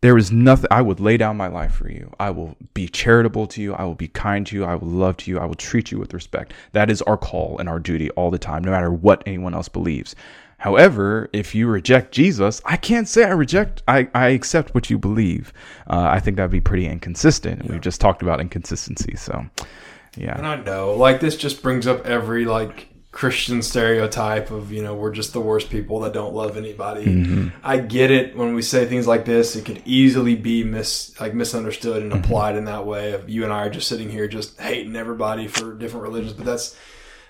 there 0.01 0.17
is 0.17 0.31
nothing 0.31 0.67
I 0.71 0.81
would 0.81 0.99
lay 0.99 1.15
down 1.15 1.37
my 1.37 1.47
life 1.47 1.73
for 1.75 1.89
you. 1.89 2.11
I 2.19 2.31
will 2.31 2.57
be 2.73 2.87
charitable 2.87 3.47
to 3.47 3.61
you. 3.61 3.73
I 3.75 3.85
will 3.85 3.95
be 3.95 4.09
kind 4.09 4.45
to 4.47 4.55
you. 4.55 4.65
I 4.65 4.75
will 4.75 4.89
love 4.89 5.15
to 5.17 5.31
you. 5.31 5.39
I 5.39 5.45
will 5.45 5.55
treat 5.55 5.91
you 5.91 5.99
with 5.99 6.13
respect. 6.13 6.53
That 6.73 6.89
is 6.89 7.01
our 7.03 7.17
call 7.17 7.57
and 7.59 7.69
our 7.69 7.79
duty 7.79 8.09
all 8.11 8.29
the 8.29 8.39
time, 8.39 8.63
no 8.63 8.71
matter 8.71 8.91
what 8.91 9.23
anyone 9.25 9.53
else 9.53 9.69
believes. 9.69 10.15
However, 10.63 11.29
if 11.33 11.53
you 11.53 11.67
reject 11.67 12.13
Jesus, 12.13 12.61
I 12.63 12.77
can't 12.77 13.05
say 13.05 13.25
I 13.25 13.31
reject. 13.31 13.83
I, 13.85 14.07
I 14.15 14.29
accept 14.29 14.73
what 14.73 14.89
you 14.89 14.97
believe. 14.97 15.51
Uh, 15.89 16.07
I 16.09 16.21
think 16.21 16.37
that'd 16.37 16.51
be 16.51 16.61
pretty 16.61 16.87
inconsistent. 16.87 17.67
We've 17.69 17.81
just 17.81 17.99
talked 17.99 18.21
about 18.21 18.39
inconsistency. 18.39 19.17
So, 19.17 19.45
yeah. 20.15 20.35
And 20.37 20.43
yeah, 20.43 20.51
I 20.51 20.63
know, 20.63 20.93
like 20.93 21.19
this 21.19 21.35
just 21.35 21.61
brings 21.61 21.85
up 21.85 22.05
every 22.05 22.45
like 22.45 22.87
Christian 23.11 23.61
stereotype 23.61 24.51
of 24.51 24.71
you 24.71 24.81
know 24.81 24.95
we're 24.95 25.11
just 25.11 25.33
the 25.33 25.41
worst 25.41 25.69
people 25.69 25.99
that 25.99 26.13
don't 26.13 26.33
love 26.33 26.55
anybody. 26.55 27.07
Mm-hmm. 27.07 27.47
I 27.61 27.79
get 27.79 28.09
it 28.09 28.37
when 28.37 28.55
we 28.55 28.61
say 28.61 28.85
things 28.85 29.05
like 29.05 29.25
this, 29.25 29.57
it 29.57 29.65
could 29.65 29.81
easily 29.83 30.35
be 30.35 30.63
mis 30.63 31.13
like 31.19 31.33
misunderstood 31.33 32.03
and 32.03 32.13
Mm-hmm. 32.13 32.23
applied 32.23 32.55
in 32.55 32.63
that 32.65 32.85
way. 32.85 33.11
Of 33.11 33.29
you 33.29 33.43
and 33.43 33.51
I 33.51 33.65
are 33.65 33.69
just 33.69 33.89
sitting 33.89 34.09
here 34.09 34.29
just 34.29 34.57
hating 34.57 34.95
everybody 34.95 35.49
for 35.49 35.73
different 35.73 36.03
religions, 36.03 36.31
but 36.31 36.45
that's 36.45 36.77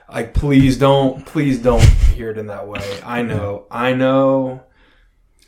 like 0.10 0.34
please 0.34 0.78
don't 0.78 1.26
please 1.26 1.60
don't 1.60 1.84
hear 1.84 2.30
it 2.32 2.38
in 2.38 2.48
that 2.48 2.68
way. 2.68 2.82
I 3.06 3.22
know, 3.22 3.66
I 3.72 3.94
know. 3.94 4.64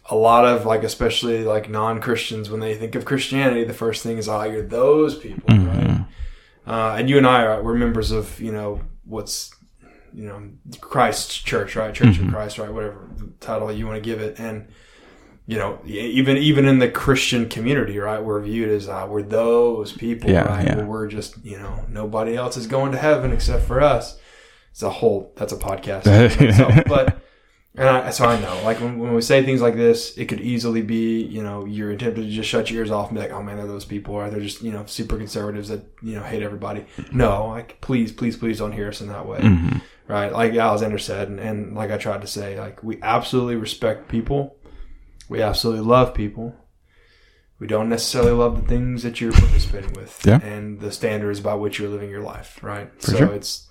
A 0.07 0.15
lot 0.15 0.45
of 0.45 0.67
like, 0.67 0.83
especially 0.83 1.43
like 1.43 1.67
non-Christians, 1.67 2.49
when 2.51 2.59
they 2.59 2.75
think 2.75 2.93
of 2.93 3.05
Christianity, 3.05 3.63
the 3.63 3.73
first 3.73 4.03
thing 4.03 4.19
is, 4.19 4.29
"Oh, 4.29 4.43
you're 4.43 4.61
those 4.61 5.17
people, 5.17 5.57
right?" 5.57 6.05
Uh, 6.67 6.95
and 6.99 7.09
you 7.09 7.17
and 7.17 7.25
I 7.25 7.43
are 7.43 7.63
we're 7.63 7.73
members 7.73 8.11
of 8.11 8.39
you 8.39 8.51
know 8.51 8.81
what's 9.05 9.49
you 10.13 10.25
know 10.25 10.43
Christ's 10.79 11.35
church, 11.37 11.75
right? 11.75 11.91
Church 11.93 12.19
of 12.19 12.29
Christ, 12.29 12.59
right? 12.59 12.71
Whatever 12.71 13.09
title 13.39 13.71
you 13.71 13.87
want 13.87 13.97
to 13.97 14.01
give 14.07 14.21
it, 14.21 14.39
and 14.39 14.67
you 15.47 15.57
know 15.57 15.79
even 15.85 16.37
even 16.37 16.65
in 16.67 16.77
the 16.77 16.89
Christian 16.89 17.49
community, 17.49 17.97
right? 17.97 18.23
We're 18.23 18.41
viewed 18.41 18.69
as 18.69 18.87
uh, 18.87 19.07
we're 19.09 19.23
those 19.23 19.91
people, 19.91 20.29
Yeah, 20.29 20.43
right? 20.43 20.65
yeah. 20.67 20.83
We're 20.83 21.07
just 21.07 21.43
you 21.43 21.57
know 21.57 21.83
nobody 21.89 22.35
else 22.35 22.57
is 22.57 22.67
going 22.67 22.91
to 22.91 22.99
heaven 22.99 23.31
except 23.31 23.63
for 23.65 23.81
us. 23.81 24.19
It's 24.75 24.83
a 24.83 24.89
whole 24.89 25.31
that's 25.37 25.53
a 25.53 25.57
podcast, 25.57 26.03
so, 26.57 26.83
but. 26.85 27.21
And 27.77 27.87
I, 27.89 28.09
so 28.09 28.25
I 28.25 28.39
know, 28.39 28.61
like 28.63 28.79
when, 28.81 28.99
when 28.99 29.13
we 29.13 29.21
say 29.21 29.43
things 29.43 29.61
like 29.61 29.75
this, 29.75 30.17
it 30.17 30.25
could 30.29 30.39
easily 30.39 30.81
be, 30.81 31.21
you 31.23 31.41
know, 31.43 31.65
you're 31.65 31.93
tempted 31.95 32.23
to 32.23 32.29
just 32.29 32.47
shut 32.49 32.69
your 32.69 32.79
ears 32.81 32.91
off 32.91 33.07
and 33.09 33.15
be 33.17 33.21
like, 33.21 33.31
oh 33.31 33.41
man, 33.43 33.57
they're 33.57 33.67
those 33.67 33.83
people, 33.85 34.15
or 34.15 34.29
they're 34.29 34.39
just, 34.39 34.61
you 34.61 34.71
know, 34.71 34.85
super 34.85 35.17
conservatives 35.17 35.67
that, 35.67 35.85
you 36.01 36.15
know, 36.15 36.23
hate 36.23 36.41
everybody. 36.43 36.85
No, 37.11 37.47
like, 37.47 37.79
please, 37.81 38.13
please, 38.13 38.37
please 38.37 38.59
don't 38.59 38.71
hear 38.71 38.87
us 38.89 38.99
in 39.01 39.07
that 39.09 39.25
way. 39.25 39.39
Mm-hmm. 39.39 39.79
Right. 40.07 40.31
Like 40.31 40.55
Alexander 40.55 40.97
said, 40.97 41.27
and, 41.29 41.39
and 41.39 41.75
like 41.75 41.91
I 41.91 41.97
tried 41.97 42.21
to 42.21 42.27
say, 42.27 42.57
like, 42.59 42.81
we 42.83 42.97
absolutely 43.01 43.55
respect 43.57 44.07
people. 44.09 44.57
We 45.27 45.41
absolutely 45.41 45.83
love 45.85 46.13
people. 46.13 46.55
We 47.59 47.67
don't 47.67 47.89
necessarily 47.89 48.31
love 48.31 48.61
the 48.61 48.67
things 48.67 49.03
that 49.03 49.19
you're 49.19 49.31
participating 49.31 49.93
with 49.93 50.21
Yeah. 50.25 50.39
and 50.41 50.79
the 50.79 50.91
standards 50.91 51.39
by 51.39 51.55
which 51.55 51.79
you're 51.79 51.89
living 51.89 52.09
your 52.09 52.23
life. 52.23 52.59
Right. 52.61 52.89
For 53.01 53.11
so 53.11 53.17
sure. 53.17 53.33
it's, 53.33 53.67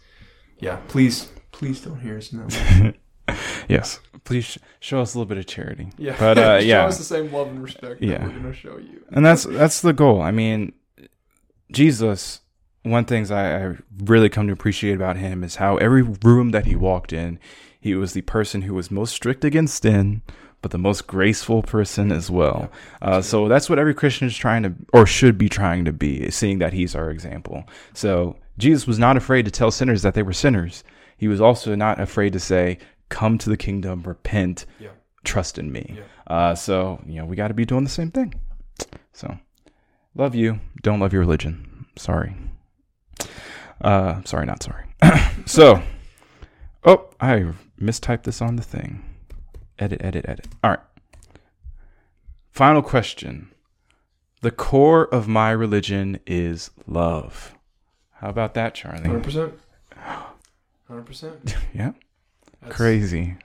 yeah, 0.65 0.77
please, 0.89 1.29
please 1.53 1.81
don't 1.81 2.01
hear 2.01 2.17
us 2.19 2.29
that 2.31 2.95
way. 3.29 3.37
yes. 3.69 4.01
Please 4.25 4.45
sh- 4.45 4.59
show 4.81 5.01
us 5.01 5.15
a 5.15 5.19
little 5.19 5.29
bit 5.29 5.39
of 5.39 5.47
charity. 5.47 5.91
Yeah, 5.99 6.17
But, 6.19 6.39
uh, 6.39 6.61
show 6.61 6.67
yeah. 6.67 6.85
us 6.87 6.99
the 6.99 7.05
same 7.05 7.31
love 7.33 7.49
and 7.49 7.63
respect 7.63 8.01
that 8.01 8.07
Yeah. 8.07 8.25
we're 8.27 8.33
gonna 8.39 8.55
show 8.55 8.79
you. 8.79 9.05
and 9.13 9.25
that's 9.25 9.45
that's 9.45 9.81
the 9.83 9.93
goal. 9.93 10.23
I 10.23 10.31
mean, 10.31 10.73
Jesus. 11.73 12.41
One 12.83 13.07
things 13.07 13.31
I, 13.31 13.65
I 13.71 13.77
really 14.05 14.29
come 14.29 14.47
to 14.47 14.53
appreciate 14.53 14.95
about 14.95 15.17
him 15.17 15.43
is 15.43 15.57
how 15.57 15.79
every 15.79 16.03
room 16.03 16.51
that 16.51 16.67
he 16.67 16.77
walked 16.77 17.15
in, 17.15 17.39
he 17.81 17.95
was 17.95 18.13
the 18.13 18.21
person 18.21 18.63
who 18.63 18.75
was 18.75 18.91
most 18.91 19.15
strict 19.15 19.43
against 19.43 19.83
sin, 19.83 20.21
but 20.61 20.71
the 20.71 20.77
most 20.77 21.07
graceful 21.07 21.63
person 21.63 22.13
as 22.13 22.31
well. 22.31 22.71
Uh, 23.01 23.23
so 23.23 23.49
that's 23.49 23.71
what 23.71 23.79
every 23.79 23.95
Christian 23.95 24.27
is 24.29 24.37
trying 24.37 24.65
to, 24.65 24.75
or 24.93 25.07
should 25.07 25.39
be 25.39 25.49
trying 25.49 25.87
to 25.87 25.95
be, 25.95 26.31
seeing 26.31 26.59
that 26.59 26.75
he's 26.75 26.95
our 26.95 27.11
example. 27.11 27.65
So 27.95 28.37
Jesus 28.59 28.87
was 28.87 28.99
not 28.99 29.17
afraid 29.17 29.45
to 29.45 29.51
tell 29.51 29.71
sinners 29.71 30.03
that 30.03 30.15
they 30.15 30.23
were 30.23 30.33
sinners. 30.33 30.85
He 31.17 31.29
was 31.29 31.41
also 31.41 31.75
not 31.75 32.01
afraid 32.01 32.33
to 32.35 32.41
say, 32.41 32.79
"Come 33.09 33.39
to 33.39 33.51
the 33.51 33.57
kingdom, 33.57 34.03
repent, 34.05 34.67
Yeah. 34.79 34.91
trust 35.25 35.59
in 35.59 35.73
me." 35.73 35.97
Yeah. 35.97 36.03
Uh, 36.37 36.55
so 36.55 37.01
you 37.07 37.17
know 37.19 37.27
we 37.27 37.37
got 37.37 37.49
to 37.49 37.55
be 37.55 37.65
doing 37.65 37.85
the 37.85 37.91
same 37.91 38.11
thing. 38.11 38.35
So 39.13 39.39
love 40.15 40.35
you. 40.35 40.61
Don't 40.83 41.01
love 41.01 41.13
your 41.13 41.21
religion. 41.21 41.87
Sorry. 41.97 42.35
Uh, 43.81 44.23
sorry, 44.25 44.47
not 44.47 44.63
sorry. 44.63 44.85
so, 45.47 45.83
oh, 46.85 47.09
I 47.21 47.47
mistyped 47.81 48.23
this 48.23 48.41
on 48.41 48.57
the 48.57 48.63
thing. 48.63 49.05
Edit, 49.79 50.01
edit, 50.03 50.25
edit. 50.29 50.47
All 50.63 50.71
right. 50.71 50.81
Final 52.51 52.83
question. 52.83 53.49
The 54.43 54.51
core 54.53 55.07
of 55.13 55.27
my 55.27 55.51
religion 55.51 56.19
is 56.27 56.71
love. 56.87 57.54
How 58.25 58.31
about 58.31 58.55
that, 58.55 58.75
Charlie? 58.75 59.01
100%. 59.03 59.53
100%. 60.91 61.55
Yeah. 61.75 61.93
That's- 62.63 62.75
Crazy. 62.75 63.37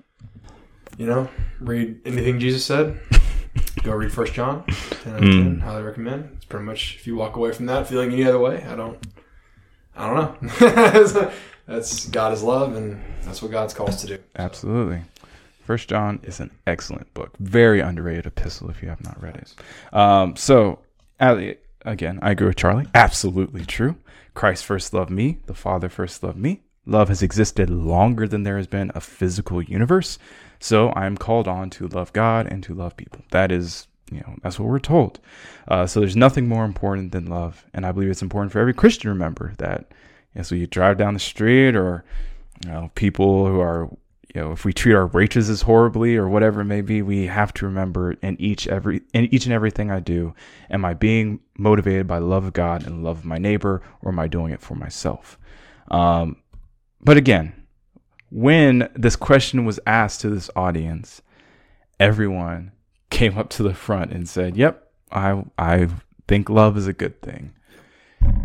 You 0.97 1.05
know, 1.05 1.29
read 1.59 1.99
anything 2.05 2.39
Jesus 2.39 2.63
said. 2.63 2.97
Go 3.83 3.91
read 3.91 4.13
First 4.13 4.31
John. 4.31 4.63
10 5.03 5.13
out 5.13 5.17
of 5.17 5.23
Mm. 5.25 5.59
Highly 5.59 5.83
recommend. 5.83 6.29
It's 6.37 6.45
pretty 6.45 6.63
much, 6.65 6.95
if 6.95 7.05
you 7.07 7.17
walk 7.17 7.35
away 7.35 7.51
from 7.51 7.65
that 7.65 7.87
feeling 7.87 8.13
any 8.13 8.23
other 8.23 8.39
way, 8.39 8.63
I 8.63 8.75
don't, 8.77 8.97
I 9.97 10.07
don't 10.07 10.41
know. 10.61 11.31
that's 11.67 12.07
God 12.07 12.31
is 12.31 12.41
love, 12.41 12.73
and 12.77 13.01
that's 13.23 13.41
what 13.41 13.51
God's 13.51 13.73
calls 13.73 13.99
to 14.03 14.07
do. 14.07 14.17
Absolutely. 14.37 15.01
First 15.65 15.89
John 15.89 16.21
is 16.23 16.39
an 16.39 16.51
excellent 16.65 17.13
book. 17.13 17.35
Very 17.39 17.81
underrated 17.81 18.25
epistle 18.27 18.69
if 18.69 18.81
you 18.81 18.87
have 18.87 19.03
not 19.03 19.21
read 19.21 19.35
it. 19.35 19.53
Um, 19.93 20.37
so, 20.37 20.79
Ali- 21.19 21.57
again, 21.83 22.19
I 22.21 22.31
agree 22.31 22.47
with 22.47 22.55
Charlie. 22.55 22.87
Absolutely 22.95 23.65
true. 23.65 23.97
Christ 24.39 24.63
first 24.63 24.93
loved 24.93 25.09
me. 25.09 25.39
The 25.47 25.53
Father 25.53 25.89
first 25.89 26.23
loved 26.23 26.37
me. 26.37 26.61
Love 26.85 27.09
has 27.09 27.21
existed 27.21 27.69
longer 27.69 28.25
than 28.25 28.43
there 28.43 28.55
has 28.55 28.67
been 28.67 28.89
a 28.95 29.01
physical 29.01 29.61
universe. 29.61 30.17
So 30.61 30.91
I 30.91 31.07
am 31.07 31.17
called 31.17 31.45
on 31.45 31.69
to 31.71 31.89
love 31.89 32.13
God 32.13 32.47
and 32.49 32.63
to 32.63 32.73
love 32.73 32.95
people. 32.95 33.21
That 33.31 33.51
is, 33.51 33.89
you 34.09 34.21
know, 34.21 34.37
that's 34.41 34.57
what 34.57 34.69
we're 34.69 34.79
told. 34.79 35.19
Uh, 35.67 35.85
so 35.87 35.99
there's 35.99 36.15
nothing 36.15 36.47
more 36.47 36.63
important 36.63 37.11
than 37.11 37.25
love, 37.25 37.65
and 37.73 37.85
I 37.85 37.91
believe 37.91 38.09
it's 38.09 38.21
important 38.21 38.53
for 38.53 38.59
every 38.59 38.73
Christian 38.73 39.01
to 39.01 39.09
remember 39.09 39.55
that. 39.57 39.91
You 40.33 40.39
know, 40.39 40.43
so 40.43 40.55
you 40.55 40.67
drive 40.67 40.97
down 40.97 41.15
the 41.15 41.19
street, 41.19 41.75
or 41.75 42.05
you 42.63 42.71
know, 42.71 42.91
people 42.95 43.45
who 43.45 43.59
are 43.59 43.89
you 44.33 44.41
know, 44.41 44.51
if 44.51 44.63
we 44.63 44.73
treat 44.73 44.93
our 44.93 45.07
waitresses 45.07 45.63
horribly 45.63 46.15
or 46.15 46.27
whatever 46.27 46.61
it 46.61 46.65
may 46.65 46.81
be, 46.81 47.01
we 47.01 47.25
have 47.25 47.51
to 47.55 47.65
remember 47.65 48.13
in 48.21 48.39
each 48.39 48.67
every 48.67 49.01
in 49.13 49.25
each 49.33 49.45
and 49.45 49.53
everything 49.53 49.89
I 49.89 49.99
do, 49.99 50.35
am 50.69 50.85
I 50.85 50.93
being 50.93 51.39
motivated 51.57 52.05
by 52.05 52.19
love 52.19 52.45
of 52.45 52.53
God 52.53 52.85
and 52.85 53.03
love 53.03 53.19
of 53.19 53.25
my 53.25 53.39
neighbor, 53.39 53.81
or 54.03 54.11
am 54.11 54.19
I 54.19 54.27
doing 54.27 54.51
it 54.51 54.61
for 54.61 54.75
myself? 54.75 55.39
Um, 55.89 56.37
but 57.01 57.17
again, 57.17 57.53
when 58.29 58.89
this 58.95 59.15
question 59.15 59.65
was 59.65 59.79
asked 59.87 60.21
to 60.21 60.29
this 60.29 60.51
audience, 60.55 61.23
everyone 61.99 62.71
came 63.09 63.35
up 63.35 63.49
to 63.49 63.63
the 63.63 63.73
front 63.73 64.11
and 64.11 64.29
said, 64.29 64.55
"Yep, 64.55 64.91
I 65.11 65.43
I 65.57 65.87
think 66.27 66.49
love 66.49 66.77
is 66.77 66.85
a 66.85 66.93
good 66.93 67.19
thing." 67.23 67.53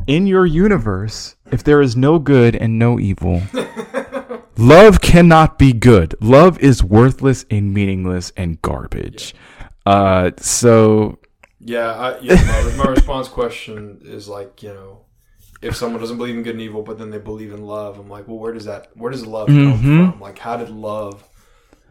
In 0.06 0.26
your 0.26 0.46
universe, 0.46 1.36
if 1.50 1.62
there 1.62 1.82
is 1.82 1.94
no 1.94 2.18
good 2.18 2.56
and 2.56 2.78
no 2.78 2.98
evil, 2.98 3.42
love 4.56 5.00
cannot 5.00 5.58
be 5.58 5.72
good. 5.72 6.14
Love 6.20 6.58
is 6.60 6.82
worthless 6.82 7.44
and 7.50 7.72
meaningless 7.74 8.32
and 8.36 8.60
garbage. 8.62 9.34
Uh, 9.86 10.30
so 10.38 11.18
Yeah, 11.60 11.90
I, 11.92 12.18
yeah 12.20 12.34
my, 12.36 12.84
my 12.84 12.90
response 12.90 13.28
question 13.28 14.00
is 14.04 14.28
like, 14.28 14.62
you 14.62 14.72
know, 14.72 15.00
if 15.62 15.76
someone 15.76 16.00
doesn't 16.00 16.18
believe 16.18 16.36
in 16.36 16.42
good 16.42 16.54
and 16.54 16.60
evil, 16.60 16.82
but 16.82 16.98
then 16.98 17.10
they 17.10 17.18
believe 17.18 17.52
in 17.52 17.64
love, 17.64 17.98
I'm 17.98 18.08
like, 18.08 18.28
well, 18.28 18.38
where 18.38 18.52
does 18.52 18.66
that, 18.66 18.88
where 18.94 19.10
does 19.10 19.26
love 19.26 19.46
come 19.48 19.78
Mhm. 19.78 20.10
from? 20.10 20.20
Like, 20.20 20.38
how 20.38 20.56
did 20.56 20.68
love 20.70 21.24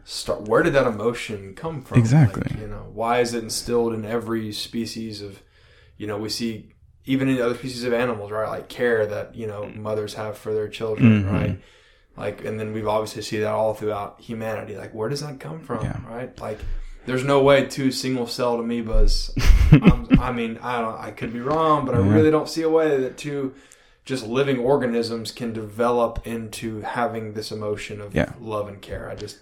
start? 0.04 0.42
Where 0.42 0.62
did 0.62 0.74
that 0.74 0.86
emotion 0.86 1.54
come 1.54 1.82
from? 1.82 1.98
Exactly. 1.98 2.42
Like, 2.50 2.60
you 2.60 2.68
know, 2.68 2.90
why 2.92 3.20
is 3.20 3.34
it 3.34 3.42
instilled 3.42 3.92
in 3.94 4.04
every 4.04 4.52
species 4.52 5.22
of, 5.22 5.42
you 5.96 6.06
know, 6.06 6.18
we 6.18 6.28
see 6.28 6.70
even 7.06 7.28
in 7.28 7.40
other 7.40 7.54
species 7.54 7.84
of 7.84 7.92
animals, 7.92 8.30
right? 8.30 8.48
Like 8.48 8.68
care 8.68 9.06
that 9.06 9.34
you 9.34 9.46
know 9.46 9.70
mothers 9.74 10.14
have 10.14 10.38
for 10.38 10.54
their 10.54 10.68
children, 10.68 11.24
Mhm. 11.24 11.32
right? 11.32 11.60
Like, 12.16 12.44
and 12.44 12.58
then 12.60 12.72
we've 12.72 12.86
obviously 12.86 13.22
see 13.22 13.38
that 13.40 13.50
all 13.50 13.74
throughout 13.74 14.20
humanity. 14.20 14.76
Like, 14.76 14.92
where 14.94 15.08
does 15.08 15.20
that 15.22 15.40
come 15.40 15.60
from, 15.60 15.84
Yeah. 15.84 15.96
right? 16.08 16.38
Like, 16.40 16.58
there's 17.06 17.24
no 17.24 17.42
way 17.42 17.66
two 17.66 17.90
single-celled 17.90 18.60
amoebas. 18.60 19.30
um, 19.92 20.08
I 20.20 20.30
mean, 20.32 20.58
I 20.62 20.80
don't. 20.80 20.98
I 20.98 21.10
could 21.10 21.32
be 21.32 21.40
wrong, 21.40 21.84
but 21.84 21.94
I 21.94 21.98
Yeah. 22.00 22.12
really 22.12 22.30
don't 22.30 22.48
see 22.48 22.62
a 22.62 22.70
way 22.70 22.96
that 23.00 23.16
two 23.18 23.52
just 24.04 24.26
living 24.26 24.58
organisms 24.58 25.32
can 25.32 25.52
develop 25.52 26.24
into 26.26 26.82
having 26.82 27.32
this 27.32 27.50
emotion 27.50 28.00
of 28.00 28.14
Yeah. 28.14 28.32
love 28.40 28.68
and 28.68 28.80
care. 28.80 29.08
I 29.10 29.14
just, 29.16 29.38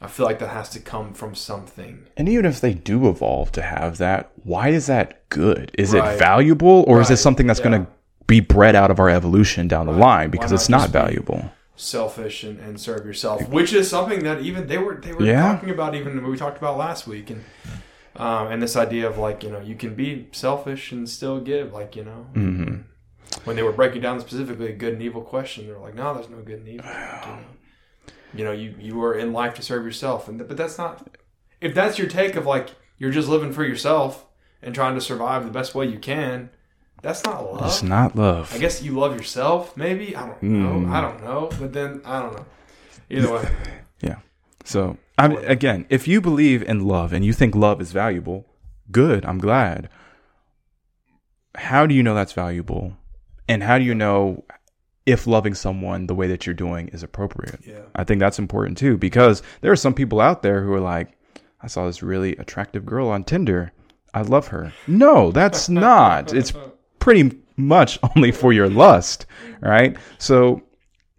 I 0.00 0.06
feel 0.06 0.24
like 0.24 0.38
that 0.38 0.48
has 0.48 0.68
to 0.70 0.80
come 0.80 1.12
from 1.12 1.34
something. 1.34 2.04
And 2.16 2.28
even 2.28 2.44
if 2.46 2.60
they 2.60 2.74
do 2.74 3.08
evolve 3.08 3.52
to 3.52 3.62
have 3.62 3.98
that, 3.98 4.30
why 4.44 4.68
is 4.68 4.86
that 4.86 5.28
good? 5.28 5.72
Is 5.76 5.92
Right. 5.92 6.14
it 6.14 6.18
valuable 6.18 6.84
or 6.86 7.00
is 7.00 7.10
it 7.10 7.16
something 7.18 7.46
that's 7.46 7.58
Yeah. 7.60 7.68
going 7.70 7.84
to 7.84 7.90
be 8.28 8.40
bred 8.40 8.74
out 8.76 8.90
of 8.90 8.98
our 9.00 9.10
evolution 9.10 9.68
down 9.68 9.86
the 9.86 9.92
Right. 9.92 10.00
line 10.00 10.30
because 10.30 10.52
not 10.52 10.60
it's 10.60 10.68
not 10.68 10.90
valuable? 10.90 11.50
Selfish 11.82 12.44
and, 12.44 12.58
and 12.60 12.80
serve 12.80 13.04
yourself, 13.04 13.48
which 13.48 13.72
is 13.72 13.88
something 13.90 14.22
that 14.24 14.40
even 14.40 14.66
they 14.66 14.78
were 14.78 14.94
they 14.94 15.12
were 15.12 15.24
Yeah. 15.24 15.52
talking 15.52 15.70
about 15.70 15.94
even 15.94 16.24
we 16.26 16.36
talked 16.36 16.58
about 16.58 16.76
last 16.78 17.06
week, 17.06 17.30
and 17.30 17.44
um, 18.16 18.48
and 18.48 18.62
this 18.62 18.76
idea 18.76 19.08
of 19.08 19.18
like 19.18 19.42
you 19.42 19.50
know 19.50 19.60
you 19.60 19.74
can 19.74 19.94
be 19.94 20.28
selfish 20.32 20.92
and 20.92 21.08
still 21.08 21.40
give, 21.40 21.72
like 21.72 21.96
you 21.96 22.04
know 22.04 22.26
hmm 22.34 22.76
when 23.44 23.56
they 23.56 23.62
were 23.62 23.72
breaking 23.72 24.02
down 24.02 24.20
specifically 24.20 24.68
a 24.68 24.72
good 24.76 24.92
and 24.92 25.02
evil 25.02 25.22
question, 25.22 25.66
they're 25.66 25.78
like, 25.78 25.94
no, 25.94 26.12
there's 26.12 26.28
no 26.28 26.36
good 26.42 26.58
and 26.58 26.68
evil. 26.68 26.84
Like, 26.84 27.26
you, 27.26 27.32
know, 27.32 27.38
you 28.34 28.44
know, 28.44 28.52
you 28.52 28.74
you 28.78 28.94
were 28.98 29.14
in 29.14 29.32
life 29.32 29.54
to 29.54 29.62
serve 29.62 29.84
yourself, 29.84 30.28
and 30.28 30.38
but 30.46 30.56
that's 30.56 30.76
not 30.78 31.16
if 31.60 31.74
that's 31.74 31.98
your 31.98 32.08
take 32.08 32.36
of 32.36 32.46
like 32.46 32.70
you're 32.98 33.10
just 33.10 33.28
living 33.28 33.52
for 33.52 33.64
yourself 33.64 34.26
and 34.60 34.74
trying 34.74 34.94
to 34.94 35.00
survive 35.00 35.44
the 35.44 35.50
best 35.50 35.74
way 35.74 35.86
you 35.86 35.98
can. 35.98 36.50
That's 37.02 37.24
not 37.24 37.52
love. 37.52 37.66
It's 37.66 37.82
not 37.82 38.16
love. 38.16 38.54
I 38.54 38.58
guess 38.58 38.80
you 38.80 38.92
love 38.92 39.16
yourself, 39.16 39.76
maybe. 39.76 40.14
I 40.14 40.26
don't 40.26 40.42
know. 40.42 40.88
Mm. 40.88 40.90
I 40.90 41.00
don't 41.00 41.22
know. 41.22 41.50
But 41.60 41.72
then 41.72 42.00
I 42.04 42.20
don't 42.20 42.36
know. 42.36 42.46
Either 43.10 43.32
way, 43.32 43.48
yeah. 44.00 44.16
So, 44.64 44.96
I 45.18 45.28
mean, 45.28 45.44
again, 45.44 45.84
if 45.90 46.06
you 46.06 46.20
believe 46.20 46.62
in 46.62 46.86
love 46.86 47.12
and 47.12 47.24
you 47.24 47.32
think 47.32 47.56
love 47.56 47.80
is 47.80 47.90
valuable, 47.90 48.46
good. 48.92 49.24
I'm 49.24 49.38
glad. 49.38 49.88
How 51.56 51.86
do 51.86 51.94
you 51.94 52.04
know 52.04 52.14
that's 52.14 52.32
valuable? 52.32 52.96
And 53.48 53.64
how 53.64 53.78
do 53.78 53.84
you 53.84 53.94
know 53.94 54.44
if 55.04 55.26
loving 55.26 55.54
someone 55.54 56.06
the 56.06 56.14
way 56.14 56.28
that 56.28 56.46
you're 56.46 56.54
doing 56.54 56.88
is 56.88 57.02
appropriate? 57.02 57.60
yeah, 57.66 57.82
I 57.96 58.04
think 58.04 58.20
that's 58.20 58.38
important 58.38 58.78
too 58.78 58.96
because 58.96 59.42
there 59.60 59.72
are 59.72 59.76
some 59.76 59.92
people 59.92 60.20
out 60.20 60.42
there 60.42 60.62
who 60.62 60.72
are 60.72 60.80
like, 60.80 61.18
I 61.60 61.66
saw 61.66 61.86
this 61.86 62.02
really 62.02 62.36
attractive 62.36 62.86
girl 62.86 63.08
on 63.08 63.24
Tinder. 63.24 63.72
I 64.14 64.22
love 64.22 64.46
her. 64.48 64.72
No, 64.86 65.32
that's 65.32 65.68
not. 65.68 66.32
It's 66.32 66.52
pretty 67.02 67.36
much 67.56 67.98
only 68.16 68.30
for 68.30 68.52
your 68.52 68.68
lust, 68.68 69.26
right? 69.60 69.96
So 70.18 70.62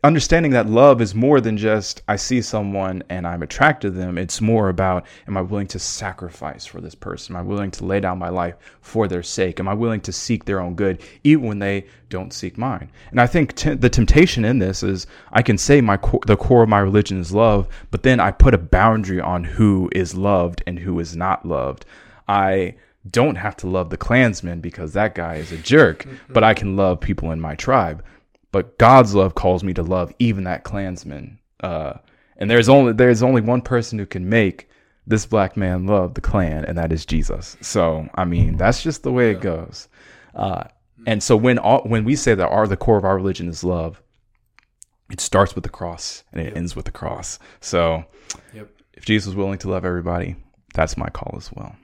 understanding 0.02 0.54
that 0.54 0.70
love 0.70 1.02
is 1.02 1.14
more 1.14 1.42
than 1.42 1.58
just 1.58 2.02
I 2.08 2.16
see 2.16 2.42
someone 2.42 3.04
and 3.10 3.28
I'm 3.28 3.44
attracted 3.44 3.92
to 3.92 4.00
them. 4.00 4.18
It's 4.18 4.40
more 4.40 4.70
about 4.70 5.06
am 5.28 5.36
I 5.36 5.42
willing 5.42 5.68
to 5.68 5.80
sacrifice 5.80 6.66
for 6.66 6.80
this 6.80 6.96
person? 6.96 7.36
Am 7.36 7.42
I 7.42 7.46
willing 7.46 7.70
to 7.72 7.86
lay 7.86 8.00
down 8.00 8.18
my 8.18 8.30
life 8.30 8.56
for 8.80 9.10
their 9.10 9.24
sake? 9.24 9.60
Am 9.60 9.68
I 9.68 9.74
willing 9.74 10.00
to 10.02 10.14
seek 10.14 10.46
their 10.46 10.62
own 10.62 10.76
good 10.76 11.02
even 11.26 11.48
when 11.48 11.60
they 11.60 11.86
don't 12.08 12.32
seek 12.32 12.58
mine? 12.58 12.90
And 13.12 13.20
I 13.20 13.28
think 13.28 13.54
t- 13.54 13.74
the 13.74 13.90
temptation 13.90 14.46
in 14.46 14.60
this 14.60 14.84
is 14.84 15.06
I 15.34 15.42
can 15.42 15.58
say 15.58 15.82
my 15.82 15.98
co- 15.98 16.22
the 16.26 16.38
core 16.38 16.64
of 16.64 16.70
my 16.70 16.80
religion 16.80 17.20
is 17.20 17.34
love, 17.34 17.68
but 17.92 18.04
then 18.04 18.22
I 18.22 18.32
put 18.32 18.54
a 18.54 18.58
boundary 18.58 19.20
on 19.20 19.44
who 19.44 19.90
is 19.92 20.16
loved 20.16 20.64
and 20.66 20.80
who 20.80 20.98
is 21.02 21.14
not 21.18 21.46
loved. 21.46 21.86
I 22.26 22.76
don't 23.10 23.36
have 23.36 23.56
to 23.58 23.68
love 23.68 23.89
the 23.89 23.97
Klansman 23.97 24.62
because 24.62 24.93
that 24.93 25.16
guy 25.16 25.36
is 25.36 25.51
a 25.51 25.58
jerk, 25.58 26.08
but 26.30 26.43
I 26.43 26.54
can 26.54 26.76
love 26.76 26.99
people 27.01 27.32
in 27.32 27.41
my 27.41 27.56
tribe. 27.56 28.04
But 28.51 28.78
God's 28.78 29.14
love 29.16 29.36
calls 29.36 29.64
me 29.64 29.74
to 29.74 29.84
love 29.84 30.14
even 30.20 30.43
that 30.45 30.64
Klansman. 30.64 31.39
Uh, 31.60 31.95
and 32.38 32.49
there's 32.49 32.70
only 32.70 32.93
there's 32.93 33.24
only 33.24 33.41
one 33.41 33.62
person 33.62 33.99
who 33.99 34.06
can 34.06 34.30
make 34.30 34.70
this 35.06 35.26
black 35.26 35.58
man 35.58 35.86
love 35.86 36.14
the 36.14 36.22
Klan, 36.22 36.64
and 36.66 36.78
that 36.78 36.93
is 36.93 37.06
Jesus. 37.06 37.58
So 37.62 38.08
I 38.16 38.26
mean, 38.26 38.58
that's 38.58 38.82
just 38.84 39.04
the 39.04 39.12
way 39.12 39.32
it 39.32 39.41
goes. 39.41 39.88
Uh, 40.34 40.64
and 41.06 41.22
so 41.22 41.36
when 41.36 41.58
all, 41.60 41.82
when 41.84 42.06
we 42.06 42.16
say 42.16 42.34
that 42.36 42.47
our 42.47 42.68
the 42.68 42.78
core 42.78 42.97
of 42.97 43.04
our 43.04 43.16
religion 43.16 43.49
is 43.49 43.64
love, 43.64 44.01
it 45.12 45.20
starts 45.20 45.56
with 45.56 45.64
the 45.66 45.70
cross 45.70 46.24
and 46.32 46.41
it 46.41 46.45
Yep. 46.45 46.56
ends 46.58 46.76
with 46.76 46.86
the 46.86 46.91
cross. 46.91 47.39
So 47.60 48.06
Yep. 48.54 48.70
if 48.93 49.04
Jesus 49.06 49.28
was 49.28 49.36
willing 49.36 49.58
to 49.60 49.70
love 49.70 49.84
everybody, 49.84 50.38
that's 50.74 50.95
my 50.95 51.10
call 51.10 51.34
as 51.38 51.51
well. 51.51 51.76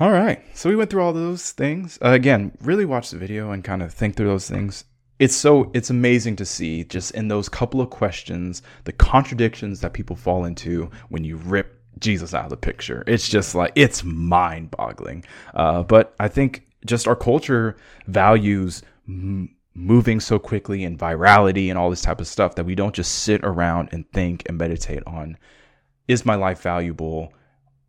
All 0.00 0.10
right. 0.10 0.42
So 0.56 0.70
we 0.70 0.76
went 0.76 0.88
through 0.88 1.02
all 1.02 1.12
those 1.12 1.52
things. 1.52 1.98
Uh, 2.02 2.12
again, 2.12 2.52
really 2.62 2.86
watch 2.86 3.10
the 3.10 3.18
video 3.18 3.50
and 3.50 3.62
kind 3.62 3.82
of 3.82 3.92
think 3.92 4.16
through 4.16 4.28
those 4.28 4.48
things. 4.48 4.84
It's 5.18 5.36
so 5.36 5.70
it's 5.74 5.90
amazing 5.90 6.36
to 6.36 6.46
see 6.46 6.84
just 6.84 7.10
in 7.10 7.28
those 7.28 7.50
couple 7.50 7.82
of 7.82 7.90
questions 7.90 8.62
the 8.84 8.92
contradictions 8.92 9.82
that 9.82 9.92
people 9.92 10.16
fall 10.16 10.46
into 10.46 10.90
when 11.10 11.22
you 11.22 11.36
rip 11.36 11.78
Jesus 11.98 12.32
out 12.32 12.44
of 12.44 12.50
the 12.50 12.56
picture. 12.56 13.04
It's 13.06 13.28
just 13.28 13.54
like 13.54 13.72
it's 13.74 14.02
mind-boggling. 14.02 15.26
Uh, 15.52 15.82
but 15.82 16.14
I 16.18 16.28
think 16.28 16.66
just 16.86 17.06
our 17.06 17.14
culture 17.14 17.76
values 18.06 18.82
m- 19.06 19.54
moving 19.74 20.18
so 20.18 20.38
quickly 20.38 20.82
and 20.84 20.98
virality 20.98 21.68
and 21.68 21.78
all 21.78 21.90
this 21.90 22.00
type 22.00 22.22
of 22.22 22.26
stuff 22.26 22.54
that 22.54 22.64
we 22.64 22.74
don't 22.74 22.94
just 22.94 23.16
sit 23.16 23.44
around 23.44 23.90
and 23.92 24.10
think 24.12 24.44
and 24.48 24.56
meditate 24.56 25.02
on 25.06 25.36
is 26.08 26.24
my 26.24 26.36
life 26.36 26.62
valuable 26.62 27.34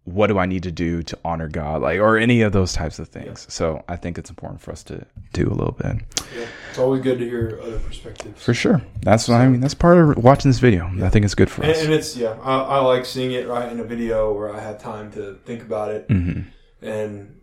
what 0.06 0.28
do 0.28 0.40
I 0.40 0.46
need 0.48 0.64
to 0.64 0.72
do 0.72 1.04
to 1.04 1.18
honor 1.24 1.48
God, 1.48 1.82
like, 1.82 2.00
or 2.00 2.18
any 2.18 2.42
of 2.42 2.54
those 2.54 2.74
types 2.74 2.98
of 2.98 3.08
things. 3.08 3.46
Yeah. 3.48 3.54
So 3.54 3.84
I 3.88 3.96
think 3.96 4.18
it's 4.18 4.30
important 4.30 4.60
for 4.60 4.72
us 4.72 4.84
to 4.84 5.06
do 5.34 5.48
a 5.48 5.54
little 5.54 5.74
bit. 5.74 5.98
Yeah, 6.36 6.46
it's 6.70 6.80
always 6.80 7.04
good 7.04 7.20
to 7.20 7.26
hear 7.26 7.60
other 7.62 7.80
perspectives. 7.80 8.42
For 8.42 8.54
sure, 8.54 8.82
that's 9.02 9.28
what 9.28 9.36
I 9.36 9.48
mean. 9.48 9.62
That's 9.62 9.76
part 9.76 9.98
of 9.98 10.18
watching 10.24 10.50
this 10.50 10.60
video. 10.60 10.90
Yeah. 10.96 11.06
I 11.06 11.10
think 11.10 11.26
it's 11.26 11.36
good 11.36 11.52
for 11.52 11.62
and, 11.62 11.72
us. 11.72 11.84
And 11.84 11.94
it's 11.94 12.18
yeah, 12.18 12.38
I, 12.42 12.62
I, 12.62 12.80
like 12.80 13.06
seeing 13.06 13.32
it 13.32 13.48
right 13.48 13.72
in 13.72 13.80
a 13.80 13.84
video 13.84 14.34
where 14.34 14.54
I 14.54 14.60
had 14.60 14.80
time 14.80 15.12
to 15.12 15.36
think 15.46 15.62
about 15.62 15.92
it, 15.92 16.08
mm-hmm. 16.08 16.42
and 16.86 17.42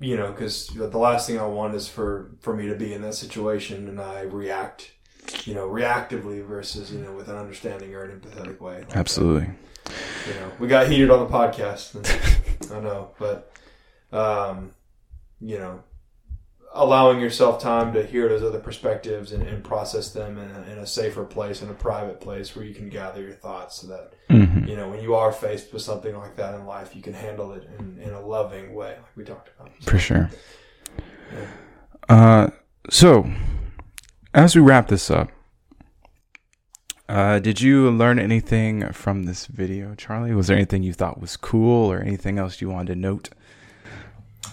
you 0.00 0.16
know, 0.16 0.32
because 0.32 0.66
the 0.68 0.88
last 0.98 1.28
thing 1.28 1.38
I 1.38 1.46
want 1.46 1.74
is 1.74 1.88
for 1.88 2.32
for 2.40 2.54
me 2.54 2.66
to 2.66 2.74
be 2.74 2.92
in 2.92 3.02
that 3.02 3.14
situation 3.14 3.88
and 3.88 4.00
I 4.00 4.22
react, 4.22 4.92
you 5.44 5.54
know, 5.54 5.68
reactively 5.68 6.44
versus 6.44 6.90
you 6.90 6.98
know 6.98 7.12
with 7.12 7.28
an 7.28 7.36
understanding 7.36 7.94
or 7.94 8.02
an 8.02 8.20
empathetic 8.20 8.60
way. 8.60 8.80
Like 8.80 8.96
Absolutely. 8.96 9.46
That 9.46 9.56
you 10.26 10.34
know, 10.34 10.52
we 10.58 10.68
got 10.68 10.88
heated 10.88 11.10
on 11.10 11.20
the 11.20 11.32
podcast. 11.32 11.94
I 12.72 12.80
know, 12.80 13.10
but 13.18 13.52
um, 14.12 14.72
you 15.40 15.58
know, 15.58 15.82
allowing 16.72 17.20
yourself 17.20 17.60
time 17.60 17.92
to 17.94 18.04
hear 18.04 18.28
those 18.28 18.42
other 18.42 18.58
perspectives 18.58 19.32
and, 19.32 19.42
and 19.42 19.64
process 19.64 20.12
them 20.12 20.38
in 20.38 20.50
a, 20.50 20.72
in 20.72 20.78
a, 20.78 20.86
safer 20.86 21.24
place, 21.24 21.62
in 21.62 21.70
a 21.70 21.74
private 21.74 22.20
place 22.20 22.54
where 22.54 22.64
you 22.64 22.74
can 22.74 22.88
gather 22.88 23.22
your 23.22 23.32
thoughts, 23.32 23.76
so 23.76 23.86
that 23.88 24.12
mm-hmm. 24.28 24.66
you 24.66 24.76
know 24.76 24.88
when 24.88 25.02
you 25.02 25.14
are 25.14 25.32
faced 25.32 25.72
with 25.72 25.82
something 25.82 26.16
like 26.16 26.36
that 26.36 26.54
in 26.54 26.66
life, 26.66 26.94
you 26.94 27.02
can 27.02 27.14
handle 27.14 27.52
it 27.52 27.68
in, 27.78 27.98
in 28.00 28.12
a 28.12 28.20
loving 28.20 28.74
way, 28.74 28.90
like 28.90 29.16
we 29.16 29.24
talked 29.24 29.50
about. 29.58 29.72
So, 29.80 29.90
For 29.90 29.98
sure. 29.98 30.30
Yeah. 31.32 31.46
Uh, 32.08 32.50
so 32.88 33.28
as 34.32 34.54
we 34.54 34.62
wrap 34.62 34.88
this 34.88 35.10
up, 35.10 35.30
uh, 37.08 37.38
did 37.38 37.60
you 37.60 37.90
learn 37.90 38.18
anything 38.18 38.92
from 38.92 39.24
this 39.24 39.46
video, 39.46 39.94
Charlie? 39.94 40.34
Was 40.34 40.48
there 40.48 40.56
anything 40.56 40.82
you 40.82 40.92
thought 40.92 41.20
was 41.20 41.36
cool 41.36 41.90
or 41.90 42.00
anything 42.00 42.38
else 42.38 42.60
you 42.60 42.68
wanted 42.68 42.94
to 42.94 42.98
note? 42.98 43.30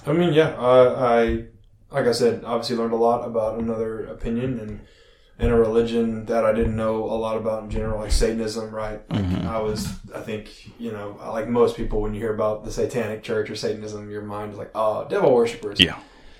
I 0.05 0.13
mean, 0.13 0.33
yeah, 0.33 0.49
uh, 0.57 0.95
I 0.97 1.45
like 1.91 2.07
I 2.07 2.11
said, 2.11 2.43
obviously 2.43 2.75
learned 2.75 2.93
a 2.93 2.97
lot 2.97 3.25
about 3.25 3.59
another 3.59 4.05
opinion 4.05 4.59
and 4.59 4.81
in 5.39 5.49
a 5.49 5.57
religion 5.57 6.25
that 6.25 6.45
I 6.45 6.53
didn't 6.53 6.75
know 6.75 7.03
a 7.03 7.17
lot 7.17 7.37
about 7.37 7.63
in 7.63 7.69
general, 7.69 7.99
like 7.99 8.11
Satanism, 8.11 8.73
right? 8.73 9.01
Like 9.11 9.23
mm-hmm. 9.23 9.47
I 9.47 9.59
was, 9.59 9.87
I 10.13 10.21
think, 10.21 10.79
you 10.79 10.91
know, 10.91 11.19
like 11.19 11.47
most 11.47 11.75
people, 11.75 12.01
when 12.01 12.13
you 12.13 12.19
hear 12.19 12.33
about 12.33 12.63
the 12.63 12.71
Satanic 12.71 13.23
Church 13.23 13.49
or 13.49 13.55
Satanism, 13.55 14.09
your 14.09 14.21
mind 14.21 14.51
is 14.51 14.57
like, 14.57 14.71
oh, 14.75 15.07
devil 15.09 15.33
worshippers. 15.33 15.79
Yeah. 15.79 15.99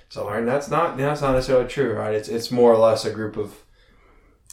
So 0.10 0.28
I 0.28 0.36
learned 0.36 0.48
that's 0.48 0.70
not 0.70 0.96
that's 0.96 1.22
not 1.22 1.34
necessarily 1.34 1.68
true, 1.68 1.94
right? 1.94 2.14
It's 2.14 2.30
it's 2.30 2.52
more 2.52 2.72
or 2.72 2.78
less 2.78 3.04
a 3.04 3.12
group 3.12 3.36
of 3.36 3.66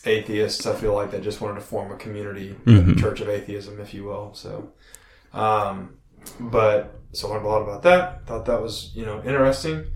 atheists. 0.04 0.66
I 0.66 0.74
feel 0.74 0.94
like 0.94 1.10
that 1.10 1.22
just 1.22 1.40
wanted 1.40 1.56
to 1.56 1.60
form 1.60 1.92
a 1.92 1.96
community, 1.96 2.56
mm-hmm. 2.64 2.98
church 2.98 3.20
of 3.20 3.28
atheism, 3.28 3.80
if 3.80 3.94
you 3.94 4.04
will. 4.04 4.34
So, 4.34 4.72
um, 5.32 5.96
but 6.38 7.00
so 7.12 7.28
I 7.28 7.34
learned 7.34 7.46
a 7.46 7.48
lot 7.48 7.62
about 7.62 7.82
that. 7.82 8.26
Thought 8.26 8.46
that 8.46 8.60
was 8.60 8.92
you 8.94 9.04
know 9.04 9.22
interesting. 9.24 9.86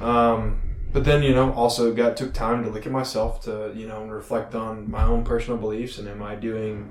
Um, 0.00 0.62
but 0.92 1.04
then 1.04 1.22
you 1.22 1.34
know 1.34 1.52
also 1.52 1.92
got 1.92 2.16
took 2.16 2.34
time 2.34 2.64
to 2.64 2.70
look 2.70 2.86
at 2.86 2.92
myself 2.92 3.42
to 3.44 3.72
you 3.74 3.86
know 3.86 4.04
reflect 4.04 4.54
on 4.54 4.90
my 4.90 5.04
own 5.04 5.24
personal 5.24 5.58
beliefs 5.58 5.98
and 5.98 6.08
am 6.08 6.22
I 6.22 6.34
doing 6.34 6.90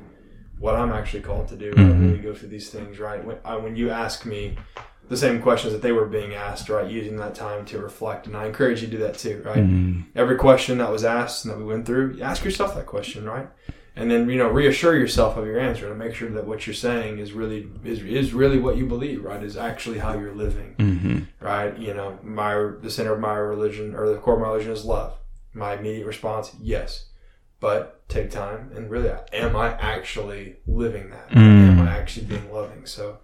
what 0.60 0.76
I'm 0.76 0.92
actually 0.92 1.22
called 1.22 1.48
to 1.50 1.56
do? 1.56 1.72
Mm-hmm. 1.72 1.92
I 1.92 2.06
really 2.06 2.20
go 2.20 2.34
through 2.36 2.50
these 2.50 2.70
things 2.70 3.00
right. 3.00 3.24
When, 3.24 3.38
I, 3.44 3.56
when 3.58 3.76
you 3.76 3.90
ask 3.90 4.26
me 4.26 4.58
the 5.12 5.18
same 5.18 5.42
questions 5.42 5.74
that 5.74 5.82
they 5.82 5.92
were 5.92 6.06
being 6.06 6.34
asked, 6.34 6.70
right? 6.70 6.90
Using 6.90 7.18
that 7.18 7.36
time 7.36 7.66
to 7.66 7.80
reflect. 7.80 8.28
And 8.28 8.38
I 8.38 8.46
encourage 8.46 8.82
you 8.82 8.88
to 8.88 8.92
do 8.96 9.04
that 9.04 9.18
too, 9.18 9.44
right? 9.46 9.58
Mm-hmm. 9.58 10.04
Every 10.16 10.38
question 10.38 10.78
that 10.78 10.90
was 10.90 11.04
asked 11.04 11.44
and 11.44 11.54
that 11.54 11.58
we 11.58 11.66
went 11.66 11.86
through, 11.86 12.22
ask 12.22 12.46
yourself 12.46 12.76
that 12.76 12.86
question, 12.86 13.26
right? 13.26 13.50
And 13.94 14.10
then, 14.10 14.30
you 14.30 14.38
know, 14.38 14.48
reassure 14.48 14.98
yourself 14.98 15.36
of 15.36 15.46
your 15.46 15.60
answer 15.60 15.90
to 15.90 15.96
make 15.96 16.16
sure 16.16 16.30
that 16.30 16.48
what 16.48 16.66
you're 16.66 16.74
saying 16.74 17.20
is 17.20 17.34
really, 17.34 17.68
is, 17.84 18.00
is 18.04 18.34
really 18.34 18.58
what 18.58 18.78
you 18.78 18.86
believe, 18.86 19.26
right? 19.26 19.44
Is 19.44 19.58
actually 19.58 19.98
how 20.00 20.18
you're 20.18 20.34
living, 20.34 20.76
mm-hmm. 20.80 21.46
right? 21.46 21.78
You 21.78 21.94
know, 21.94 22.18
my, 22.24 22.72
the 22.82 22.90
center 22.90 23.14
of 23.14 23.20
my 23.20 23.36
religion 23.36 23.94
or 23.94 24.08
the 24.08 24.18
core 24.18 24.36
of 24.36 24.40
my 24.40 24.48
religion 24.48 24.72
is 24.72 24.86
love. 24.86 25.18
My 25.54 25.74
immediate 25.74 26.08
response, 26.08 26.56
yes. 26.62 27.08
But 27.60 28.08
take 28.08 28.32
time 28.32 28.72
and 28.74 28.90
really, 28.90 29.12
am 29.34 29.58
I 29.58 29.74
actually 29.74 30.56
living 30.66 31.10
that? 31.10 31.32
Mm. 31.32 31.72
Am 31.72 31.82
I 31.82 31.98
actually 31.98 32.28
being 32.28 32.50
loving? 32.50 32.86
So, 32.86 33.18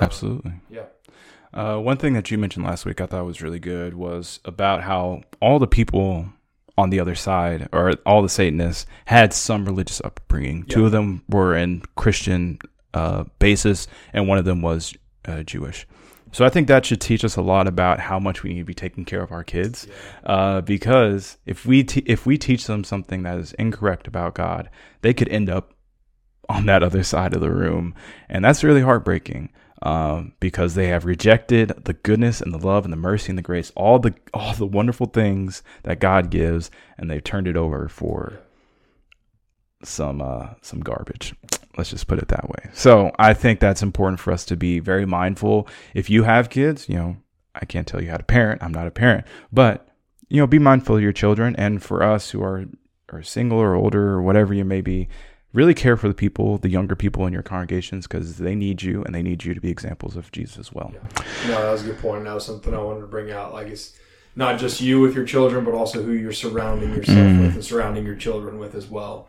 Absolutely. 0.00 0.52
Yeah. 0.70 0.84
Uh, 1.54 1.78
one 1.78 1.96
thing 1.96 2.14
that 2.14 2.32
you 2.32 2.36
mentioned 2.36 2.66
last 2.66 2.84
week 2.84 3.00
I 3.00 3.06
thought 3.06 3.24
was 3.24 3.40
really 3.40 3.60
good 3.60 3.94
was 3.94 4.40
about 4.44 4.82
how 4.82 5.22
all 5.40 5.60
the 5.60 5.68
people 5.68 6.26
on 6.76 6.90
the 6.90 6.98
other 6.98 7.14
side, 7.14 7.68
or 7.72 7.92
all 8.04 8.20
the 8.20 8.28
Satanists, 8.28 8.84
had 9.04 9.32
some 9.32 9.64
religious 9.64 10.00
upbringing. 10.04 10.64
Yeah. 10.66 10.74
Two 10.74 10.86
of 10.86 10.90
them 10.90 11.22
were 11.28 11.56
in 11.56 11.82
Christian 11.94 12.58
uh, 12.92 13.24
basis, 13.38 13.86
and 14.12 14.26
one 14.26 14.38
of 14.38 14.44
them 14.44 14.60
was 14.60 14.94
uh, 15.24 15.44
Jewish. 15.44 15.86
So 16.32 16.44
I 16.44 16.48
think 16.48 16.66
that 16.66 16.84
should 16.84 17.00
teach 17.00 17.24
us 17.24 17.36
a 17.36 17.42
lot 17.42 17.68
about 17.68 18.00
how 18.00 18.18
much 18.18 18.42
we 18.42 18.52
need 18.52 18.58
to 18.58 18.64
be 18.64 18.74
taking 18.74 19.04
care 19.04 19.22
of 19.22 19.30
our 19.30 19.44
kids, 19.44 19.86
yeah. 19.86 20.32
uh, 20.32 20.60
because 20.62 21.38
if 21.46 21.64
we 21.64 21.84
te- 21.84 22.02
if 22.06 22.26
we 22.26 22.36
teach 22.36 22.66
them 22.66 22.82
something 22.82 23.22
that 23.22 23.38
is 23.38 23.52
incorrect 23.52 24.08
about 24.08 24.34
God, 24.34 24.68
they 25.02 25.14
could 25.14 25.28
end 25.28 25.48
up 25.48 25.74
on 26.48 26.66
that 26.66 26.82
other 26.82 27.04
side 27.04 27.34
of 27.34 27.40
the 27.40 27.52
room, 27.52 27.94
and 28.28 28.44
that's 28.44 28.64
really 28.64 28.82
heartbreaking 28.82 29.50
um, 29.84 30.32
because 30.40 30.74
they 30.74 30.88
have 30.88 31.04
rejected 31.04 31.68
the 31.84 31.92
goodness 31.92 32.40
and 32.40 32.52
the 32.52 32.66
love 32.66 32.84
and 32.84 32.92
the 32.92 32.96
mercy 32.96 33.30
and 33.30 33.38
the 33.38 33.42
grace, 33.42 33.70
all 33.76 33.98
the 33.98 34.14
all 34.32 34.54
the 34.54 34.66
wonderful 34.66 35.06
things 35.06 35.62
that 35.82 36.00
God 36.00 36.30
gives, 36.30 36.70
and 36.98 37.10
they've 37.10 37.22
turned 37.22 37.46
it 37.46 37.56
over 37.56 37.88
for 37.88 38.40
some 39.82 40.22
uh, 40.22 40.54
some 40.62 40.80
garbage. 40.80 41.34
Let's 41.76 41.90
just 41.90 42.06
put 42.06 42.18
it 42.18 42.28
that 42.28 42.48
way. 42.48 42.70
So 42.72 43.12
I 43.18 43.34
think 43.34 43.60
that's 43.60 43.82
important 43.82 44.20
for 44.20 44.32
us 44.32 44.44
to 44.46 44.56
be 44.56 44.78
very 44.78 45.04
mindful. 45.04 45.68
If 45.92 46.08
you 46.08 46.22
have 46.22 46.48
kids, 46.48 46.88
you 46.88 46.96
know, 46.96 47.16
I 47.54 47.66
can't 47.66 47.86
tell 47.86 48.02
you 48.02 48.10
how 48.10 48.16
to 48.16 48.24
parent. 48.24 48.62
I'm 48.62 48.72
not 48.72 48.86
a 48.86 48.92
parent, 48.92 49.26
but 49.52 49.86
you 50.28 50.40
know, 50.40 50.46
be 50.46 50.58
mindful 50.58 50.96
of 50.96 51.02
your 51.02 51.12
children. 51.12 51.54
And 51.56 51.82
for 51.82 52.02
us 52.02 52.30
who 52.30 52.42
are 52.42 52.64
are 53.12 53.22
single 53.22 53.58
or 53.58 53.74
older 53.74 54.12
or 54.12 54.22
whatever 54.22 54.54
you 54.54 54.64
may 54.64 54.80
be, 54.80 55.08
really 55.54 55.72
care 55.72 55.96
for 55.96 56.08
the 56.08 56.14
people, 56.14 56.58
the 56.58 56.68
younger 56.68 56.94
people 56.94 57.26
in 57.26 57.32
your 57.32 57.42
congregations, 57.42 58.06
because 58.06 58.36
they 58.38 58.54
need 58.54 58.82
you 58.82 59.02
and 59.04 59.14
they 59.14 59.22
need 59.22 59.44
you 59.44 59.54
to 59.54 59.60
be 59.60 59.70
examples 59.70 60.16
of 60.16 60.30
Jesus 60.32 60.58
as 60.58 60.72
well. 60.72 60.92
Yeah. 60.92 61.24
No, 61.48 61.62
that 61.62 61.72
was 61.72 61.84
a 61.84 61.86
good 61.86 61.98
point. 61.98 62.24
That 62.24 62.34
was 62.34 62.44
something 62.44 62.74
I 62.74 62.78
wanted 62.78 63.00
to 63.00 63.06
bring 63.06 63.30
out. 63.30 63.54
Like 63.54 63.68
it's 63.68 63.96
not 64.36 64.58
just 64.58 64.80
you 64.80 65.00
with 65.00 65.14
your 65.14 65.24
children, 65.24 65.64
but 65.64 65.74
also 65.74 66.02
who 66.02 66.12
you're 66.12 66.32
surrounding 66.32 66.90
yourself 66.90 67.18
mm. 67.18 67.40
with 67.40 67.54
and 67.54 67.64
surrounding 67.64 68.04
your 68.04 68.16
children 68.16 68.58
with 68.58 68.74
as 68.74 68.88
well. 68.88 69.28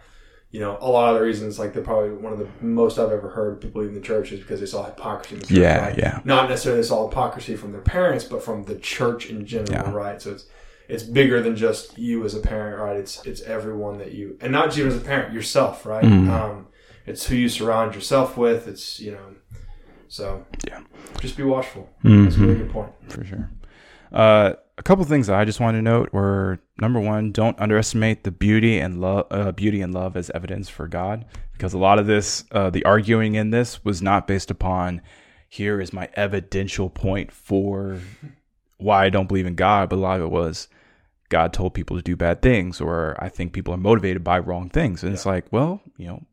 You 0.52 0.62
know, 0.62 0.78
a 0.80 0.90
lot 0.90 1.10
of 1.10 1.20
the 1.20 1.26
reasons, 1.26 1.60
like 1.60 1.74
they're 1.74 1.84
probably 1.84 2.12
one 2.12 2.32
of 2.32 2.40
the 2.40 2.48
most 2.62 2.98
I've 2.98 3.12
ever 3.12 3.30
heard 3.30 3.60
people 3.60 3.82
leaving 3.82 3.96
the 3.96 4.02
church 4.02 4.32
is 4.32 4.40
because 4.40 4.62
they 4.62 4.66
saw 4.66 4.86
hypocrisy 4.86 5.36
in 5.36 5.42
the 5.42 5.48
church. 5.48 5.58
Yeah, 5.58 5.88
right? 5.88 5.98
yeah. 5.98 6.22
Not 6.24 6.50
necessarily 6.50 6.82
they 6.82 6.88
saw 6.88 7.08
hypocrisy 7.08 7.56
from 7.56 7.72
their 7.72 7.82
parents, 7.82 8.24
but 8.24 8.42
from 8.42 8.64
the 8.64 8.76
church 8.76 9.30
in 9.30 9.46
general, 9.46 9.74
yeah. 9.74 9.92
right? 9.92 10.22
So 10.22 10.32
it's 10.32 10.46
it's 10.88 11.04
bigger 11.04 11.42
than 11.42 11.56
just 11.56 11.98
you 11.98 12.24
as 12.26 12.36
a 12.36 12.40
parent, 12.40 12.80
right? 12.80 12.98
It's 12.98 13.26
it's 13.26 13.42
everyone 13.42 13.98
that 13.98 14.14
you, 14.14 14.38
and 14.42 14.52
not 14.52 14.78
even 14.78 14.92
as 14.92 14.98
a 14.98 15.02
parent, 15.02 15.34
yourself, 15.34 15.86
right? 15.86 16.04
Mm. 16.04 16.30
Um, 16.30 16.68
it's 17.06 17.26
who 17.26 17.36
you 17.36 17.50
surround 17.50 17.96
yourself 17.96 18.38
with. 18.38 18.68
It's 18.68 19.00
you 19.00 19.12
know, 19.12 19.36
so 20.08 20.46
yeah, 20.68 20.82
just 21.20 21.38
be 21.38 21.44
watchful. 21.44 21.90
Mm-hmm. 22.04 22.24
That's 22.24 22.36
a 22.38 22.40
really 22.40 22.56
good 22.56 22.72
point 22.72 22.92
for 23.08 23.24
sure. 23.24 23.50
Uh, 24.12 24.54
a 24.78 24.84
couple 24.84 25.04
things 25.06 25.30
I 25.30 25.46
just 25.46 25.60
want 25.60 25.76
to 25.76 25.82
note 25.82 26.12
were 26.14 26.60
number 26.80 27.00
one, 27.00 27.32
don't 27.32 27.60
underestimate 27.60 28.24
the 28.24 28.32
beauty 28.32 28.80
and 28.80 29.00
love, 29.00 29.28
uh, 29.32 29.52
beauty 29.52 29.82
and 29.82 29.94
love 29.94 30.18
as 30.18 30.30
evidence 30.32 30.70
for 30.70 30.88
God, 30.88 31.26
because 31.54 31.74
a 31.74 31.78
lot 31.78 32.00
of 32.00 32.08
this, 32.08 32.44
uh, 32.52 32.70
the 32.70 32.84
arguing 32.84 33.36
in 33.36 33.52
this, 33.52 33.84
was 33.86 34.02
not 34.02 34.28
based 34.28 34.52
upon 34.52 35.02
here 35.48 35.80
is 35.80 35.94
my 35.94 36.10
evidential 36.16 36.90
point 36.90 37.32
for 37.32 38.00
why 38.78 39.06
I 39.06 39.10
don't 39.10 39.28
believe 39.28 39.46
in 39.46 39.56
God, 39.56 39.90
but 39.90 39.96
a 39.96 40.00
lot 40.00 40.20
of 40.20 40.26
it 40.26 40.32
was 40.32 40.68
God 41.30 41.54
told 41.54 41.74
people 41.74 41.96
to 41.98 42.04
do 42.04 42.16
bad 42.16 42.42
things, 42.42 42.80
or 42.80 43.16
I 43.20 43.30
think 43.30 43.54
people 43.54 43.74
are 43.74 43.78
motivated 43.78 44.24
by 44.24 44.40
wrong 44.40 44.70
things. 44.70 45.04
And 45.04 45.12
yeah. 45.12 45.16
it's 45.16 45.26
like, 45.26 45.46
well, 45.52 45.82
you 45.98 46.08
know, 46.08 46.24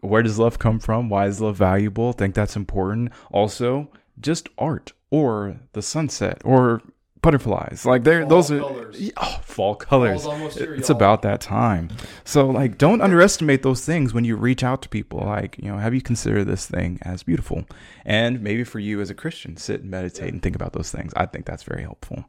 where 0.00 0.22
does 0.22 0.38
love 0.38 0.58
come 0.58 0.78
from? 0.78 1.08
Why 1.08 1.26
is 1.26 1.40
love 1.40 1.56
valuable? 1.56 2.10
I 2.10 2.12
think 2.12 2.34
that's 2.34 2.56
important. 2.56 3.12
Also, 3.30 3.88
just 4.20 4.48
art 4.58 4.92
or 5.10 5.60
the 5.72 5.82
sunset 5.82 6.42
or 6.44 6.82
butterflies. 7.22 7.86
Like 7.86 8.04
they're 8.04 8.26
those 8.26 8.50
are 8.50 8.60
oh, 8.62 9.40
fall 9.42 9.74
colors. 9.74 10.24
Here, 10.54 10.74
it's 10.74 10.88
y'all. 10.88 10.96
about 10.96 11.22
that 11.22 11.40
time. 11.40 11.90
So 12.24 12.46
like 12.48 12.76
don't 12.76 13.00
underestimate 13.00 13.62
those 13.62 13.84
things 13.84 14.12
when 14.12 14.24
you 14.24 14.36
reach 14.36 14.62
out 14.62 14.82
to 14.82 14.88
people. 14.88 15.20
Like, 15.20 15.56
you 15.58 15.70
know, 15.70 15.78
have 15.78 15.94
you 15.94 16.02
considered 16.02 16.44
this 16.44 16.66
thing 16.66 16.98
as 17.02 17.22
beautiful? 17.22 17.64
And 18.04 18.42
maybe 18.42 18.64
for 18.64 18.80
you 18.80 19.00
as 19.00 19.08
a 19.08 19.14
Christian, 19.14 19.56
sit 19.56 19.80
and 19.82 19.90
meditate 19.90 20.26
yeah. 20.26 20.32
and 20.32 20.42
think 20.42 20.56
about 20.56 20.72
those 20.72 20.90
things. 20.90 21.12
I 21.16 21.26
think 21.26 21.46
that's 21.46 21.62
very 21.62 21.82
helpful. 21.82 22.24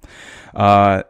Uh 0.54 1.04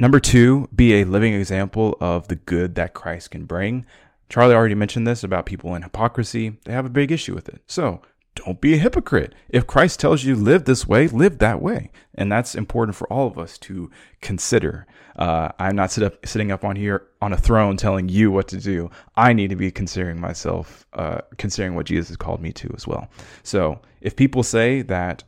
Number 0.00 0.20
two, 0.20 0.68
be 0.72 1.00
a 1.00 1.04
living 1.04 1.34
example 1.34 1.96
of 2.00 2.28
the 2.28 2.36
good 2.36 2.76
that 2.76 2.94
Christ 2.94 3.32
can 3.32 3.46
bring. 3.46 3.84
Charlie 4.28 4.54
already 4.54 4.76
mentioned 4.76 5.08
this 5.08 5.24
about 5.24 5.44
people 5.44 5.74
in 5.74 5.82
hypocrisy. 5.82 6.56
They 6.64 6.72
have 6.72 6.86
a 6.86 6.90
big 6.90 7.10
issue 7.10 7.34
with 7.34 7.48
it. 7.48 7.62
So 7.66 8.02
don't 8.44 8.60
be 8.60 8.74
a 8.74 8.78
hypocrite. 8.78 9.34
If 9.48 9.66
Christ 9.66 10.00
tells 10.00 10.24
you 10.24 10.34
live 10.34 10.64
this 10.64 10.86
way, 10.86 11.08
live 11.08 11.38
that 11.38 11.60
way. 11.60 11.90
And 12.14 12.30
that's 12.30 12.54
important 12.54 12.96
for 12.96 13.06
all 13.12 13.26
of 13.26 13.38
us 13.38 13.58
to 13.58 13.90
consider. 14.20 14.86
Uh, 15.16 15.50
I'm 15.58 15.76
not 15.76 15.90
sit 15.92 16.04
up, 16.04 16.26
sitting 16.26 16.50
up 16.50 16.64
on 16.64 16.76
here 16.76 17.08
on 17.20 17.32
a 17.32 17.36
throne 17.36 17.76
telling 17.76 18.08
you 18.08 18.30
what 18.30 18.48
to 18.48 18.58
do. 18.58 18.90
I 19.16 19.32
need 19.32 19.50
to 19.50 19.56
be 19.56 19.70
considering 19.70 20.20
myself, 20.20 20.86
uh, 20.92 21.20
considering 21.36 21.74
what 21.74 21.86
Jesus 21.86 22.08
has 22.08 22.16
called 22.16 22.40
me 22.40 22.52
to 22.52 22.72
as 22.76 22.86
well. 22.86 23.08
So 23.42 23.80
if 24.00 24.16
people 24.16 24.42
say 24.42 24.82
that 24.82 25.24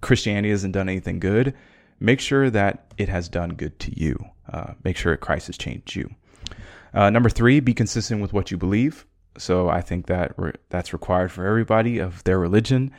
Christianity 0.00 0.50
hasn't 0.50 0.74
done 0.74 0.88
anything 0.88 1.20
good, 1.20 1.54
make 2.00 2.20
sure 2.20 2.50
that 2.50 2.92
it 2.98 3.08
has 3.08 3.28
done 3.28 3.50
good 3.50 3.78
to 3.80 4.00
you. 4.00 4.18
Uh, 4.52 4.74
make 4.84 4.96
sure 4.96 5.16
Christ 5.16 5.46
has 5.46 5.56
changed 5.56 5.94
you. 5.94 6.10
Uh, 6.92 7.10
number 7.10 7.30
three, 7.30 7.60
be 7.60 7.72
consistent 7.72 8.20
with 8.20 8.32
what 8.32 8.50
you 8.50 8.58
believe. 8.58 9.06
So 9.38 9.68
I 9.68 9.80
think 9.80 10.06
that 10.06 10.32
re- 10.36 10.52
that's 10.68 10.92
required 10.92 11.32
for 11.32 11.46
everybody 11.46 11.98
of 11.98 12.22
their 12.24 12.38
religion. 12.38 12.90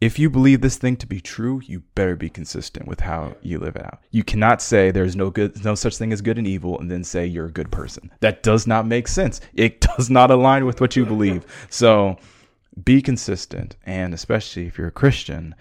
If 0.00 0.18
you 0.18 0.28
believe 0.28 0.60
this 0.60 0.76
thing 0.76 0.96
to 0.98 1.06
be 1.06 1.20
true, 1.20 1.62
you 1.64 1.80
better 1.94 2.16
be 2.16 2.28
consistent 2.28 2.86
with 2.86 3.00
how 3.00 3.34
you 3.40 3.58
live 3.58 3.76
it 3.76 3.84
out. 3.84 4.00
You 4.10 4.24
cannot 4.24 4.60
say 4.60 4.90
there's 4.90 5.16
no 5.16 5.30
good, 5.30 5.64
no 5.64 5.74
such 5.74 5.96
thing 5.96 6.12
as 6.12 6.20
good 6.20 6.36
and 6.36 6.46
evil, 6.46 6.78
and 6.78 6.90
then 6.90 7.02
say 7.02 7.24
you're 7.24 7.46
a 7.46 7.52
good 7.52 7.72
person. 7.72 8.12
That 8.20 8.42
does 8.42 8.66
not 8.66 8.86
make 8.86 9.08
sense. 9.08 9.40
It 9.54 9.80
does 9.96 10.10
not 10.10 10.30
align 10.30 10.66
with 10.66 10.80
what 10.80 10.96
you 10.96 11.06
believe. 11.06 11.46
So 11.70 12.18
be 12.84 13.00
consistent, 13.00 13.76
and 13.86 14.12
especially 14.12 14.66
if 14.66 14.76
you're 14.76 14.88
a 14.88 14.92
Christian, 14.92 15.54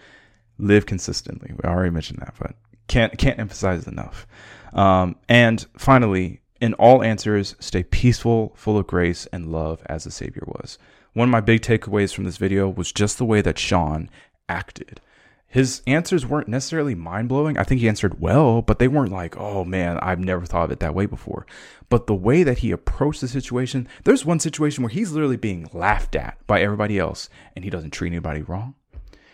live 0.58 0.86
consistently. 0.86 1.52
We 1.52 1.70
already 1.70 1.92
mentioned 1.92 2.20
that, 2.20 2.36
but 2.38 2.56
can't 2.88 3.18
can't 3.18 3.40
emphasize 3.40 3.88
enough. 3.88 4.28
Um, 4.74 5.16
and 5.30 5.66
finally, 5.78 6.42
in 6.62 6.74
all 6.76 7.04
answers, 7.04 7.56
stay 7.60 7.84
peaceful, 7.84 8.54
full 8.56 8.78
of 8.78 8.88
grace 8.88 9.26
and 9.28 9.52
love 9.52 9.82
as 9.88 10.04
the 10.04 10.12
Savior 10.12 10.44
was. 10.48 10.78
One 11.14 11.30
of 11.30 11.32
my 11.32 11.42
big 11.42 11.62
takeaways 11.62 12.14
from 12.14 12.24
this 12.26 12.38
video 12.38 12.70
was 12.70 12.92
just 12.92 13.18
the 13.18 13.26
way 13.26 13.42
that 13.42 13.60
Sean 13.60 14.10
acted. 14.50 15.02
His 15.48 15.82
answers 15.88 16.26
weren't 16.26 16.50
necessarily 16.50 16.96
mind 16.96 17.30
blowing. 17.30 17.58
I 17.58 17.64
think 17.64 17.80
he 17.80 17.88
answered 17.88 18.20
well, 18.20 18.62
but 18.62 18.80
they 18.80 18.90
weren't 18.90 19.12
like, 19.12 19.38
oh 19.38 19.64
man, 19.64 19.98
I've 20.02 20.20
never 20.20 20.46
thought 20.46 20.66
of 20.66 20.72
it 20.72 20.82
that 20.82 20.94
way 20.94 21.06
before. 21.06 21.46
But 21.88 22.08
the 22.08 22.14
way 22.14 22.44
that 22.44 22.58
he 22.58 22.72
approached 22.72 23.22
the 23.22 23.30
situation, 23.30 23.88
there's 24.04 24.26
one 24.26 24.42
situation 24.42 24.84
where 24.84 24.90
he's 24.90 25.14
literally 25.14 25.38
being 25.38 25.70
laughed 25.72 26.16
at 26.16 26.38
by 26.46 26.60
everybody 26.60 27.00
else, 27.00 27.30
and 27.56 27.64
he 27.64 27.72
doesn't 27.72 27.92
treat 27.92 28.12
anybody 28.12 28.42
wrong. 28.42 28.76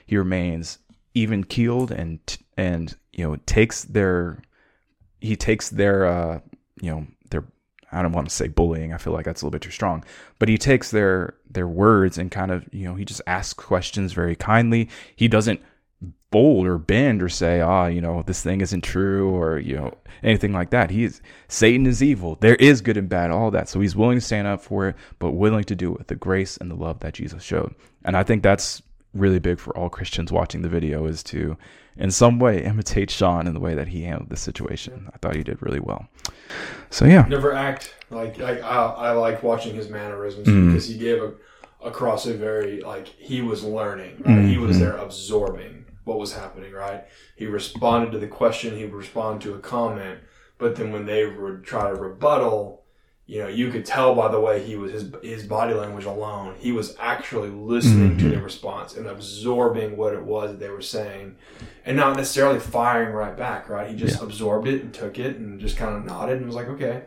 He 0.06 0.18
remains 0.18 0.78
even 1.14 1.44
keeled 1.44 1.92
and 1.92 2.20
and 2.56 2.96
you 3.12 3.28
know 3.28 3.38
takes 3.46 3.84
their 3.84 4.42
he 5.20 5.36
takes 5.36 5.70
their 5.70 6.06
uh 6.06 6.40
you 6.82 6.92
know 6.92 7.08
their 7.30 7.46
I 7.92 8.02
don't 8.02 8.14
want 8.14 8.30
to 8.30 8.36
say 8.36 8.48
bullying. 8.48 8.94
I 8.94 8.98
feel 8.98 9.14
like 9.14 9.26
that's 9.26 9.42
a 9.42 9.46
little 9.46 9.52
bit 9.52 9.62
too 9.62 9.72
strong. 9.72 10.04
But 10.40 10.50
he 10.50 10.58
takes 10.58 10.92
their 10.92 11.36
their 11.50 11.68
words 11.68 12.18
and 12.18 12.32
kind 12.32 12.52
of, 12.52 12.66
you 12.74 12.86
know, 12.86 12.96
he 12.96 13.06
just 13.06 13.22
asks 13.28 13.54
questions 13.54 14.14
very 14.14 14.36
kindly. 14.36 14.90
He 15.16 15.28
doesn't 15.28 15.62
bold 16.32 16.66
or 16.66 16.78
bend 16.78 17.22
or 17.22 17.28
say, 17.28 17.60
ah, 17.60 17.84
oh, 17.84 17.88
you 17.88 18.00
know, 18.00 18.24
this 18.24 18.42
thing 18.42 18.62
isn't 18.62 18.82
true 18.82 19.30
or, 19.30 19.60
you 19.60 19.76
know, 19.76 19.94
anything 20.24 20.54
like 20.54 20.70
that. 20.70 20.90
He 20.90 21.04
is 21.04 21.22
Satan 21.50 21.86
is 21.86 22.02
evil. 22.02 22.38
There 22.40 22.56
is 22.56 22.82
good 22.82 22.98
and 22.98 23.10
bad, 23.10 23.32
all 23.32 23.52
that. 23.52 23.68
So 23.68 23.82
he's 23.82 23.96
willing 23.96 24.18
to 24.18 24.26
stand 24.26 24.48
up 24.48 24.62
for 24.62 24.88
it, 24.88 24.96
but 25.20 25.32
willing 25.32 25.66
to 25.66 25.76
do 25.76 25.92
it 25.92 25.98
with 25.98 26.08
the 26.08 26.16
grace 26.16 26.58
and 26.58 26.72
the 26.72 26.76
love 26.76 27.02
that 27.02 27.14
Jesus 27.14 27.44
showed. 27.44 27.76
And 28.06 28.16
I 28.16 28.24
think 28.24 28.42
that's 28.42 28.82
really 29.14 29.40
big 29.40 29.60
for 29.60 29.76
all 29.78 29.90
Christians 29.90 30.32
watching 30.32 30.62
the 30.62 30.70
video 30.70 31.06
is 31.06 31.24
to 31.24 31.58
in 31.98 32.12
some 32.12 32.40
way 32.40 32.64
imitate 32.64 33.12
Sean 33.12 33.48
in 33.48 33.54
the 33.54 33.60
way 33.60 33.76
that 33.76 33.90
he 33.90 34.04
handled 34.04 34.30
the 34.30 34.38
situation. 34.38 35.10
I 35.14 35.18
thought 35.18 35.36
he 35.36 35.44
did 35.44 35.62
really 35.62 35.80
well. 35.80 36.08
So 36.90 37.06
yeah, 37.06 37.26
never 37.28 37.54
act 37.54 37.96
like, 38.10 38.38
like 38.38 38.62
I, 38.62 38.86
I 38.86 39.12
like 39.12 39.44
watching 39.44 39.76
his 39.76 39.90
mannerisms 39.90 40.48
mm. 40.48 40.70
because 40.70 40.88
he 40.88 40.98
gave 40.98 41.22
a, 41.22 41.34
across 41.84 42.26
a 42.26 42.34
very 42.34 42.82
like 42.82 43.08
he 43.08 43.42
was 43.42 43.64
learning. 43.64 44.18
Right? 44.20 44.38
Mm-hmm. 44.38 44.48
He 44.48 44.58
was 44.58 44.78
mm-hmm. 44.78 44.86
there 44.86 44.98
absorbing 44.98 45.86
what 46.06 46.18
was 46.18 46.34
happening. 46.34 46.72
Right. 46.72 47.06
He 47.36 47.46
responded 47.46 48.12
to 48.12 48.20
the 48.20 48.28
question. 48.28 48.78
He 48.78 48.84
would 48.84 48.94
respond 48.94 49.42
to 49.42 49.54
a 49.54 49.60
comment. 49.60 50.20
But 50.58 50.76
then 50.76 50.92
when 50.92 51.08
they 51.08 51.26
would 51.26 51.64
try 51.64 51.90
to 51.90 51.96
rebuttal, 51.96 52.81
you 53.32 53.42
know, 53.42 53.48
you 53.48 53.72
could 53.72 53.86
tell 53.86 54.14
by 54.14 54.28
the 54.28 54.42
way 54.42 54.62
he 54.62 54.76
was 54.76 54.92
his 54.92 55.10
his 55.24 55.44
body 55.46 55.74
language 55.74 56.04
alone. 56.04 56.54
He 56.60 56.74
was 56.74 56.98
actually 57.00 57.48
listening 57.48 58.18
mm-hmm. 58.18 58.30
to 58.30 58.36
the 58.36 58.42
response 58.42 58.98
and 58.98 59.08
absorbing 59.08 59.96
what 59.96 60.14
it 60.14 60.22
was 60.22 60.52
that 60.52 60.60
they 60.60 60.68
were 60.68 60.82
saying, 60.82 61.38
and 61.86 61.96
not 61.96 62.18
necessarily 62.18 62.60
firing 62.60 63.14
right 63.14 63.38
back. 63.38 63.70
Right? 63.70 63.90
He 63.90 63.96
just 63.96 64.20
yeah. 64.20 64.26
absorbed 64.26 64.68
it 64.68 64.82
and 64.82 64.94
took 64.94 65.18
it 65.18 65.38
and 65.38 65.62
just 65.62 65.78
kind 65.78 65.96
of 65.96 66.04
nodded 66.04 66.40
and 66.40 66.46
was 66.46 66.58
like, 66.58 66.68
okay, 66.68 67.04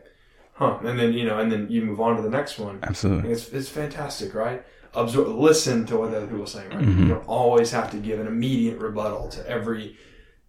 huh. 0.54 0.78
And 0.82 0.98
then 0.98 1.12
you 1.12 1.26
know, 1.26 1.40
and 1.40 1.52
then 1.52 1.66
you 1.68 1.82
move 1.82 2.00
on 2.00 2.16
to 2.16 2.22
the 2.22 2.30
next 2.30 2.58
one. 2.58 2.78
Absolutely, 2.82 3.30
it's 3.30 3.50
it's 3.50 3.68
fantastic, 3.68 4.32
right? 4.32 4.64
Absorb, 4.94 5.28
listen 5.28 5.84
to 5.84 5.98
what 5.98 6.10
the 6.10 6.16
other 6.16 6.26
people 6.26 6.44
are 6.44 6.46
saying. 6.46 6.70
Right? 6.70 6.78
Mm-hmm. 6.86 7.02
You 7.02 7.08
don't 7.08 7.28
always 7.28 7.70
have 7.72 7.90
to 7.90 7.98
give 7.98 8.18
an 8.18 8.28
immediate 8.28 8.78
rebuttal 8.78 9.28
to 9.28 9.46
every 9.46 9.98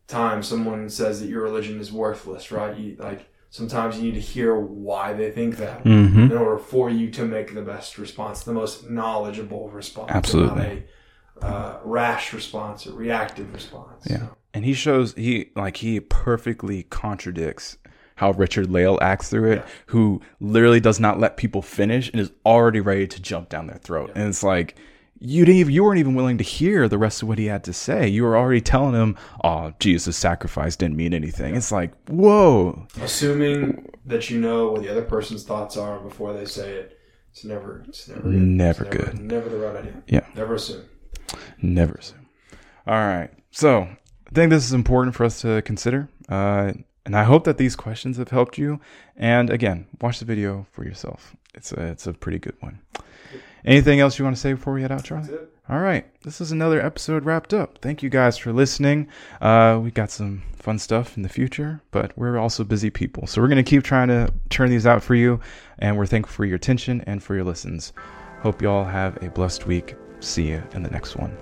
time 0.07 0.41
someone 0.41 0.87
says 0.87 1.19
that 1.19 1.27
your 1.27 1.43
religion 1.43 1.81
is 1.81 1.91
worthless. 1.91 2.49
Right? 2.49 2.77
You 2.77 2.95
like 2.97 3.27
sometimes 3.49 3.97
you 3.97 4.03
need 4.03 4.15
to 4.15 4.19
hear 4.19 4.55
why 4.55 5.13
they 5.13 5.31
think 5.31 5.57
that 5.57 5.83
mm-hmm. 5.83 6.31
in 6.31 6.33
order 6.33 6.57
for 6.57 6.89
you 6.89 7.09
to 7.11 7.25
make 7.25 7.53
the 7.53 7.61
best 7.61 7.97
response, 7.97 8.43
the 8.43 8.53
most 8.53 8.89
knowledgeable 8.89 9.69
response. 9.69 10.11
Absolutely. 10.11 10.83
a 11.41 11.45
uh, 11.45 11.79
rash 11.83 12.33
response, 12.33 12.85
a 12.85 12.93
reactive 12.93 13.53
response. 13.53 14.05
Yeah. 14.09 14.17
So. 14.17 14.37
And 14.53 14.65
he 14.65 14.73
shows, 14.73 15.13
he, 15.15 15.51
like, 15.55 15.77
he 15.77 15.99
perfectly 15.99 16.83
contradicts 16.83 17.77
how 18.15 18.31
Richard 18.31 18.71
Lale 18.71 18.97
acts 19.01 19.29
through 19.29 19.51
it, 19.51 19.57
yeah. 19.57 19.71
who 19.87 20.21
literally 20.39 20.79
does 20.79 20.99
not 20.99 21.19
let 21.19 21.35
people 21.35 21.61
finish 21.61 22.09
and 22.09 22.21
is 22.21 22.31
already 22.45 22.79
ready 22.79 23.07
to 23.07 23.21
jump 23.21 23.49
down 23.49 23.67
their 23.67 23.77
throat. 23.77 24.11
Yeah. 24.15 24.21
And 24.21 24.29
it's 24.29 24.43
like, 24.43 24.77
you 25.19 25.45
didn't 25.45 25.59
even, 25.59 25.73
you 25.73 25.83
weren't 25.83 25.99
even 25.99 26.15
willing 26.15 26.37
to 26.37 26.43
hear 26.43 26.87
the 26.87 26.97
rest 26.97 27.21
of 27.21 27.27
what 27.27 27.37
he 27.37 27.45
had 27.45 27.63
to 27.63 27.73
say. 27.73 28.07
You 28.07 28.23
were 28.23 28.37
already 28.37 28.61
telling 28.61 28.93
him, 28.93 29.17
"Oh, 29.43 29.73
Jesus' 29.79 30.17
sacrifice 30.17 30.75
didn't 30.75 30.97
mean 30.97 31.13
anything." 31.13 31.55
It's 31.55 31.71
like, 31.71 31.93
whoa. 32.07 32.87
Assuming 33.01 33.89
that 34.05 34.29
you 34.29 34.39
know 34.39 34.71
what 34.71 34.81
the 34.81 34.89
other 34.89 35.01
person's 35.03 35.43
thoughts 35.43 35.77
are 35.77 35.99
before 35.99 36.33
they 36.33 36.45
say 36.45 36.73
it, 36.73 36.99
it's 37.31 37.43
never, 37.43 37.83
it's 37.87 38.07
never, 38.07 38.21
good. 38.21 38.33
never 38.33 38.85
it's 38.85 38.93
never, 38.93 39.05
good. 39.05 39.21
Never 39.21 39.49
the 39.49 39.57
right 39.57 39.75
idea. 39.77 40.03
Yeah. 40.07 40.27
Never 40.35 40.55
assume. 40.55 40.85
Never 41.61 41.95
assume. 41.95 42.27
All 42.87 42.93
right. 42.95 43.31
So 43.51 43.81
I 43.81 44.31
think 44.33 44.51
this 44.51 44.65
is 44.65 44.73
important 44.73 45.15
for 45.15 45.23
us 45.23 45.41
to 45.41 45.61
consider. 45.63 46.09
Uh, 46.29 46.73
and 47.05 47.15
I 47.15 47.23
hope 47.23 47.43
that 47.43 47.57
these 47.57 47.75
questions 47.75 48.17
have 48.17 48.29
helped 48.29 48.57
you. 48.57 48.79
And 49.15 49.49
again, 49.49 49.87
watch 50.01 50.19
the 50.19 50.25
video 50.25 50.65
for 50.71 50.83
yourself. 50.83 51.35
It's 51.53 51.71
a, 51.71 51.81
it's 51.87 52.07
a 52.07 52.13
pretty 52.13 52.39
good 52.39 52.55
one. 52.59 52.79
Anything 53.65 53.99
else 53.99 54.19
you 54.19 54.25
want 54.25 54.35
to 54.35 54.41
say 54.41 54.53
before 54.53 54.73
we 54.73 54.83
head 54.83 54.91
out, 54.91 55.03
Charlie? 55.03 55.29
All 55.67 55.79
right. 55.79 56.05
This 56.21 56.39
is 56.39 56.51
another 56.51 56.79
episode 56.79 57.25
wrapped 57.25 57.53
up. 57.53 57.79
Thank 57.81 58.03
you 58.03 58.09
guys 58.09 58.37
for 58.37 58.53
listening. 58.53 59.07
Uh, 59.41 59.79
we 59.81 59.89
got 59.89 60.11
some 60.11 60.43
fun 60.55 60.77
stuff 60.77 61.17
in 61.17 61.23
the 61.23 61.29
future, 61.29 61.81
but 61.89 62.15
we're 62.15 62.37
also 62.37 62.63
busy 62.63 62.91
people. 62.91 63.25
So 63.25 63.41
we're 63.41 63.47
going 63.47 63.63
to 63.63 63.69
keep 63.69 63.83
trying 63.83 64.09
to 64.09 64.31
turn 64.49 64.69
these 64.69 64.85
out 64.85 65.01
for 65.01 65.15
you. 65.15 65.39
And 65.79 65.97
we're 65.97 66.05
thankful 66.05 66.33
for 66.33 66.45
your 66.45 66.57
attention 66.57 67.01
and 67.07 67.23
for 67.23 67.33
your 67.33 67.43
listens. 67.43 67.93
Hope 68.41 68.61
you 68.61 68.69
all 68.69 68.85
have 68.85 69.21
a 69.23 69.29
blessed 69.29 69.65
week. 69.65 69.95
See 70.19 70.47
you 70.49 70.61
in 70.73 70.83
the 70.83 70.91
next 70.91 71.15
one. 71.15 71.35